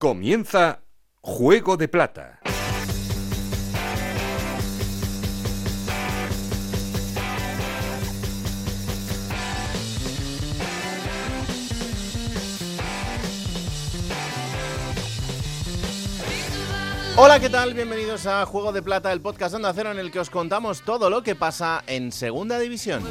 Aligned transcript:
Comienza 0.00 0.80
Juego 1.20 1.76
de 1.76 1.86
Plata. 1.86 2.40
Hola, 17.18 17.38
¿qué 17.38 17.50
tal? 17.50 17.74
Bienvenidos 17.74 18.24
a 18.24 18.46
Juego 18.46 18.72
de 18.72 18.80
Plata, 18.80 19.12
el 19.12 19.20
podcast 19.20 19.54
Onda 19.54 19.74
Cero 19.74 19.90
en 19.90 19.98
el 19.98 20.10
que 20.10 20.20
os 20.20 20.30
contamos 20.30 20.80
todo 20.80 21.10
lo 21.10 21.22
que 21.22 21.34
pasa 21.34 21.84
en 21.86 22.10
Segunda 22.10 22.58
División. 22.58 23.02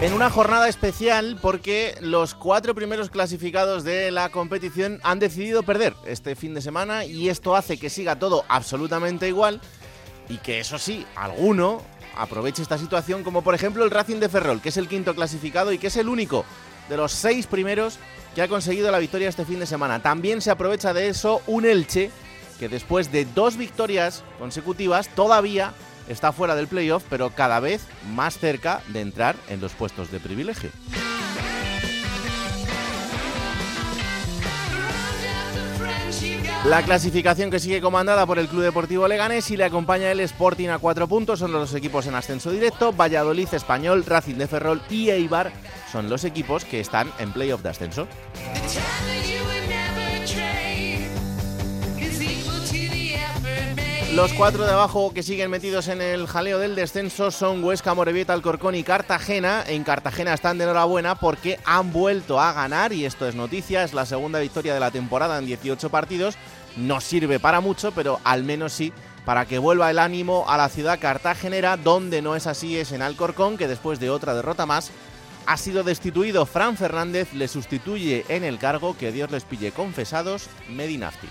En 0.00 0.14
una 0.14 0.30
jornada 0.30 0.66
especial 0.66 1.38
porque 1.42 1.94
los 2.00 2.34
cuatro 2.34 2.74
primeros 2.74 3.10
clasificados 3.10 3.84
de 3.84 4.10
la 4.10 4.30
competición 4.30 4.98
han 5.02 5.18
decidido 5.18 5.62
perder 5.62 5.94
este 6.06 6.34
fin 6.36 6.54
de 6.54 6.62
semana 6.62 7.04
y 7.04 7.28
esto 7.28 7.54
hace 7.54 7.76
que 7.76 7.90
siga 7.90 8.18
todo 8.18 8.46
absolutamente 8.48 9.28
igual 9.28 9.60
y 10.30 10.38
que 10.38 10.58
eso 10.58 10.78
sí, 10.78 11.04
alguno 11.16 11.82
aproveche 12.16 12.62
esta 12.62 12.78
situación 12.78 13.22
como 13.22 13.42
por 13.42 13.54
ejemplo 13.54 13.84
el 13.84 13.90
Racing 13.90 14.20
de 14.20 14.30
Ferrol, 14.30 14.62
que 14.62 14.70
es 14.70 14.78
el 14.78 14.88
quinto 14.88 15.14
clasificado 15.14 15.70
y 15.70 15.76
que 15.76 15.88
es 15.88 15.96
el 15.96 16.08
único 16.08 16.46
de 16.88 16.96
los 16.96 17.12
seis 17.12 17.46
primeros 17.46 17.98
que 18.34 18.40
ha 18.40 18.48
conseguido 18.48 18.90
la 18.90 19.00
victoria 19.00 19.28
este 19.28 19.44
fin 19.44 19.60
de 19.60 19.66
semana. 19.66 20.00
También 20.00 20.40
se 20.40 20.50
aprovecha 20.50 20.94
de 20.94 21.08
eso 21.08 21.42
un 21.46 21.66
Elche 21.66 22.10
que 22.58 22.70
después 22.70 23.12
de 23.12 23.26
dos 23.26 23.58
victorias 23.58 24.24
consecutivas 24.38 25.10
todavía 25.14 25.74
está 26.08 26.32
fuera 26.32 26.54
del 26.54 26.68
playoff, 26.68 27.04
pero 27.08 27.30
cada 27.30 27.60
vez 27.60 27.82
más 28.12 28.38
cerca 28.38 28.80
de 28.88 29.00
entrar 29.00 29.36
en 29.48 29.60
los 29.60 29.72
puestos 29.72 30.10
de 30.10 30.20
privilegio. 30.20 30.70
La 36.66 36.82
clasificación 36.82 37.50
que 37.50 37.58
sigue 37.58 37.80
comandada 37.80 38.26
por 38.26 38.38
el 38.38 38.46
Club 38.46 38.62
Deportivo 38.62 39.08
Leganés 39.08 39.50
y 39.50 39.56
le 39.56 39.64
acompaña 39.64 40.10
el 40.12 40.20
Sporting 40.20 40.68
a 40.68 40.78
cuatro 40.78 41.08
puntos 41.08 41.38
son 41.38 41.52
los 41.52 41.74
equipos 41.74 42.06
en 42.06 42.14
ascenso 42.14 42.50
directo, 42.50 42.92
Valladolid, 42.92 43.48
Español, 43.52 44.04
Racing 44.04 44.34
de 44.34 44.46
Ferrol 44.46 44.82
y 44.90 45.08
Eibar 45.08 45.52
son 45.90 46.10
los 46.10 46.24
equipos 46.24 46.66
que 46.66 46.80
están 46.80 47.10
en 47.18 47.32
playoff 47.32 47.62
de 47.62 47.70
ascenso. 47.70 48.06
Los 54.14 54.32
cuatro 54.32 54.64
de 54.64 54.72
abajo 54.72 55.14
que 55.14 55.22
siguen 55.22 55.52
metidos 55.52 55.86
en 55.86 56.02
el 56.02 56.26
jaleo 56.26 56.58
del 56.58 56.74
descenso 56.74 57.30
son 57.30 57.62
Huesca, 57.62 57.94
Morevieta, 57.94 58.32
Alcorcón 58.32 58.74
y 58.74 58.82
Cartagena. 58.82 59.62
En 59.64 59.84
Cartagena 59.84 60.34
están 60.34 60.58
de 60.58 60.64
enhorabuena 60.64 61.14
porque 61.14 61.60
han 61.64 61.92
vuelto 61.92 62.40
a 62.40 62.52
ganar 62.52 62.92
y 62.92 63.04
esto 63.04 63.28
es 63.28 63.36
noticia, 63.36 63.84
es 63.84 63.94
la 63.94 64.06
segunda 64.06 64.40
victoria 64.40 64.74
de 64.74 64.80
la 64.80 64.90
temporada 64.90 65.38
en 65.38 65.46
18 65.46 65.90
partidos. 65.90 66.34
No 66.76 67.00
sirve 67.00 67.38
para 67.38 67.60
mucho, 67.60 67.92
pero 67.92 68.18
al 68.24 68.42
menos 68.42 68.72
sí 68.72 68.92
para 69.24 69.46
que 69.46 69.58
vuelva 69.58 69.92
el 69.92 70.00
ánimo 70.00 70.44
a 70.48 70.56
la 70.56 70.68
ciudad 70.68 70.98
cartagenera, 70.98 71.76
donde 71.76 72.20
no 72.20 72.34
es 72.34 72.48
así 72.48 72.76
es 72.76 72.90
en 72.90 73.02
Alcorcón, 73.02 73.56
que 73.56 73.68
después 73.68 74.00
de 74.00 74.10
otra 74.10 74.34
derrota 74.34 74.66
más 74.66 74.90
ha 75.46 75.56
sido 75.56 75.84
destituido 75.84 76.46
Fran 76.46 76.76
Fernández, 76.76 77.32
le 77.32 77.46
sustituye 77.46 78.24
en 78.28 78.42
el 78.42 78.58
cargo 78.58 78.96
que 78.98 79.12
Dios 79.12 79.30
les 79.30 79.44
pille 79.44 79.70
confesados 79.70 80.48
Medinafti. 80.68 81.28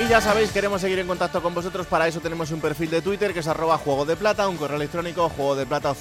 Y 0.00 0.08
ya 0.08 0.18
sabéis, 0.22 0.50
queremos 0.50 0.80
seguir 0.80 0.98
en 0.98 1.06
contacto 1.06 1.42
con 1.42 1.54
vosotros. 1.54 1.86
Para 1.86 2.08
eso 2.08 2.20
tenemos 2.20 2.50
un 2.52 2.60
perfil 2.60 2.88
de 2.88 3.02
Twitter 3.02 3.34
que 3.34 3.40
es 3.40 3.46
arroba 3.46 3.76
juego 3.76 4.06
de 4.06 4.16
plata, 4.16 4.48
un 4.48 4.56
correo 4.56 4.78
electrónico 4.78 5.28
juego 5.28 5.54
de 5.54 5.66
plata. 5.66 5.94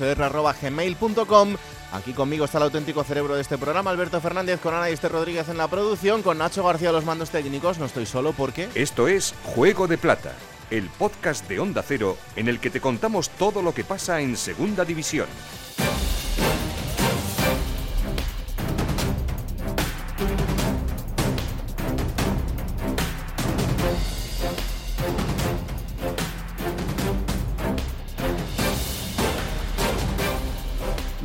Aquí 1.91 2.13
conmigo 2.13 2.45
está 2.45 2.59
el 2.59 2.63
auténtico 2.63 3.03
cerebro 3.03 3.35
de 3.35 3.41
este 3.41 3.57
programa, 3.57 3.91
Alberto 3.91 4.21
Fernández, 4.21 4.61
con 4.61 4.73
Ana 4.73 4.89
y 4.89 4.93
Esther 4.93 5.11
Rodríguez 5.11 5.49
en 5.49 5.57
la 5.57 5.67
producción, 5.67 6.21
con 6.21 6.37
Nacho 6.37 6.63
García 6.63 6.93
los 6.93 7.03
mandos 7.03 7.29
técnicos. 7.29 7.77
No 7.77 7.85
estoy 7.85 8.05
solo 8.05 8.31
porque. 8.31 8.69
Esto 8.73 9.09
es 9.09 9.35
Juego 9.43 9.85
de 9.87 9.97
Plata, 9.97 10.33
el 10.71 10.89
podcast 10.91 11.49
de 11.49 11.59
Onda 11.59 11.83
Cero 11.85 12.17
en 12.37 12.47
el 12.47 12.61
que 12.61 12.69
te 12.69 12.79
contamos 12.79 13.29
todo 13.31 13.61
lo 13.61 13.73
que 13.73 13.83
pasa 13.83 14.21
en 14.21 14.37
Segunda 14.37 14.85
División. 14.85 15.27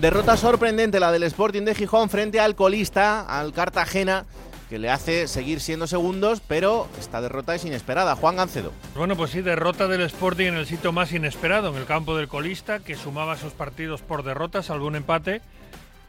Derrota 0.05 0.37
sorprendente 0.37 1.01
la 1.01 1.11
del 1.13 1.23
Sporting 1.23 1.63
de 1.63 1.75
Gijón 1.75 2.11
frente 2.11 2.39
al 2.39 2.55
colista, 2.55 3.23
al 3.23 3.55
Cartagena, 3.55 4.27
que 4.69 4.79
le 4.79 4.91
hace 4.91 5.27
seguir 5.29 5.61
siendo 5.61 5.87
segundos, 5.87 6.43
pero 6.47 6.89
esta 7.01 7.23
derrota 7.23 7.55
es 7.55 7.65
inesperada. 7.65 8.15
Juan 8.15 8.37
Gancedo. 8.37 8.71
Bueno, 8.95 9.17
pues 9.17 9.31
sí, 9.31 9.41
derrota 9.41 9.89
del 9.89 10.03
Sporting 10.03 10.49
en 10.49 10.57
el 10.57 10.67
sitio 10.67 10.93
más 10.93 11.11
inesperado, 11.13 11.71
en 11.71 11.77
el 11.77 11.87
campo 11.87 12.19
del 12.19 12.29
colista, 12.29 12.81
que 12.81 12.97
sumaba 12.97 13.39
sus 13.39 13.55
partidos 13.55 14.03
por 14.03 14.25
derrota, 14.25 14.63
salvo 14.63 14.89
un 14.89 14.97
empate, 14.97 15.41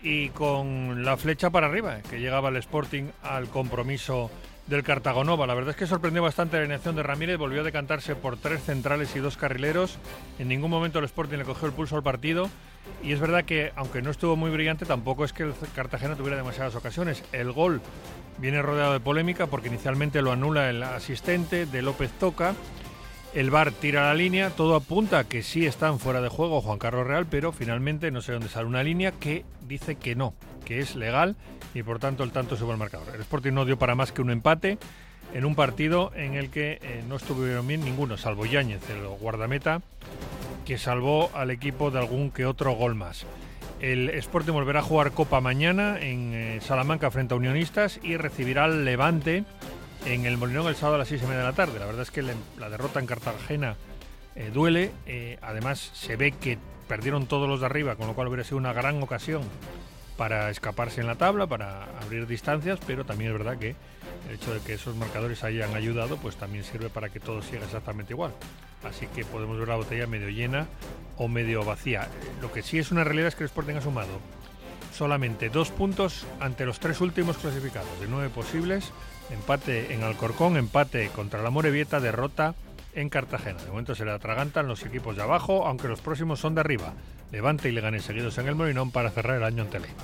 y 0.04 0.28
con 0.32 1.06
la 1.06 1.16
flecha 1.16 1.50
para 1.50 1.68
arriba, 1.68 2.02
que 2.10 2.20
llegaba 2.20 2.50
el 2.50 2.58
Sporting 2.58 3.06
al 3.24 3.48
compromiso 3.48 4.30
del 4.68 4.84
Cartagonova. 4.84 5.48
La 5.48 5.54
verdad 5.54 5.72
es 5.72 5.76
que 5.76 5.88
sorprendió 5.88 6.24
bastante 6.24 6.58
la 6.58 6.62
alineación 6.64 6.96
de 6.96 7.04
Ramírez, 7.04 7.38
volvió 7.38 7.62
a 7.62 7.64
decantarse 7.64 8.16
por 8.16 8.38
tres 8.38 8.64
centrales 8.64 9.16
y 9.16 9.20
dos 9.20 9.38
carrileros. 9.38 9.98
En 10.40 10.48
ningún 10.48 10.72
momento 10.72 11.00
el 11.00 11.06
Sporting 11.06 11.38
le 11.38 11.46
cogió 11.46 11.68
el 11.68 11.74
pulso 11.74 11.96
al 11.96 12.04
partido. 12.04 12.50
Y 13.04 13.14
es 13.14 13.20
verdad 13.20 13.46
que, 13.46 13.72
aunque 13.76 14.02
no 14.02 14.12
estuvo 14.12 14.36
muy 14.36 14.52
brillante, 14.52 14.86
tampoco 14.86 15.26
es 15.26 15.34
que 15.34 15.44
el 15.44 15.54
Cartagena 15.76 16.16
tuviera 16.16 16.38
demasiadas 16.38 16.76
ocasiones. 16.76 17.24
El 17.32 17.52
gol 17.52 17.82
viene 18.38 18.62
rodeado 18.62 18.94
de 18.94 19.00
polémica 19.00 19.48
porque 19.48 19.70
inicialmente 19.70 20.22
lo 20.22 20.32
anula 20.32 20.70
el 20.70 20.84
asistente 20.84 21.66
de 21.66 21.82
López 21.82 22.12
Toca. 22.20 22.54
El 23.36 23.52
VAR 23.52 23.74
tira 23.74 24.06
la 24.06 24.14
línea, 24.14 24.50
todo 24.50 24.76
apunta 24.76 25.26
que 25.26 25.44
sí 25.44 25.66
están 25.66 26.00
fuera 26.00 26.22
de 26.22 26.30
juego 26.30 26.62
Juan 26.62 26.80
Carlos 26.80 27.06
Real, 27.06 27.26
pero 27.30 27.52
finalmente 27.52 28.10
no 28.10 28.22
sé 28.22 28.32
dónde 28.32 28.48
sale 28.48 28.66
una 28.66 28.82
línea 28.82 29.12
que 29.12 29.44
dice 29.68 29.96
que 29.96 30.16
no, 30.16 30.34
que 30.64 30.80
es 30.80 30.96
legal 30.96 31.36
y 31.74 31.84
por 31.84 32.00
tanto 32.00 32.24
el 32.24 32.32
tanto 32.32 32.56
sube 32.56 32.72
al 32.72 32.78
marcador. 32.78 33.14
El 33.14 33.20
Sporting 33.20 33.52
no 33.52 33.66
dio 33.66 33.78
para 33.78 33.94
más 33.94 34.14
que 34.14 34.22
un 34.22 34.32
empate 34.32 34.78
en 35.34 35.44
un 35.44 35.54
partido 35.54 36.14
en 36.16 36.36
el 36.36 36.50
que 36.50 36.80
eh, 36.82 37.04
no 37.10 37.18
estuvieron 37.18 37.68
bien 37.68 37.84
ninguno, 37.84 38.16
salvo 38.16 38.46
Yáñez, 38.46 38.90
el 38.90 39.06
guardameta, 39.06 39.82
que 40.64 40.78
salvó 40.78 41.30
al 41.34 41.52
equipo 41.52 41.92
de 41.92 42.00
algún 42.00 42.32
que 42.32 42.46
otro 42.46 42.72
gol 42.72 42.96
más. 42.96 43.26
El 43.82 44.12
Sporting 44.12 44.54
volverá 44.54 44.80
a 44.80 44.84
jugar 44.84 45.12
Copa 45.12 45.42
mañana 45.42 46.00
en 46.00 46.34
eh, 46.34 46.60
Salamanca 46.62 47.12
frente 47.12 47.34
a 47.34 47.38
Unionistas 47.38 48.00
y 48.02 48.16
recibirá 48.16 48.64
al 48.64 48.86
Levante 48.86 49.44
en 50.06 50.26
el 50.26 50.38
Molinón 50.38 50.68
el 50.68 50.76
sábado 50.76 50.96
a 50.96 51.00
las 51.00 51.08
seis 51.08 51.22
y 51.22 51.26
media 51.26 51.40
de 51.40 51.46
la 51.46 51.54
tarde. 51.54 51.80
La 51.80 51.86
verdad 51.86 52.04
es 52.04 52.12
que 52.12 52.22
la 52.22 52.70
derrota 52.70 53.00
en 53.00 53.08
Cartagena 53.08 53.76
eh, 54.36 54.52
duele. 54.54 54.92
además, 55.42 55.92
se 55.94 56.16
ve 56.16 56.32
que 56.32 56.58
perdieron 56.88 57.26
todos 57.26 57.50
los 57.50 57.60
de 57.60 57.66
arriba, 57.66 57.96
con 57.96 58.08
lo 58.08 58.14
cual 58.14 58.28
hubiera 58.28 58.44
sido 58.44 58.58
una 58.58 58.74
gran 58.74 59.02
ocasión 59.02 59.44
para 60.18 60.50
escaparse 60.50 61.02
en 61.02 61.08
la 61.08 61.16
tabla, 61.16 61.48
para 61.48 61.86
abrir 62.02 62.26
distancias, 62.28 62.80
pero 62.86 63.06
también 63.06 63.32
es 63.32 63.38
verdad 63.38 63.58
que 63.58 63.76
el 64.30 64.36
hecho 64.36 64.54
de 64.54 64.62
que 64.62 64.74
esos 64.76 64.96
marcadores 64.96 65.44
hayan 65.44 65.76
ayudado, 65.76 66.18
pues 66.18 66.36
también 66.38 66.64
sirve 66.64 66.90
para 66.90 67.10
que 67.10 67.20
todo 67.20 67.42
siga 67.42 67.66
exactamente 67.66 68.14
igual. 68.14 68.34
Así 68.84 69.08
que 69.08 69.26
podemos 69.26 69.58
ver 69.58 69.68
la 69.68 69.76
botella 69.76 70.08
medio 70.08 70.30
llena 70.30 70.68
o 71.18 71.28
medio 71.28 71.66
vacía. 71.66 72.08
Lo 72.42 72.52
que 72.52 72.62
sí 72.62 72.78
es 72.78 72.92
una 72.92 73.04
realidad 73.04 73.30
es 73.30 73.36
que 73.36 73.44
el 73.44 73.50
Sporting 73.50 73.76
ha 73.76 73.82
sumado 73.82 74.20
solamente 74.94 75.50
dos 75.50 75.72
puntos 75.72 76.26
ante 76.40 76.66
los 76.66 76.80
tres 76.80 77.02
últimos 77.02 77.38
clasificados, 77.38 78.00
de 78.00 78.08
nueve 78.08 78.30
posibles. 78.30 78.92
Empate 79.32 79.94
en 79.94 80.04
Alcorcón, 80.04 80.58
empate 80.58 81.10
contra 81.10 81.42
la 81.42 81.50
Morevieta, 81.50 82.00
derrota 82.00 82.56
en 82.94 83.10
Cartagena. 83.10 83.62
De 83.62 83.70
momento 83.70 83.96
se 83.96 84.06
le 84.06 84.12
atragantan 84.12 84.68
los 84.68 84.84
equipos 84.84 85.16
de 85.16 85.24
abajo, 85.24 85.66
aunque 85.66 85.88
los 85.88 86.02
próximos 86.02 86.40
son 86.40 86.56
de 86.56 86.62
arriba. 86.62 86.94
Levante 87.32 87.70
y 87.70 87.72
Leganés 87.72 88.06
seguidos 88.06 88.38
en 88.38 88.48
el 88.48 88.56
Molinón 88.56 88.92
para 88.92 89.12
cerrar 89.12 89.38
el 89.38 89.44
año 89.44 89.64
ante 89.64 89.80
Leiva. 89.80 89.96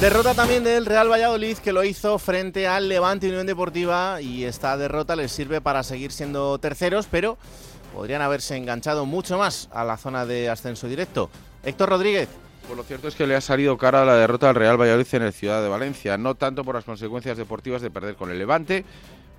Derrota 0.00 0.32
también 0.32 0.64
del 0.64 0.86
Real 0.86 1.10
Valladolid 1.10 1.58
que 1.58 1.74
lo 1.74 1.84
hizo 1.84 2.18
frente 2.18 2.66
al 2.66 2.88
Levante 2.88 3.28
Unión 3.28 3.46
Deportiva 3.46 4.22
y 4.22 4.44
esta 4.44 4.78
derrota 4.78 5.14
les 5.14 5.30
sirve 5.30 5.60
para 5.60 5.82
seguir 5.82 6.10
siendo 6.10 6.58
terceros, 6.58 7.06
pero 7.10 7.36
podrían 7.92 8.22
haberse 8.22 8.56
enganchado 8.56 9.04
mucho 9.04 9.36
más 9.36 9.68
a 9.72 9.84
la 9.84 9.98
zona 9.98 10.24
de 10.24 10.48
ascenso 10.48 10.88
directo. 10.88 11.28
Héctor 11.64 11.90
Rodríguez. 11.90 12.28
Pues 12.70 12.78
lo 12.78 12.84
cierto 12.84 13.08
es 13.08 13.16
que 13.16 13.26
le 13.26 13.34
ha 13.34 13.40
salido 13.40 13.76
cara 13.76 14.04
la 14.04 14.14
derrota 14.14 14.48
al 14.48 14.54
Real 14.54 14.80
Valladolid 14.80 15.08
en 15.10 15.22
el 15.22 15.32
Ciudad 15.32 15.60
de 15.60 15.68
Valencia, 15.68 16.16
no 16.16 16.36
tanto 16.36 16.62
por 16.62 16.76
las 16.76 16.84
consecuencias 16.84 17.36
deportivas 17.36 17.82
de 17.82 17.90
perder 17.90 18.14
con 18.14 18.30
el 18.30 18.38
Levante, 18.38 18.84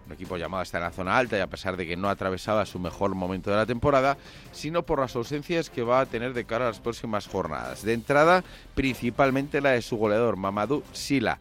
un 0.06 0.12
equipo 0.12 0.36
llamado 0.36 0.64
hasta 0.64 0.80
en 0.80 0.84
la 0.84 0.92
zona 0.92 1.18
alta 1.18 1.38
y 1.38 1.40
a 1.40 1.48
pesar 1.48 1.78
de 1.78 1.88
que 1.88 1.96
no 1.96 2.10
atravesaba 2.10 2.66
su 2.66 2.78
mejor 2.78 3.16
momento 3.16 3.50
de 3.50 3.56
la 3.56 3.66
temporada, 3.66 4.18
sino 4.52 4.84
por 4.84 5.00
las 5.00 5.16
ausencias 5.16 5.70
que 5.70 5.82
va 5.82 6.02
a 6.02 6.06
tener 6.08 6.34
de 6.34 6.44
cara 6.44 6.66
a 6.66 6.68
las 6.72 6.82
próximas 6.82 7.26
jornadas. 7.26 7.84
De 7.86 7.94
entrada, 7.94 8.44
principalmente 8.76 9.62
la 9.62 9.70
de 9.70 9.82
su 9.82 9.96
goleador, 9.96 10.36
Mamadou 10.36 10.84
Sila. 10.92 11.40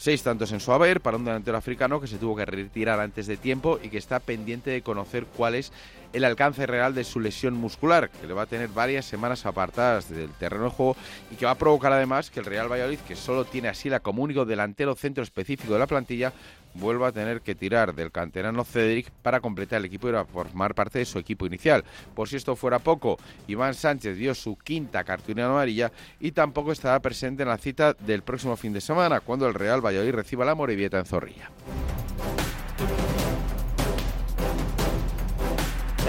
Seis 0.00 0.22
tantos 0.22 0.50
en 0.52 0.60
su 0.60 0.72
haber 0.72 1.02
para 1.02 1.18
un 1.18 1.26
delantero 1.26 1.58
africano 1.58 2.00
que 2.00 2.06
se 2.06 2.16
tuvo 2.16 2.34
que 2.34 2.46
retirar 2.46 3.00
antes 3.00 3.26
de 3.26 3.36
tiempo 3.36 3.78
y 3.82 3.90
que 3.90 3.98
está 3.98 4.18
pendiente 4.18 4.70
de 4.70 4.80
conocer 4.80 5.26
cuál 5.26 5.54
es 5.54 5.74
el 6.14 6.24
alcance 6.24 6.64
real 6.66 6.94
de 6.94 7.04
su 7.04 7.20
lesión 7.20 7.52
muscular, 7.52 8.08
que 8.08 8.26
le 8.26 8.32
va 8.32 8.44
a 8.44 8.46
tener 8.46 8.68
varias 8.68 9.04
semanas 9.04 9.44
apartadas 9.44 10.08
del 10.08 10.30
terreno 10.30 10.64
de 10.64 10.70
juego 10.70 10.96
y 11.30 11.34
que 11.34 11.44
va 11.44 11.50
a 11.50 11.58
provocar 11.58 11.92
además 11.92 12.30
que 12.30 12.40
el 12.40 12.46
Real 12.46 12.72
Valladolid, 12.72 12.98
que 13.00 13.14
solo 13.14 13.44
tiene 13.44 13.68
así 13.68 13.90
la 13.90 14.00
como 14.00 14.22
único 14.22 14.46
delantero 14.46 14.94
centro 14.94 15.22
específico 15.22 15.74
de 15.74 15.80
la 15.80 15.86
plantilla, 15.86 16.32
vuelva 16.74 17.08
a 17.08 17.12
tener 17.12 17.40
que 17.40 17.54
tirar 17.54 17.94
del 17.94 18.10
canterano 18.10 18.64
Cedric 18.64 19.10
para 19.22 19.40
completar 19.40 19.78
el 19.78 19.86
equipo 19.86 20.08
y 20.08 20.12
formar 20.32 20.74
parte 20.74 20.98
de 20.98 21.04
su 21.04 21.18
equipo 21.18 21.46
inicial. 21.46 21.84
Por 22.14 22.28
si 22.28 22.36
esto 22.36 22.56
fuera 22.56 22.78
poco, 22.78 23.18
Iván 23.48 23.74
Sánchez 23.74 24.16
dio 24.16 24.34
su 24.34 24.56
quinta 24.56 25.04
cartulina 25.04 25.46
amarilla 25.46 25.92
y 26.18 26.32
tampoco 26.32 26.72
estará 26.72 27.00
presente 27.00 27.42
en 27.42 27.48
la 27.48 27.58
cita 27.58 27.94
del 27.94 28.22
próximo 28.22 28.56
fin 28.56 28.72
de 28.72 28.80
semana, 28.80 29.20
cuando 29.20 29.46
el 29.46 29.54
Real 29.54 29.84
Valladolid 29.84 30.14
reciba 30.14 30.44
la 30.44 30.54
Morevieta 30.54 30.98
en 30.98 31.06
Zorrilla. 31.06 31.50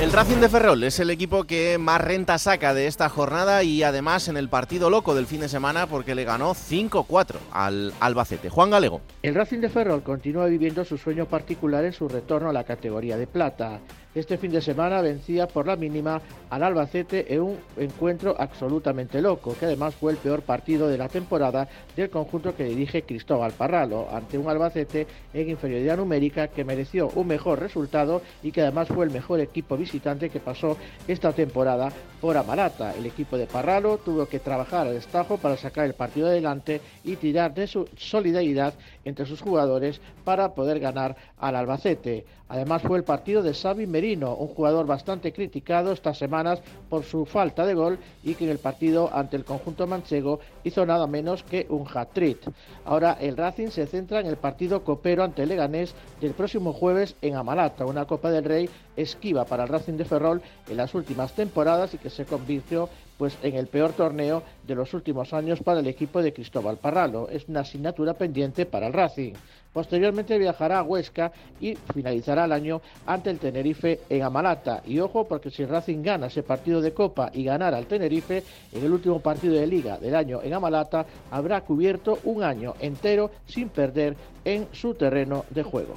El 0.01 0.11
Racing 0.11 0.37
de 0.37 0.49
Ferrol 0.49 0.83
es 0.83 0.99
el 0.99 1.11
equipo 1.11 1.43
que 1.43 1.77
más 1.77 2.01
renta 2.01 2.39
saca 2.39 2.73
de 2.73 2.87
esta 2.87 3.07
jornada 3.07 3.61
y 3.61 3.83
además 3.83 4.29
en 4.29 4.35
el 4.35 4.49
partido 4.49 4.89
loco 4.89 5.13
del 5.13 5.27
fin 5.27 5.41
de 5.41 5.47
semana 5.47 5.85
porque 5.85 6.15
le 6.15 6.23
ganó 6.23 6.55
5-4 6.55 7.35
al 7.51 7.93
Albacete. 7.99 8.49
Juan 8.49 8.71
Galego. 8.71 9.01
El 9.21 9.35
Racing 9.35 9.59
de 9.59 9.69
Ferrol 9.69 10.01
continúa 10.01 10.47
viviendo 10.47 10.83
su 10.85 10.97
sueño 10.97 11.27
particular 11.27 11.85
en 11.85 11.93
su 11.93 12.09
retorno 12.09 12.49
a 12.49 12.53
la 12.53 12.63
categoría 12.63 13.15
de 13.15 13.27
plata 13.27 13.79
este 14.13 14.37
fin 14.37 14.51
de 14.51 14.61
semana 14.61 15.01
vencía 15.01 15.47
por 15.47 15.67
la 15.67 15.75
mínima 15.75 16.21
al 16.49 16.63
Albacete 16.63 17.33
en 17.33 17.41
un 17.41 17.57
encuentro 17.77 18.35
absolutamente 18.37 19.21
loco, 19.21 19.55
que 19.57 19.65
además 19.65 19.95
fue 19.95 20.11
el 20.11 20.17
peor 20.17 20.41
partido 20.41 20.89
de 20.89 20.97
la 20.97 21.07
temporada 21.07 21.67
del 21.95 22.09
conjunto 22.09 22.55
que 22.55 22.65
dirige 22.65 23.03
Cristóbal 23.03 23.53
Parralo, 23.53 24.07
ante 24.11 24.37
un 24.37 24.49
Albacete 24.49 25.07
en 25.33 25.49
inferioridad 25.49 25.95
numérica 25.95 26.49
que 26.49 26.65
mereció 26.65 27.09
un 27.15 27.27
mejor 27.27 27.59
resultado 27.59 28.21
y 28.43 28.51
que 28.51 28.61
además 28.61 28.89
fue 28.89 29.05
el 29.05 29.11
mejor 29.11 29.39
equipo 29.39 29.77
visitante 29.77 30.29
que 30.29 30.39
pasó 30.41 30.77
esta 31.07 31.31
temporada 31.31 31.89
por 32.19 32.35
Amarata. 32.35 32.93
El 32.95 33.05
equipo 33.05 33.37
de 33.37 33.47
Parralo 33.47 33.97
tuvo 33.97 34.25
que 34.25 34.39
trabajar 34.39 34.87
al 34.87 34.93
destajo 34.93 35.37
para 35.37 35.55
sacar 35.55 35.85
el 35.85 35.93
partido 35.93 36.27
adelante 36.27 36.81
y 37.05 37.15
tirar 37.15 37.53
de 37.53 37.67
su 37.67 37.87
solidaridad 37.97 38.73
entre 39.05 39.25
sus 39.25 39.41
jugadores 39.41 40.01
para 40.25 40.53
poder 40.53 40.79
ganar 40.79 41.15
al 41.39 41.55
Albacete. 41.55 42.25
Además 42.49 42.81
fue 42.81 42.97
el 42.97 43.05
partido 43.05 43.41
de 43.41 43.53
Xavi 43.53 43.87
Un 44.01 44.47
jugador 44.47 44.87
bastante 44.87 45.31
criticado 45.31 45.91
estas 45.91 46.17
semanas 46.17 46.59
por 46.89 47.03
su 47.03 47.23
falta 47.23 47.67
de 47.67 47.75
gol 47.75 47.99
y 48.23 48.33
que 48.33 48.45
en 48.45 48.49
el 48.49 48.57
partido 48.57 49.11
ante 49.13 49.37
el 49.37 49.45
conjunto 49.45 49.85
manchego 49.85 50.39
hizo 50.63 50.87
nada 50.87 51.05
menos 51.05 51.43
que 51.43 51.67
un 51.69 51.85
hat-trick. 51.87 52.39
Ahora 52.83 53.15
el 53.21 53.37
Racing 53.37 53.67
se 53.67 53.85
centra 53.85 54.19
en 54.19 54.25
el 54.25 54.37
partido 54.37 54.83
copero 54.83 55.23
ante 55.23 55.45
Leganés 55.45 55.93
del 56.19 56.33
próximo 56.33 56.73
jueves 56.73 57.15
en 57.21 57.35
Amalata, 57.35 57.85
una 57.85 58.05
Copa 58.05 58.31
del 58.31 58.43
Rey 58.43 58.69
esquiva 58.95 59.45
para 59.45 59.63
el 59.63 59.69
Racing 59.69 59.97
de 59.97 60.05
Ferrol 60.05 60.41
en 60.67 60.77
las 60.77 60.95
últimas 60.95 61.33
temporadas 61.33 61.93
y 61.93 61.99
que 61.99 62.09
se 62.09 62.25
convirtió 62.25 62.89
pues 63.21 63.37
en 63.43 63.53
el 63.53 63.67
peor 63.67 63.93
torneo 63.93 64.41
de 64.65 64.73
los 64.73 64.95
últimos 64.95 65.31
años 65.31 65.61
para 65.61 65.79
el 65.79 65.85
equipo 65.85 66.23
de 66.23 66.33
Cristóbal 66.33 66.77
Parralo. 66.77 67.29
Es 67.29 67.47
una 67.47 67.59
asignatura 67.59 68.15
pendiente 68.15 68.65
para 68.65 68.87
el 68.87 68.93
Racing. 68.93 69.33
Posteriormente 69.71 70.39
viajará 70.39 70.79
a 70.79 70.81
Huesca 70.81 71.31
y 71.59 71.75
finalizará 71.93 72.45
el 72.45 72.51
año 72.51 72.81
ante 73.05 73.29
el 73.29 73.37
Tenerife 73.37 73.99
en 74.09 74.23
Amalata. 74.23 74.81
Y 74.87 74.97
ojo, 74.97 75.27
porque 75.27 75.51
si 75.51 75.65
Racing 75.65 76.01
gana 76.01 76.25
ese 76.25 76.41
partido 76.41 76.81
de 76.81 76.95
Copa 76.95 77.29
y 77.31 77.43
ganara 77.43 77.77
al 77.77 77.85
Tenerife, 77.85 78.43
en 78.71 78.83
el 78.83 78.91
último 78.91 79.19
partido 79.19 79.53
de 79.53 79.67
Liga 79.67 79.99
del 79.99 80.15
año 80.15 80.41
en 80.41 80.55
Amalata, 80.55 81.05
habrá 81.29 81.61
cubierto 81.61 82.17
un 82.23 82.41
año 82.41 82.73
entero 82.79 83.29
sin 83.45 83.69
perder 83.69 84.15
en 84.43 84.67
su 84.71 84.95
terreno 84.95 85.45
de 85.51 85.61
juego. 85.61 85.93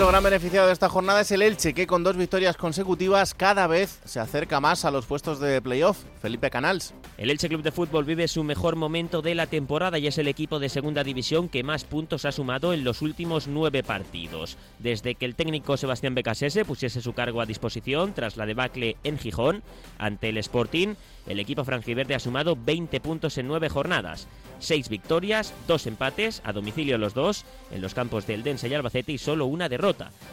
Otro 0.00 0.12
gran 0.12 0.24
beneficiado 0.24 0.66
de 0.66 0.72
esta 0.72 0.88
jornada 0.88 1.20
es 1.20 1.30
el 1.30 1.42
Elche, 1.42 1.74
que 1.74 1.86
con 1.86 2.02
dos 2.02 2.16
victorias 2.16 2.56
consecutivas 2.56 3.34
cada 3.34 3.66
vez 3.66 4.00
se 4.06 4.18
acerca 4.18 4.58
más 4.58 4.86
a 4.86 4.90
los 4.90 5.04
puestos 5.04 5.40
de 5.40 5.60
playoff. 5.60 5.98
Felipe 6.22 6.48
Canals. 6.48 6.94
El 7.18 7.28
Elche 7.28 7.50
Club 7.50 7.62
de 7.62 7.70
Fútbol 7.70 8.06
vive 8.06 8.26
su 8.26 8.42
mejor 8.42 8.76
momento 8.76 9.20
de 9.20 9.34
la 9.34 9.46
temporada 9.46 9.98
y 9.98 10.06
es 10.06 10.16
el 10.16 10.26
equipo 10.26 10.58
de 10.58 10.70
segunda 10.70 11.04
división 11.04 11.50
que 11.50 11.62
más 11.62 11.84
puntos 11.84 12.24
ha 12.24 12.32
sumado 12.32 12.72
en 12.72 12.82
los 12.82 13.02
últimos 13.02 13.46
nueve 13.46 13.82
partidos. 13.82 14.56
Desde 14.78 15.16
que 15.16 15.26
el 15.26 15.34
técnico 15.34 15.76
Sebastián 15.76 16.14
Becasese 16.14 16.64
pusiese 16.64 17.02
su 17.02 17.12
cargo 17.12 17.42
a 17.42 17.46
disposición 17.46 18.14
tras 18.14 18.38
la 18.38 18.46
debacle 18.46 18.96
en 19.04 19.18
Gijón 19.18 19.62
ante 19.98 20.30
el 20.30 20.38
Sporting, 20.38 20.94
el 21.26 21.40
equipo 21.40 21.64
franjiverde 21.64 22.14
ha 22.14 22.20
sumado 22.20 22.56
20 22.56 23.00
puntos 23.00 23.36
en 23.36 23.48
9 23.48 23.68
jornadas. 23.68 24.28
6 24.60 24.88
victorias, 24.88 25.52
2 25.68 25.86
empates, 25.86 26.42
a 26.44 26.52
domicilio 26.52 26.98
los 26.98 27.14
dos, 27.14 27.44
en 27.70 27.80
los 27.80 27.94
campos 27.94 28.26
del 28.26 28.42
Dense 28.42 28.68
y 28.68 28.74
Albacete 28.74 29.12
y 29.12 29.18
solo 29.18 29.46
una 29.46 29.68
derrota, 29.68 29.89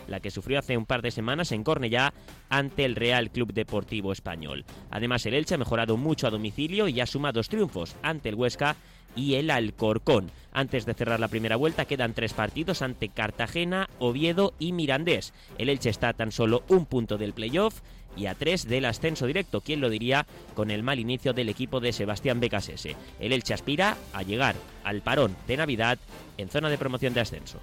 la 0.08 0.20
que 0.20 0.32
sufrió 0.32 0.60
hace 0.60 0.78
un 0.78 0.86
par 0.86 1.02
de 1.02 1.12
semanas 1.12 1.52
en 1.52 1.64
Cornellá 1.64 2.14
ante 2.50 2.86
el 2.86 2.96
Real 2.96 3.32
Club 3.32 3.54
Deportivo 3.54 4.12
Español. 4.12 4.66
Además, 4.92 5.26
el 5.26 5.34
Elche 5.34 5.56
ha 5.56 5.60
mejorado 5.60 5.98
mucho 5.98 6.28
a 6.28 6.32
domicilio 6.32 6.88
y 6.88 7.00
ha 7.02 7.06
sumado 7.06 7.38
dos 7.38 7.50
triunfos 7.50 7.96
ante 8.02 8.30
el 8.30 8.36
Huesca 8.36 8.76
y 9.16 9.36
el 9.36 9.52
Alcorcón. 9.52 10.32
Antes 10.54 10.86
de 10.86 10.94
cerrar 10.94 11.20
la 11.20 11.28
primera 11.28 11.56
vuelta 11.56 11.86
quedan 11.86 12.14
tres 12.14 12.34
partidos 12.34 12.82
ante 12.82 13.10
Cartagena, 13.10 13.90
Oviedo 14.00 14.54
y 14.60 14.72
Mirandés. 14.72 15.34
El 15.58 15.70
Elche 15.70 15.90
está 15.90 16.10
a 16.10 16.14
tan 16.14 16.32
solo 16.32 16.64
un 16.70 16.86
punto 16.86 17.18
del 17.18 17.34
playoff 17.34 17.82
y 18.16 18.26
a 18.26 18.34
tres 18.34 18.68
del 18.68 18.86
ascenso 18.86 19.28
directo, 19.28 19.62
¿quién 19.62 19.82
lo 19.82 19.90
diría? 19.90 20.26
Con 20.56 20.72
el 20.72 20.84
mal 20.84 21.00
inicio 21.00 21.34
del 21.34 21.50
equipo 21.50 21.80
de 21.80 21.94
Sebastián 21.94 22.40
Becasese. 22.40 22.96
El 23.20 23.34
Elche 23.34 23.54
aspira 23.54 23.98
a 24.14 24.24
llegar 24.24 24.56
al 24.84 25.02
parón 25.02 25.36
de 25.48 25.58
Navidad 25.58 26.00
en 26.38 26.50
zona 26.50 26.70
de 26.70 26.78
promoción 26.78 27.14
de 27.14 27.22
ascenso. 27.22 27.60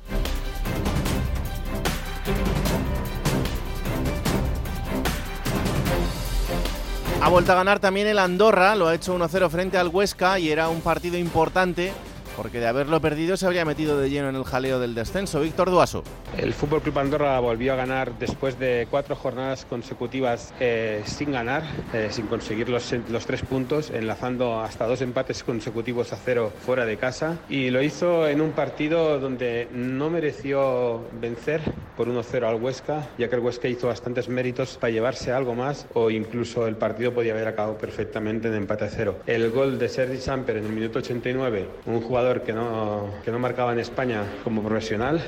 Ha 7.24 7.30
vuelto 7.30 7.52
a 7.52 7.54
ganar 7.54 7.80
también 7.80 8.06
el 8.06 8.18
Andorra, 8.18 8.74
lo 8.74 8.86
ha 8.86 8.94
hecho 8.94 9.16
1-0 9.16 9.48
frente 9.48 9.78
al 9.78 9.88
Huesca 9.88 10.38
y 10.38 10.50
era 10.50 10.68
un 10.68 10.82
partido 10.82 11.16
importante 11.16 11.90
porque 12.36 12.60
de 12.60 12.66
haberlo 12.66 13.00
perdido 13.00 13.36
se 13.36 13.46
habría 13.46 13.64
metido 13.64 13.98
de 13.98 14.10
lleno 14.10 14.28
en 14.28 14.36
el 14.36 14.44
jaleo 14.44 14.78
del 14.78 14.94
descenso. 14.94 15.40
Víctor 15.40 15.70
Duaso. 15.70 16.02
El 16.36 16.52
Fútbol 16.52 16.82
Club 16.82 16.98
Andorra 16.98 17.38
volvió 17.40 17.72
a 17.72 17.76
ganar 17.76 18.18
después 18.18 18.58
de 18.58 18.86
cuatro 18.90 19.16
jornadas 19.16 19.64
consecutivas 19.64 20.52
eh, 20.60 21.02
sin 21.04 21.32
ganar, 21.32 21.62
eh, 21.92 22.08
sin 22.10 22.26
conseguir 22.26 22.68
los, 22.68 22.94
los, 23.08 23.26
tres 23.26 23.42
puntos, 23.42 23.90
enlazando 23.90 24.60
hasta 24.60 24.86
dos 24.86 25.00
empates 25.00 25.44
consecutivos 25.44 26.12
a 26.12 26.16
cero 26.16 26.52
fuera 26.64 26.84
de 26.86 26.96
casa. 26.96 27.38
Y 27.48 27.70
lo 27.70 27.82
hizo 27.82 28.28
en 28.28 28.40
un 28.40 28.52
partido 28.52 29.18
donde 29.20 29.68
no 29.72 30.10
mereció 30.10 31.02
vencer 31.20 31.60
por 31.96 32.08
1-0 32.08 32.44
al 32.44 32.60
Huesca, 32.60 33.08
ya 33.18 33.28
que 33.28 33.36
el 33.36 33.42
Huesca 33.42 33.68
hizo 33.68 33.86
bastantes 33.86 34.28
méritos 34.28 34.76
para 34.78 34.92
llevarse 34.92 35.32
algo 35.32 35.54
más 35.54 35.86
o 35.94 36.10
incluso 36.10 36.66
el 36.66 36.76
partido 36.76 37.12
podía 37.12 37.32
haber 37.32 37.48
acabado 37.48 37.78
perfectamente 37.78 38.48
en 38.48 38.54
empate 38.54 38.84
a 38.84 38.88
cero. 38.88 39.18
El 39.26 39.50
gol 39.50 39.78
de 39.78 39.88
Sergi 39.88 40.18
Samper 40.18 40.56
en 40.56 40.66
el 40.66 40.72
minuto 40.72 40.98
89, 40.98 41.68
un 41.86 42.00
jugador 42.00 42.23
que 42.24 42.52
no, 42.52 43.10
que 43.22 43.30
no 43.30 43.38
marcaba 43.38 43.72
en 43.72 43.78
España 43.78 44.22
como 44.42 44.62
profesional, 44.62 45.20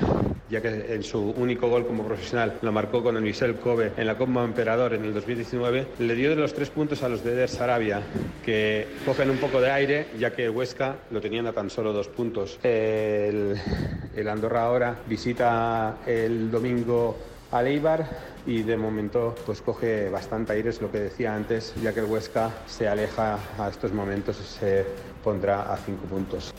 ya 0.49 0.61
que 0.61 0.93
en 0.95 1.03
su 1.03 1.29
único 1.31 1.69
gol 1.69 1.85
como 1.85 2.03
profesional 2.03 2.57
lo 2.61 2.71
marcó 2.71 3.03
con 3.03 3.15
el 3.17 3.21
Michel 3.21 3.55
Kobe 3.55 3.91
en 3.95 4.07
la 4.07 4.17
Copa 4.17 4.43
Emperador 4.43 4.93
en 4.93 5.05
el 5.05 5.13
2019, 5.13 5.87
le 5.99 6.15
dio 6.15 6.31
de 6.31 6.35
los 6.37 6.53
tres 6.53 6.71
puntos 6.71 7.03
a 7.03 7.09
los 7.09 7.23
de 7.23 7.35
Der 7.35 7.49
Sarabia, 7.49 8.01
que 8.43 8.87
cogen 9.05 9.29
un 9.29 9.37
poco 9.37 9.61
de 9.61 9.69
aire, 9.69 10.07
ya 10.17 10.31
que 10.31 10.49
Huesca 10.49 10.95
lo 11.11 11.21
tenían 11.21 11.45
a 11.45 11.53
tan 11.53 11.69
solo 11.69 11.93
dos 11.93 12.07
puntos. 12.07 12.59
El, 12.63 13.55
el 14.15 14.27
Andorra 14.27 14.63
ahora 14.63 14.95
visita 15.07 15.97
el 16.07 16.49
domingo 16.49 17.15
a 17.51 17.61
Leibar 17.61 18.05
y 18.45 18.63
de 18.63 18.75
momento 18.75 19.35
pues 19.45 19.61
coge 19.61 20.09
bastante 20.09 20.53
aire, 20.53 20.69
es 20.69 20.81
lo 20.81 20.91
que 20.91 20.99
decía 20.99 21.35
antes, 21.35 21.75
ya 21.81 21.93
que 21.93 21.99
el 21.99 22.07
Huesca 22.07 22.49
se 22.65 22.87
aleja 22.87 23.37
a 23.59 23.69
estos 23.69 23.93
momentos 23.93 24.37
se 24.37 24.85
pondrá 25.23 25.73
a 25.73 25.77
cinco 25.77 26.05
puntos. 26.05 26.53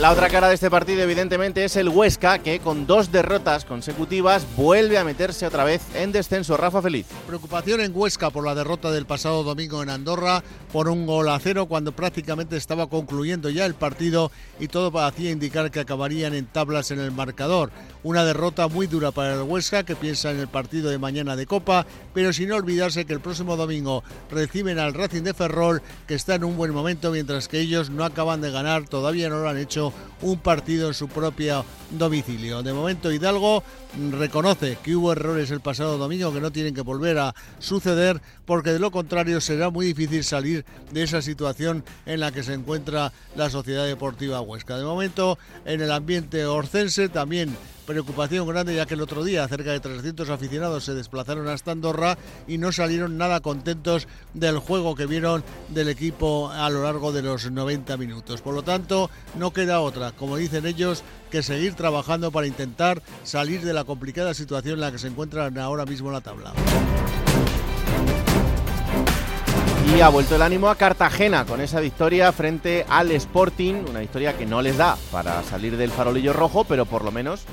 La 0.00 0.12
otra 0.12 0.30
cara 0.30 0.48
de 0.48 0.54
este 0.54 0.70
partido, 0.70 1.02
evidentemente, 1.02 1.62
es 1.62 1.76
el 1.76 1.90
Huesca, 1.90 2.38
que 2.38 2.58
con 2.60 2.86
dos 2.86 3.12
derrotas 3.12 3.66
consecutivas 3.66 4.46
vuelve 4.56 4.96
a 4.96 5.04
meterse 5.04 5.46
otra 5.46 5.62
vez 5.62 5.82
en 5.94 6.10
descenso. 6.10 6.56
Rafa 6.56 6.80
Feliz. 6.80 7.04
Preocupación 7.26 7.82
en 7.82 7.92
Huesca 7.94 8.30
por 8.30 8.46
la 8.46 8.54
derrota 8.54 8.90
del 8.90 9.04
pasado 9.04 9.44
domingo 9.44 9.82
en 9.82 9.90
Andorra 9.90 10.42
por 10.72 10.88
un 10.88 11.04
gol 11.04 11.28
a 11.28 11.38
cero 11.38 11.66
cuando 11.66 11.92
prácticamente 11.92 12.56
estaba 12.56 12.88
concluyendo 12.88 13.50
ya 13.50 13.66
el 13.66 13.74
partido 13.74 14.32
y 14.58 14.68
todo 14.68 14.90
parecía 14.90 15.32
indicar 15.32 15.70
que 15.70 15.80
acabarían 15.80 16.32
en 16.32 16.46
tablas 16.46 16.90
en 16.92 17.00
el 17.00 17.10
marcador. 17.10 17.70
Una 18.02 18.24
derrota 18.24 18.68
muy 18.68 18.86
dura 18.86 19.10
para 19.10 19.34
el 19.34 19.42
Huesca 19.42 19.82
que 19.82 19.96
piensa 19.96 20.30
en 20.30 20.40
el 20.40 20.48
partido 20.48 20.88
de 20.88 20.96
mañana 20.96 21.36
de 21.36 21.44
Copa, 21.44 21.84
pero 22.14 22.32
sin 22.32 22.52
olvidarse 22.52 23.04
que 23.04 23.12
el 23.12 23.20
próximo 23.20 23.56
domingo 23.56 24.02
reciben 24.30 24.78
al 24.78 24.94
Racing 24.94 25.24
de 25.24 25.34
Ferrol 25.34 25.82
que 26.06 26.14
está 26.14 26.36
en 26.36 26.44
un 26.44 26.56
buen 26.56 26.72
momento 26.72 27.10
mientras 27.10 27.48
que 27.48 27.60
ellos 27.60 27.90
no 27.90 28.06
acaban 28.06 28.40
de 28.40 28.50
ganar, 28.50 28.88
todavía 28.88 29.28
no 29.28 29.40
lo 29.40 29.48
han 29.50 29.58
hecho 29.58 29.89
un 30.22 30.38
partido 30.38 30.88
en 30.88 30.94
su 30.94 31.08
propio 31.08 31.64
domicilio. 31.90 32.62
De 32.62 32.72
momento 32.72 33.12
Hidalgo 33.12 33.62
reconoce 34.10 34.78
que 34.82 34.96
hubo 34.96 35.12
errores 35.12 35.50
el 35.50 35.60
pasado 35.60 35.98
domingo 35.98 36.32
que 36.32 36.40
no 36.40 36.52
tienen 36.52 36.74
que 36.74 36.82
volver 36.82 37.18
a 37.18 37.34
suceder 37.58 38.20
porque 38.44 38.72
de 38.72 38.78
lo 38.78 38.90
contrario 38.90 39.40
será 39.40 39.70
muy 39.70 39.86
difícil 39.86 40.24
salir 40.24 40.64
de 40.90 41.02
esa 41.02 41.22
situación 41.22 41.84
en 42.06 42.20
la 42.20 42.32
que 42.32 42.42
se 42.42 42.54
encuentra 42.54 43.12
la 43.36 43.50
Sociedad 43.50 43.86
Deportiva 43.86 44.40
Huesca. 44.40 44.76
De 44.76 44.84
momento 44.84 45.38
en 45.64 45.80
el 45.80 45.90
ambiente 45.90 46.46
orcense 46.46 47.08
también 47.08 47.56
preocupación 47.90 48.46
grande 48.46 48.76
ya 48.76 48.86
que 48.86 48.94
el 48.94 49.00
otro 49.00 49.24
día 49.24 49.48
cerca 49.48 49.72
de 49.72 49.80
300 49.80 50.30
aficionados 50.30 50.84
se 50.84 50.94
desplazaron 50.94 51.48
hasta 51.48 51.72
Andorra 51.72 52.16
y 52.46 52.56
no 52.56 52.70
salieron 52.70 53.18
nada 53.18 53.40
contentos 53.40 54.06
del 54.32 54.58
juego 54.58 54.94
que 54.94 55.06
vieron 55.06 55.42
del 55.70 55.88
equipo 55.88 56.50
a 56.50 56.70
lo 56.70 56.84
largo 56.84 57.10
de 57.10 57.22
los 57.22 57.50
90 57.50 57.96
minutos. 57.96 58.42
Por 58.42 58.54
lo 58.54 58.62
tanto, 58.62 59.10
no 59.36 59.52
queda 59.52 59.80
otra, 59.80 60.12
como 60.12 60.36
dicen 60.36 60.66
ellos, 60.66 61.02
que 61.30 61.42
seguir 61.42 61.74
trabajando 61.74 62.30
para 62.30 62.46
intentar 62.46 63.02
salir 63.24 63.62
de 63.62 63.72
la 63.72 63.84
complicada 63.84 64.34
situación 64.34 64.74
en 64.74 64.80
la 64.80 64.92
que 64.92 64.98
se 64.98 65.06
encuentran 65.06 65.56
ahora 65.58 65.86
mismo 65.86 66.08
en 66.08 66.14
la 66.14 66.20
tabla. 66.20 66.52
Y 69.96 70.00
ha 70.02 70.08
vuelto 70.08 70.36
el 70.36 70.42
ánimo 70.42 70.68
a 70.68 70.76
Cartagena 70.76 71.44
con 71.44 71.60
esa 71.60 71.80
victoria 71.80 72.30
frente 72.32 72.86
al 72.88 73.10
Sporting, 73.10 73.74
una 73.88 74.00
victoria 74.00 74.36
que 74.36 74.46
no 74.46 74.62
les 74.62 74.76
da 74.76 74.96
para 75.10 75.42
salir 75.42 75.76
del 75.76 75.90
farolillo 75.90 76.32
rojo, 76.32 76.64
pero 76.64 76.86
por 76.86 77.02
lo 77.02 77.10
menos 77.10 77.44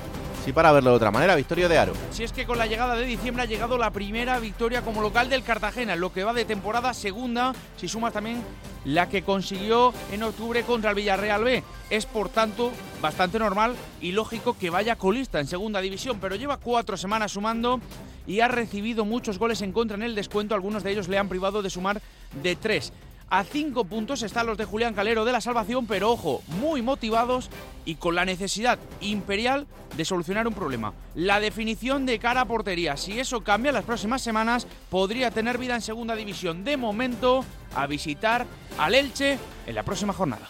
sí 0.47 0.53
para 0.53 0.71
verlo 0.71 0.91
de 0.91 0.95
otra 0.95 1.11
manera, 1.11 1.35
victoria 1.35 1.67
de 1.67 1.77
Aro. 1.77 1.91
Si 2.09 2.23
es 2.23 2.31
que 2.31 2.45
con 2.45 2.57
la 2.57 2.67
llegada 2.67 2.95
de 2.95 3.05
diciembre 3.05 3.43
ha 3.43 3.45
llegado 3.45 3.77
la 3.77 3.91
primera 3.91 4.39
victoria 4.39 4.81
como 4.81 5.01
local 5.01 5.29
del 5.29 5.43
Cartagena, 5.43 5.97
lo 5.97 6.13
que 6.13 6.23
va 6.23 6.31
de 6.31 6.45
temporada 6.45 6.93
segunda, 6.93 7.53
si 7.75 7.89
sumas 7.89 8.13
también 8.13 8.41
la 8.85 9.09
que 9.09 9.23
consiguió 9.23 9.93
en 10.09 10.23
octubre 10.23 10.63
contra 10.63 10.91
el 10.91 10.95
Villarreal 10.95 11.43
B. 11.43 11.63
Es 11.89 12.05
por 12.05 12.29
tanto 12.29 12.71
bastante 13.01 13.39
normal 13.39 13.75
y 13.99 14.13
lógico 14.13 14.57
que 14.57 14.69
vaya 14.69 14.95
colista 14.95 15.41
en 15.41 15.47
segunda 15.47 15.81
división, 15.81 16.17
pero 16.21 16.37
lleva 16.37 16.55
cuatro 16.55 16.95
semanas 16.95 17.33
sumando 17.33 17.81
y 18.25 18.39
ha 18.39 18.47
recibido 18.47 19.03
muchos 19.03 19.39
goles 19.39 19.61
en 19.61 19.73
contra 19.73 19.97
en 19.97 20.03
el 20.03 20.15
descuento, 20.15 20.55
algunos 20.55 20.81
de 20.81 20.91
ellos 20.91 21.09
le 21.09 21.17
han 21.17 21.27
privado 21.27 21.61
de 21.61 21.69
sumar 21.69 22.01
de 22.41 22.55
tres. 22.55 22.93
A 23.29 23.43
cinco 23.43 23.83
puntos 23.83 24.23
están 24.23 24.47
los 24.47 24.57
de 24.57 24.63
Julián 24.63 24.93
Calero 24.93 25.25
de 25.25 25.33
la 25.33 25.41
salvación, 25.41 25.87
pero 25.87 26.09
ojo, 26.09 26.41
muy 26.47 26.81
motivados 26.81 27.49
y 27.87 27.95
con 27.95 28.15
la 28.15 28.25
necesidad 28.25 28.77
imperial 28.99 29.65
de 29.95 30.03
solucionar 30.03 30.45
un 30.45 30.53
problema. 30.53 30.93
La 31.15 31.39
definición 31.39 32.05
de 32.05 32.19
cara 32.19 32.41
a 32.41 32.45
portería. 32.45 32.97
Si 32.97 33.17
eso 33.17 33.41
cambia 33.41 33.71
las 33.71 33.85
próximas 33.85 34.21
semanas, 34.21 34.67
podría 34.89 35.31
tener 35.31 35.57
vida 35.57 35.73
en 35.73 35.81
segunda 35.81 36.13
división. 36.13 36.65
De 36.65 36.75
momento, 36.75 37.45
a 37.73 37.87
visitar 37.87 38.45
al 38.77 38.93
Elche 38.93 39.39
en 39.65 39.73
la 39.73 39.83
próxima 39.83 40.11
jornada. 40.11 40.49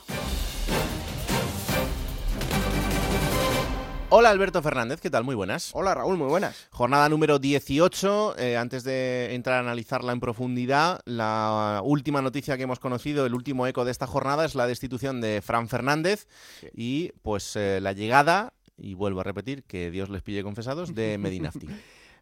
Hola 4.09 4.29
Alberto 4.29 4.61
Fernández, 4.61 5.01
¿qué 5.01 5.09
tal? 5.09 5.25
Muy 5.25 5.35
buenas. 5.35 5.71
Hola 5.75 5.93
Raúl, 5.93 6.17
muy 6.17 6.29
buenas. 6.29 6.67
Jornada 6.71 7.09
número 7.09 7.39
18. 7.39 8.37
eh, 8.39 8.55
antes 8.55 8.85
de 8.85 9.35
entrar 9.35 9.57
a 9.57 9.59
analizarla 9.59 10.13
en 10.13 10.21
profundidad, 10.21 11.01
la 11.03 11.81
última 11.83 12.21
noticia 12.21 12.55
que 12.55 12.63
hemos 12.63 12.79
conocido, 12.79 13.25
el 13.25 13.33
último 13.35 13.67
eco 13.67 13.83
de 13.83 13.91
esta 13.91 14.07
jornada, 14.07 14.45
es 14.45 14.55
la 14.55 14.65
destitución 14.65 15.19
de 15.19 15.41
Fran 15.41 15.67
Fernández 15.67 16.27
y 16.73 17.11
pues 17.21 17.57
eh, 17.57 17.79
la 17.81 17.91
llegada, 17.91 18.53
y 18.77 18.93
vuelvo 18.93 19.19
a 19.19 19.23
repetir, 19.25 19.63
que 19.65 19.91
Dios 19.91 20.09
les 20.09 20.21
pille 20.21 20.41
confesados, 20.41 20.95
de 20.95 21.17
Medinafti. 21.19 21.67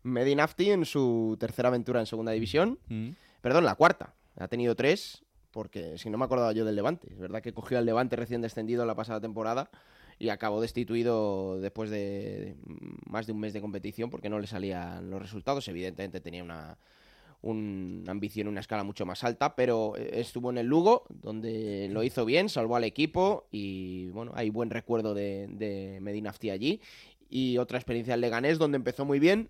Medinafti 0.02 0.72
en 0.72 0.86
su 0.86 1.38
tercera 1.40 1.70
aventura 1.70 2.00
en 2.00 2.08
segunda 2.08 2.32
división, 2.32 2.80
Mm. 2.88 3.10
perdón, 3.42 3.64
la 3.64 3.76
cuarta. 3.76 4.16
Ha 4.40 4.48
tenido 4.48 4.76
tres, 4.76 5.24
porque 5.52 6.00
si 6.00 6.10
no 6.10 6.18
me 6.18 6.26
acordaba 6.26 6.52
yo 6.52 6.66
del 6.66 6.76
Levante. 6.76 7.08
Es 7.12 7.20
verdad 7.20 7.44
que 7.44 7.54
cogió 7.54 7.78
al 7.78 7.86
Levante 7.86 8.16
recién 8.16 8.42
descendido 8.42 8.86
la 8.88 8.96
pasada 8.96 9.22
temporada 9.22 9.70
y 10.18 10.30
acabó 10.30 10.62
destituido 10.62 11.60
después 11.60 11.90
de 11.90 12.56
más 13.08 13.28
de 13.28 13.34
un 13.34 13.40
mes 13.40 13.54
de 13.54 13.62
competición 13.62 14.10
porque 14.10 14.30
no 14.30 14.40
le 14.40 14.48
salían 14.48 15.10
los 15.10 15.22
resultados. 15.22 15.68
Evidentemente 15.68 16.22
tenía 16.22 16.44
una, 16.44 16.78
una 17.42 18.12
ambición, 18.12 18.48
una 18.48 18.62
escala 18.62 18.84
mucho 18.84 19.06
más 19.06 19.24
alta, 19.24 19.56
pero 19.56 19.96
eh, 19.98 20.12
estuvo 20.14 20.50
en 20.50 20.58
el 20.58 20.68
Lugo, 20.68 21.04
donde 21.10 21.90
lo 21.92 22.04
hizo 22.04 22.26
bien, 22.26 22.50
salvó 22.50 22.76
al 22.76 22.84
equipo 22.84 23.48
y 23.52 24.10
bueno, 24.10 24.32
hay 24.36 24.50
buen 24.50 24.70
recuerdo 24.70 25.14
de, 25.14 25.48
de 25.50 26.52
allí. 26.52 26.82
Y 27.30 27.58
otra 27.58 27.78
experiencia 27.78 28.14
en 28.14 28.22
Leganés, 28.22 28.58
donde 28.58 28.78
empezó 28.78 29.04
muy 29.04 29.20
bien, 29.20 29.50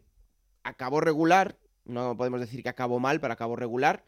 acabó 0.63 0.99
regular, 0.99 1.57
no 1.85 2.17
podemos 2.17 2.39
decir 2.39 2.63
que 2.63 2.69
acabó 2.69 2.99
mal, 2.99 3.19
pero 3.19 3.33
acabó 3.33 3.55
regular. 3.55 4.03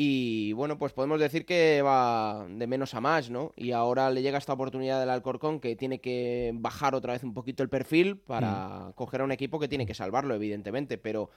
Y 0.00 0.52
bueno, 0.52 0.78
pues 0.78 0.92
podemos 0.92 1.18
decir 1.18 1.44
que 1.44 1.82
va 1.82 2.46
de 2.48 2.68
menos 2.68 2.94
a 2.94 3.00
más, 3.00 3.30
¿no? 3.30 3.52
Y 3.56 3.72
ahora 3.72 4.12
le 4.12 4.22
llega 4.22 4.38
esta 4.38 4.52
oportunidad 4.52 5.00
del 5.00 5.10
Alcorcón 5.10 5.58
que 5.58 5.74
tiene 5.74 6.00
que 6.00 6.52
bajar 6.54 6.94
otra 6.94 7.14
vez 7.14 7.24
un 7.24 7.34
poquito 7.34 7.64
el 7.64 7.68
perfil 7.68 8.16
para 8.16 8.92
coger 8.94 9.22
a 9.22 9.24
un 9.24 9.32
equipo 9.32 9.58
que 9.58 9.66
tiene 9.66 9.86
que 9.86 9.94
salvarlo, 9.94 10.36
evidentemente. 10.36 10.98
Pero 10.98 11.30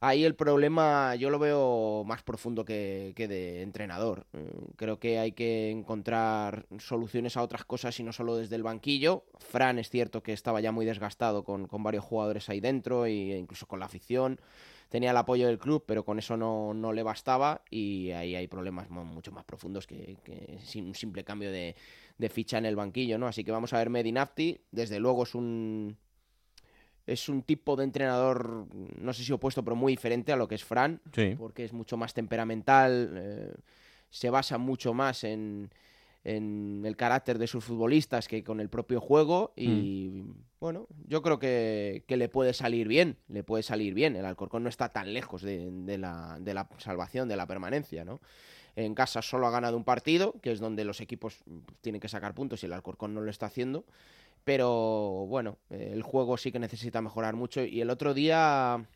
ahí 0.00 0.24
el 0.24 0.34
problema 0.34 1.14
yo 1.16 1.28
lo 1.28 1.38
veo 1.38 2.02
más 2.06 2.22
profundo 2.22 2.64
que, 2.64 3.12
que 3.16 3.28
de 3.28 3.60
entrenador. 3.60 4.26
Eh, 4.32 4.50
Creo 4.76 4.98
que 4.98 5.18
hay 5.18 5.32
que 5.32 5.70
encontrar 5.70 6.64
soluciones 6.78 7.36
a 7.36 7.42
otras 7.42 7.66
cosas 7.66 8.00
y 8.00 8.02
no 8.02 8.14
solo 8.14 8.34
desde 8.36 8.56
el 8.56 8.62
banquillo. 8.62 9.24
Fran 9.40 9.78
es 9.78 9.90
cierto 9.90 10.22
que 10.22 10.32
estaba 10.32 10.62
ya 10.62 10.72
muy 10.72 10.86
desgastado 10.86 11.44
con, 11.44 11.66
con 11.66 11.82
varios 11.82 12.04
jugadores 12.04 12.48
ahí 12.48 12.60
dentro 12.60 13.04
e 13.04 13.36
incluso 13.36 13.66
con 13.66 13.78
la 13.78 13.84
afición 13.84 14.40
tenía 14.90 15.12
el 15.12 15.16
apoyo 15.16 15.46
del 15.46 15.58
club, 15.58 15.84
pero 15.86 16.04
con 16.04 16.18
eso 16.18 16.36
no, 16.36 16.74
no 16.74 16.92
le 16.92 17.02
bastaba 17.02 17.62
y 17.70 18.10
ahí 18.10 18.34
hay 18.36 18.46
problemas 18.48 18.90
mucho 18.90 19.32
más 19.32 19.44
profundos 19.44 19.86
que, 19.86 20.18
que 20.22 20.58
sin 20.62 20.84
un 20.88 20.94
simple 20.94 21.24
cambio 21.24 21.50
de, 21.50 21.74
de 22.18 22.28
ficha 22.28 22.58
en 22.58 22.66
el 22.66 22.76
banquillo, 22.76 23.16
¿no? 23.16 23.26
Así 23.26 23.42
que 23.44 23.52
vamos 23.52 23.72
a 23.72 23.78
ver 23.78 23.88
Medinafti, 23.88 24.60
desde 24.70 25.00
luego 25.00 25.22
es 25.22 25.34
un 25.34 25.96
es 27.06 27.28
un 27.28 27.42
tipo 27.42 27.74
de 27.76 27.84
entrenador, 27.84 28.66
no 28.98 29.12
sé 29.12 29.24
si 29.24 29.32
opuesto, 29.32 29.64
pero 29.64 29.74
muy 29.74 29.94
diferente 29.94 30.32
a 30.32 30.36
lo 30.36 30.46
que 30.46 30.54
es 30.54 30.62
Fran, 30.64 31.00
Sí. 31.12 31.34
porque 31.36 31.64
es 31.64 31.72
mucho 31.72 31.96
más 31.96 32.14
temperamental, 32.14 33.10
eh, 33.16 33.54
se 34.10 34.30
basa 34.30 34.58
mucho 34.58 34.92
más 34.94 35.24
en, 35.24 35.70
en 36.24 36.82
el 36.84 36.96
carácter 36.96 37.38
de 37.38 37.46
sus 37.46 37.64
futbolistas 37.64 38.28
que 38.28 38.44
con 38.44 38.60
el 38.60 38.68
propio 38.68 39.00
juego 39.00 39.52
y 39.56 40.24
bueno, 40.60 40.86
yo 41.06 41.22
creo 41.22 41.38
que, 41.38 42.04
que 42.06 42.18
le 42.18 42.28
puede 42.28 42.52
salir 42.52 42.86
bien, 42.86 43.16
le 43.28 43.42
puede 43.42 43.62
salir 43.62 43.94
bien, 43.94 44.16
el 44.16 44.26
Alcorcón 44.26 44.62
no 44.62 44.68
está 44.68 44.90
tan 44.90 45.14
lejos 45.14 45.40
de, 45.40 45.70
de 45.70 45.96
la, 45.96 46.38
de 46.40 46.52
la 46.52 46.68
salvación, 46.78 47.28
de 47.28 47.36
la 47.36 47.46
permanencia, 47.46 48.04
¿no? 48.04 48.20
En 48.76 48.94
casa 48.94 49.22
solo 49.22 49.46
ha 49.46 49.50
ganado 49.50 49.76
un 49.76 49.84
partido, 49.84 50.34
que 50.42 50.52
es 50.52 50.60
donde 50.60 50.84
los 50.84 51.00
equipos 51.00 51.42
tienen 51.80 52.00
que 52.00 52.08
sacar 52.08 52.34
puntos 52.34 52.62
y 52.62 52.66
el 52.66 52.72
Alcorcón 52.72 53.14
no 53.14 53.20
lo 53.20 53.30
está 53.30 53.46
haciendo. 53.46 53.84
Pero 54.44 55.26
bueno, 55.28 55.58
el 55.70 56.02
juego 56.02 56.36
sí 56.36 56.52
que 56.52 56.58
necesita 56.58 57.02
mejorar 57.02 57.34
mucho. 57.34 57.64
Y 57.64 57.80
el 57.80 57.90
otro 57.90 58.14
día 58.14 58.86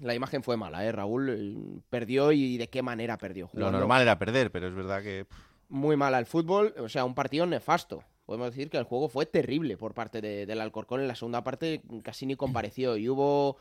la 0.00 0.14
imagen 0.14 0.42
fue 0.42 0.56
mala, 0.56 0.86
¿eh? 0.86 0.92
Raúl 0.92 1.82
perdió 1.90 2.32
y 2.32 2.56
de 2.56 2.68
qué 2.68 2.82
manera 2.82 3.18
perdió. 3.18 3.50
Lo 3.52 3.70
normal 3.70 4.02
era 4.02 4.18
perder, 4.18 4.50
pero 4.50 4.68
es 4.68 4.74
verdad 4.74 5.02
que... 5.02 5.26
Muy 5.70 5.96
mal 5.96 6.14
al 6.14 6.26
fútbol, 6.26 6.74
o 6.78 6.88
sea, 6.88 7.04
un 7.04 7.14
partido 7.14 7.46
nefasto. 7.46 8.04
Podemos 8.26 8.50
decir 8.50 8.70
que 8.70 8.76
el 8.76 8.84
juego 8.84 9.08
fue 9.08 9.24
terrible 9.24 9.76
por 9.76 9.94
parte 9.94 10.20
de- 10.20 10.44
del 10.46 10.60
Alcorcón. 10.60 11.00
En 11.00 11.08
la 11.08 11.14
segunda 11.14 11.42
parte 11.42 11.80
casi 12.02 12.26
ni 12.26 12.36
compareció 12.36 12.96
y 12.96 13.08
hubo 13.08 13.56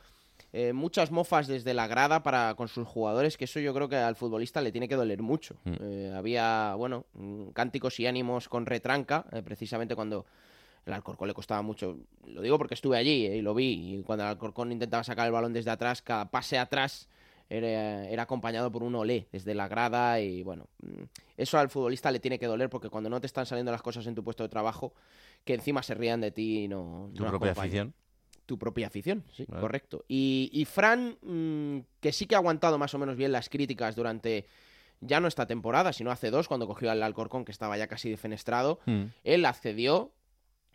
eh, 0.54 0.74
muchas 0.74 1.12
mofas 1.12 1.48
desde 1.48 1.74
la 1.74 1.86
grada 1.88 2.24
para 2.24 2.56
con 2.56 2.68
sus 2.68 2.88
jugadores, 2.88 3.38
que 3.38 3.46
eso 3.46 3.60
yo 3.60 3.74
creo 3.74 3.90
que 3.90 3.96
al 3.98 4.16
futbolista 4.16 4.62
le 4.62 4.72
tiene 4.72 4.88
que 4.88 4.96
doler 4.96 5.22
mucho. 5.22 5.56
Mm. 5.66 5.74
Eh, 5.82 6.14
había, 6.16 6.74
bueno, 6.76 7.06
cánticos 7.54 8.00
y 8.00 8.08
ánimos 8.08 8.50
con 8.50 8.66
retranca, 8.66 9.26
eh, 9.32 9.42
precisamente 9.44 9.96
cuando 9.96 10.26
el 10.86 10.94
Alcorcón 10.94 11.28
le 11.28 11.34
costaba 11.36 11.62
mucho. 11.62 11.98
Lo 12.26 12.42
digo 12.42 12.58
porque 12.58 12.74
estuve 12.74 12.98
allí 12.98 13.28
y 13.28 13.42
lo 13.42 13.54
vi. 13.54 13.98
Y 13.98 14.04
cuando 14.04 14.24
el 14.24 14.30
Alcorcón 14.32 14.72
intentaba 14.72 15.04
sacar 15.04 15.28
el 15.28 15.32
balón 15.34 15.54
desde 15.54 15.70
atrás, 15.72 16.02
cada 16.02 16.32
pase 16.32 16.58
atrás 16.58 17.08
era, 17.50 18.08
era 18.08 18.24
acompañado 18.24 18.72
por 18.72 18.84
un 18.84 18.96
olé 18.96 19.28
desde 19.32 19.56
la 19.56 19.68
grada. 19.68 20.20
Y 20.22 20.44
bueno, 20.44 20.68
mm, 20.84 21.04
eso 21.38 21.58
al 21.58 21.70
futbolista 21.70 22.12
le 22.12 22.20
tiene 22.20 22.38
que 22.40 22.46
doler 22.48 22.70
porque 22.70 22.90
cuando 22.90 23.10
no 23.10 23.20
te 23.20 23.28
están 23.28 23.46
saliendo 23.46 23.72
las 23.72 23.82
cosas 23.82 24.06
en 24.08 24.16
tu 24.16 24.24
puesto 24.24 24.44
de 24.44 24.50
trabajo, 24.50 24.94
que 25.44 25.54
encima 25.56 25.82
se 25.84 25.94
rían 25.96 26.22
de 26.22 26.32
ti 26.32 26.64
y 26.64 26.68
no. 26.68 27.10
Tu 27.16 27.24
no 27.24 27.30
propia 27.30 27.52
acompañan 27.52 27.60
afición. 27.88 27.94
tu 28.46 28.58
propia 28.58 28.88
afición, 28.88 29.24
sí, 29.36 29.46
Vale. 29.48 29.62
correcto. 29.62 30.06
Y, 30.08 30.50
y 30.54 30.66
Fran, 30.66 31.18
mm, 31.22 31.80
que 32.00 32.12
sí 32.12 32.26
que 32.26 32.36
ha 32.36 32.40
aguantado 32.40 32.78
más 32.78 32.94
o 32.94 32.98
menos 33.00 33.16
bien 33.16 33.32
las 33.32 33.50
críticas 33.50 33.96
durante 33.96 34.46
ya 35.02 35.20
no 35.22 35.28
esta 35.30 35.46
temporada, 35.48 35.94
sino 35.94 36.12
hace 36.12 36.30
dos, 36.30 36.48
cuando 36.48 36.68
cogió 36.68 36.92
al 36.92 37.02
Alcorcón, 37.04 37.46
que 37.46 37.52
estaba 37.54 37.78
ya 37.78 37.88
casi 37.88 38.10
defenestrado, 38.10 38.80
Mm. 38.86 39.04
él 39.24 39.46
accedió, 39.46 40.12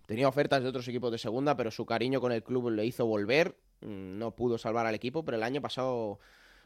tenía 0.06 0.28
ofertas 0.28 0.62
de 0.62 0.68
otros 0.70 0.88
equipos 0.88 1.12
de 1.12 1.18
segunda, 1.18 1.56
pero 1.56 1.70
su 1.70 1.84
cariño 1.84 2.20
con 2.20 2.32
el 2.32 2.42
club 2.42 2.70
le 2.70 2.86
hizo 2.86 3.04
volver, 3.06 3.56
no 3.82 4.30
pudo 4.34 4.56
salvar 4.56 4.86
al 4.86 4.94
equipo, 4.94 5.24
pero 5.26 5.36
el 5.36 5.42
año 5.42 5.60
pasado 5.60 6.18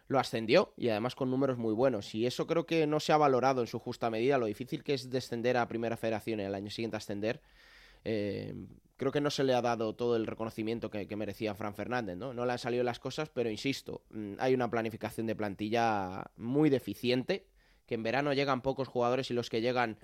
lo 0.08 0.18
ascendió 0.18 0.72
y 0.76 0.88
además 0.88 1.14
con 1.14 1.30
números 1.30 1.58
muy 1.58 1.74
buenos. 1.74 2.14
Y 2.14 2.26
eso 2.26 2.46
creo 2.46 2.66
que 2.66 2.86
no 2.86 2.98
se 2.98 3.12
ha 3.12 3.16
valorado 3.16 3.60
en 3.60 3.66
su 3.66 3.78
justa 3.78 4.10
medida, 4.10 4.38
lo 4.38 4.46
difícil 4.46 4.82
que 4.82 4.94
es 4.94 5.10
descender 5.10 5.56
a 5.56 5.68
Primera 5.68 5.96
Federación 5.96 6.40
y 6.40 6.44
el 6.44 6.54
año 6.54 6.70
siguiente 6.70 6.96
ascender. 6.96 7.40
Eh, 8.04 8.54
creo 8.96 9.12
que 9.12 9.20
no 9.20 9.30
se 9.30 9.44
le 9.44 9.54
ha 9.54 9.60
dado 9.60 9.94
todo 9.94 10.16
el 10.16 10.26
reconocimiento 10.26 10.90
que, 10.90 11.06
que 11.06 11.16
merecía 11.16 11.54
Fran 11.54 11.74
Fernández, 11.74 12.16
¿no? 12.16 12.32
No 12.32 12.46
le 12.46 12.52
han 12.52 12.58
salido 12.58 12.82
las 12.84 12.98
cosas, 12.98 13.28
pero 13.28 13.50
insisto, 13.50 14.02
mm, 14.10 14.34
hay 14.38 14.54
una 14.54 14.70
planificación 14.70 15.26
de 15.26 15.36
plantilla 15.36 16.30
muy 16.36 16.70
deficiente, 16.70 17.46
que 17.86 17.94
en 17.94 18.02
verano 18.02 18.32
llegan 18.32 18.62
pocos 18.62 18.88
jugadores 18.88 19.30
y 19.30 19.34
los 19.34 19.50
que 19.50 19.60
llegan 19.60 19.98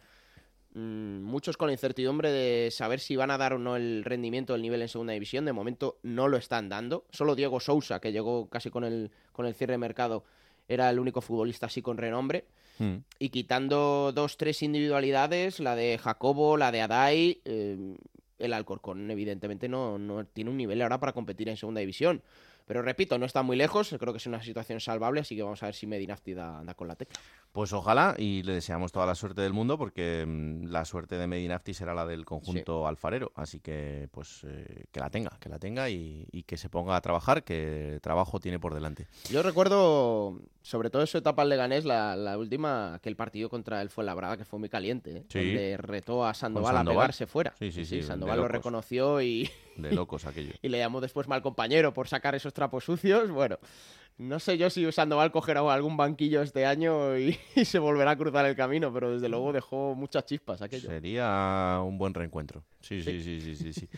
muchos 0.75 1.57
con 1.57 1.69
la 1.69 1.73
incertidumbre 1.73 2.33
de 2.33 2.71
saber 2.71 3.01
si 3.01 3.17
van 3.17 3.31
a 3.31 3.39
dar 3.39 3.53
o 3.53 3.59
no 3.59 3.77
el 3.77 4.05
rendimiento 4.05 4.53
del 4.53 4.63
nivel 4.63 4.83
en 4.83 4.89
segunda 4.89 5.13
división. 5.13 5.45
De 5.45 5.53
momento 5.53 5.99
no 6.03 6.29
lo 6.29 6.37
están 6.37 6.69
dando. 6.69 7.05
Solo 7.11 7.35
Diego 7.35 7.61
Sousa, 7.61 8.01
que 8.01 8.13
llegó 8.13 8.49
casi 8.49 8.71
con 8.71 8.85
el, 8.85 9.11
con 9.33 9.47
el 9.47 9.55
cierre 9.55 9.75
de 9.75 9.79
mercado, 9.79 10.25
era 10.69 10.91
el 10.91 10.99
único 10.99 11.21
futbolista 11.21 11.67
así 11.67 11.83
con 11.83 11.97
renombre. 11.97 12.45
Mm. 12.79 12.97
Y 13.19 13.29
quitando 13.29 14.13
dos, 14.13 14.37
tres 14.37 14.63
individualidades, 14.63 15.61
la 15.61 15.77
de 15.77 15.99
Jacobo, 15.99 16.57
la 16.57 16.73
de 16.73 16.83
Adai, 16.83 17.41
eh, 17.45 17.97
el 18.39 18.53
Alcorcón 18.53 19.11
evidentemente 19.11 19.69
no, 19.69 19.99
no 19.99 20.27
tiene 20.27 20.51
un 20.51 20.57
nivel 20.57 20.83
ahora 20.83 20.99
para 20.99 21.13
competir 21.13 21.49
en 21.49 21.57
segunda 21.57 21.81
división. 21.81 22.23
Pero 22.67 22.83
repito, 22.83 23.19
no 23.19 23.27
está 23.27 23.43
muy 23.43 23.57
lejos, 23.57 23.95
creo 23.99 24.13
que 24.13 24.19
es 24.19 24.27
una 24.27 24.43
situación 24.43 24.81
salvable, 24.81 25.21
así 25.21 25.37
que 25.37 25.43
vamos 25.43 25.63
a 25.63 25.67
ver 25.67 25.75
si 25.75 25.87
Medinafti 25.87 26.33
da, 26.33 26.63
da 26.65 26.75
con 26.75 26.89
la 26.89 26.97
tecla. 26.97 27.21
Pues 27.53 27.73
ojalá 27.73 28.15
y 28.19 28.43
le 28.43 28.55
deseamos 28.55 28.91
toda 28.91 29.07
la 29.07 29.15
suerte 29.15 29.43
del 29.43 29.53
mundo 29.53 29.79
porque 29.79 30.25
mm, 30.27 30.67
la 30.67 30.85
suerte 30.85 31.17
de 31.17 31.27
Medinafti 31.27 31.75
será 31.75 31.95
la 31.95 32.07
del 32.07 32.25
conjunto 32.25 32.89
alfarero. 32.89 33.33
Así 33.37 33.61
que 33.61 34.09
pues 34.11 34.45
eh, 34.45 34.87
que 34.91 35.01
la 35.01 35.11
tenga, 35.11 35.37
que 35.39 35.49
la 35.49 35.59
tenga 35.59 35.89
y, 35.91 36.27
y 36.33 36.43
que 36.45 36.57
se 36.57 36.69
ponga 36.69 36.97
a 36.97 37.01
trabajar, 37.01 37.45
que 37.45 37.99
trabajo 38.03 38.41
tiene 38.41 38.59
por 38.59 38.75
delante. 38.75 39.07
Yo 39.31 39.43
recuerdo, 39.43 40.41
sobre 40.63 40.91
todo 40.91 41.03
en 41.03 41.07
su 41.07 41.19
etapa 41.19 41.43
en 41.43 41.51
Leganés, 41.51 41.85
la, 41.85 42.17
la 42.17 42.39
última, 42.39 42.95
aquel 42.95 43.15
partido 43.15 43.49
contra 43.49 43.83
el 43.83 43.91
Fuenlabrada, 43.91 44.37
que 44.37 44.45
fue 44.45 44.59
muy 44.59 44.69
caliente, 44.69 45.19
¿eh? 45.19 45.25
Sí. 45.29 45.39
donde 45.39 45.77
retó 45.77 46.25
a 46.27 46.35
Sandoval, 46.35 46.77
Sandoval. 46.77 46.97
a 46.97 47.01
pegarse 47.01 47.27
fuera. 47.27 47.55
Sí, 47.59 47.73
sí, 47.73 47.85
sí, 47.85 47.97
de 47.97 48.03
Sandoval 48.03 48.39
lo 48.39 48.49
reconoció 48.49 49.21
y, 49.23 49.51
De 49.77 49.93
locos 49.93 50.27
aquello. 50.27 50.53
y 50.63 50.69
le 50.69 50.79
llamó 50.79 51.01
después 51.01 51.29
mal 51.29 51.43
compañero 51.43 51.93
por 51.93 52.09
sacar 52.09 52.35
esos 52.35 52.53
trapos 52.53 52.85
sucios. 52.85 53.31
Bueno, 53.31 53.59
no 54.17 54.39
sé 54.39 54.57
yo 54.57 54.71
si 54.71 54.91
Sandoval 54.93 55.33
cogerá 55.33 55.61
algún 55.73 55.97
banquillo 55.97 56.43
este 56.43 56.67
año 56.67 57.19
y, 57.19 57.39
y 57.57 57.65
se 57.65 57.79
volverá 57.79 58.13
a 58.13 58.17
cruzar 58.17 58.47
el 58.47 58.55
camino, 58.55 58.93
pero 58.93 59.13
desde 59.13 59.29
luego 59.29 59.53
dejó 59.53 59.95
muchas 59.95 60.25
chispas 60.27 60.63
aquello. 60.63 60.89
Sería 60.89 61.81
un 61.85 61.99
buen 61.99 62.15
reencuentro. 62.15 62.65
Sí, 62.81 63.03
sí, 63.03 63.23
sí, 63.23 63.41
sí, 63.41 63.57
sí. 63.57 63.73
sí. 63.73 63.89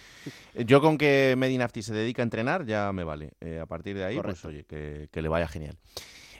Yo 0.65 0.81
con 0.81 0.97
que 0.97 1.35
Medinafti 1.37 1.83
se 1.83 1.93
dedica 1.93 2.23
a 2.23 2.25
entrenar 2.25 2.65
ya 2.65 2.93
me 2.93 3.05
vale. 3.05 3.33
Eh, 3.41 3.59
a 3.61 3.67
partir 3.67 3.97
de 3.97 4.05
ahí, 4.05 4.21
pues 4.21 4.45
oye, 4.45 4.65
que, 4.65 5.09
que 5.11 5.23
le 5.23 5.29
vaya 5.29 5.49
genial. 5.49 5.77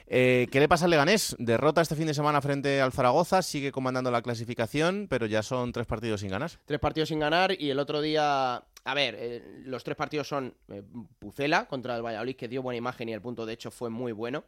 Eh, 0.09 0.47
¿Qué 0.51 0.61
le 0.61 0.69
pasa 0.69 0.85
al 0.85 0.91
Leganés? 0.91 1.35
Derrota 1.37 1.81
este 1.81 1.95
fin 1.95 2.07
de 2.07 2.13
semana 2.13 2.41
frente 2.41 2.79
al 2.79 2.93
Zaragoza, 2.93 3.41
sigue 3.41 3.73
comandando 3.73 4.09
la 4.09 4.21
clasificación, 4.21 5.07
pero 5.09 5.25
ya 5.25 5.43
son 5.43 5.73
tres 5.73 5.85
partidos 5.85 6.21
sin 6.21 6.29
ganar. 6.29 6.51
Tres 6.65 6.79
partidos 6.79 7.09
sin 7.09 7.19
ganar 7.19 7.51
y 7.59 7.69
el 7.69 7.79
otro 7.79 8.01
día, 8.01 8.63
a 8.87 8.93
ver, 8.93 9.15
eh, 9.19 9.43
los 9.65 9.83
tres 9.83 9.97
partidos 9.97 10.27
son 10.27 10.53
eh, 10.69 10.81
Pucela 11.19 11.67
contra 11.67 11.95
el 11.97 12.01
Valladolid, 12.05 12.35
que 12.37 12.47
dio 12.47 12.61
buena 12.61 12.77
imagen 12.77 13.09
y 13.09 13.13
el 13.13 13.21
punto 13.21 13.45
de 13.45 13.53
hecho 13.53 13.69
fue 13.69 13.89
muy 13.89 14.13
bueno. 14.13 14.45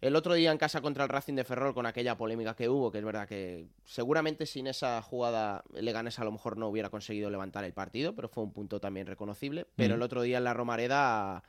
El 0.00 0.16
otro 0.16 0.34
día 0.34 0.50
en 0.50 0.56
casa 0.58 0.80
contra 0.80 1.04
el 1.04 1.10
Racing 1.10 1.34
de 1.34 1.44
Ferrol 1.44 1.74
con 1.74 1.84
aquella 1.86 2.16
polémica 2.16 2.54
que 2.56 2.68
hubo, 2.68 2.90
que 2.90 2.98
es 2.98 3.04
verdad 3.04 3.28
que 3.28 3.68
seguramente 3.84 4.46
sin 4.46 4.66
esa 4.66 5.00
jugada 5.02 5.62
Leganés 5.74 6.18
a 6.18 6.24
lo 6.24 6.32
mejor 6.32 6.56
no 6.56 6.68
hubiera 6.68 6.88
conseguido 6.88 7.30
levantar 7.30 7.64
el 7.64 7.74
partido, 7.74 8.14
pero 8.14 8.28
fue 8.28 8.42
un 8.42 8.52
punto 8.52 8.80
también 8.80 9.06
reconocible. 9.06 9.66
Pero 9.76 9.94
Mm. 9.94 9.96
el 9.98 10.02
otro 10.02 10.22
día 10.22 10.38
en 10.38 10.44
la 10.44 10.54
Romareda 10.54 11.44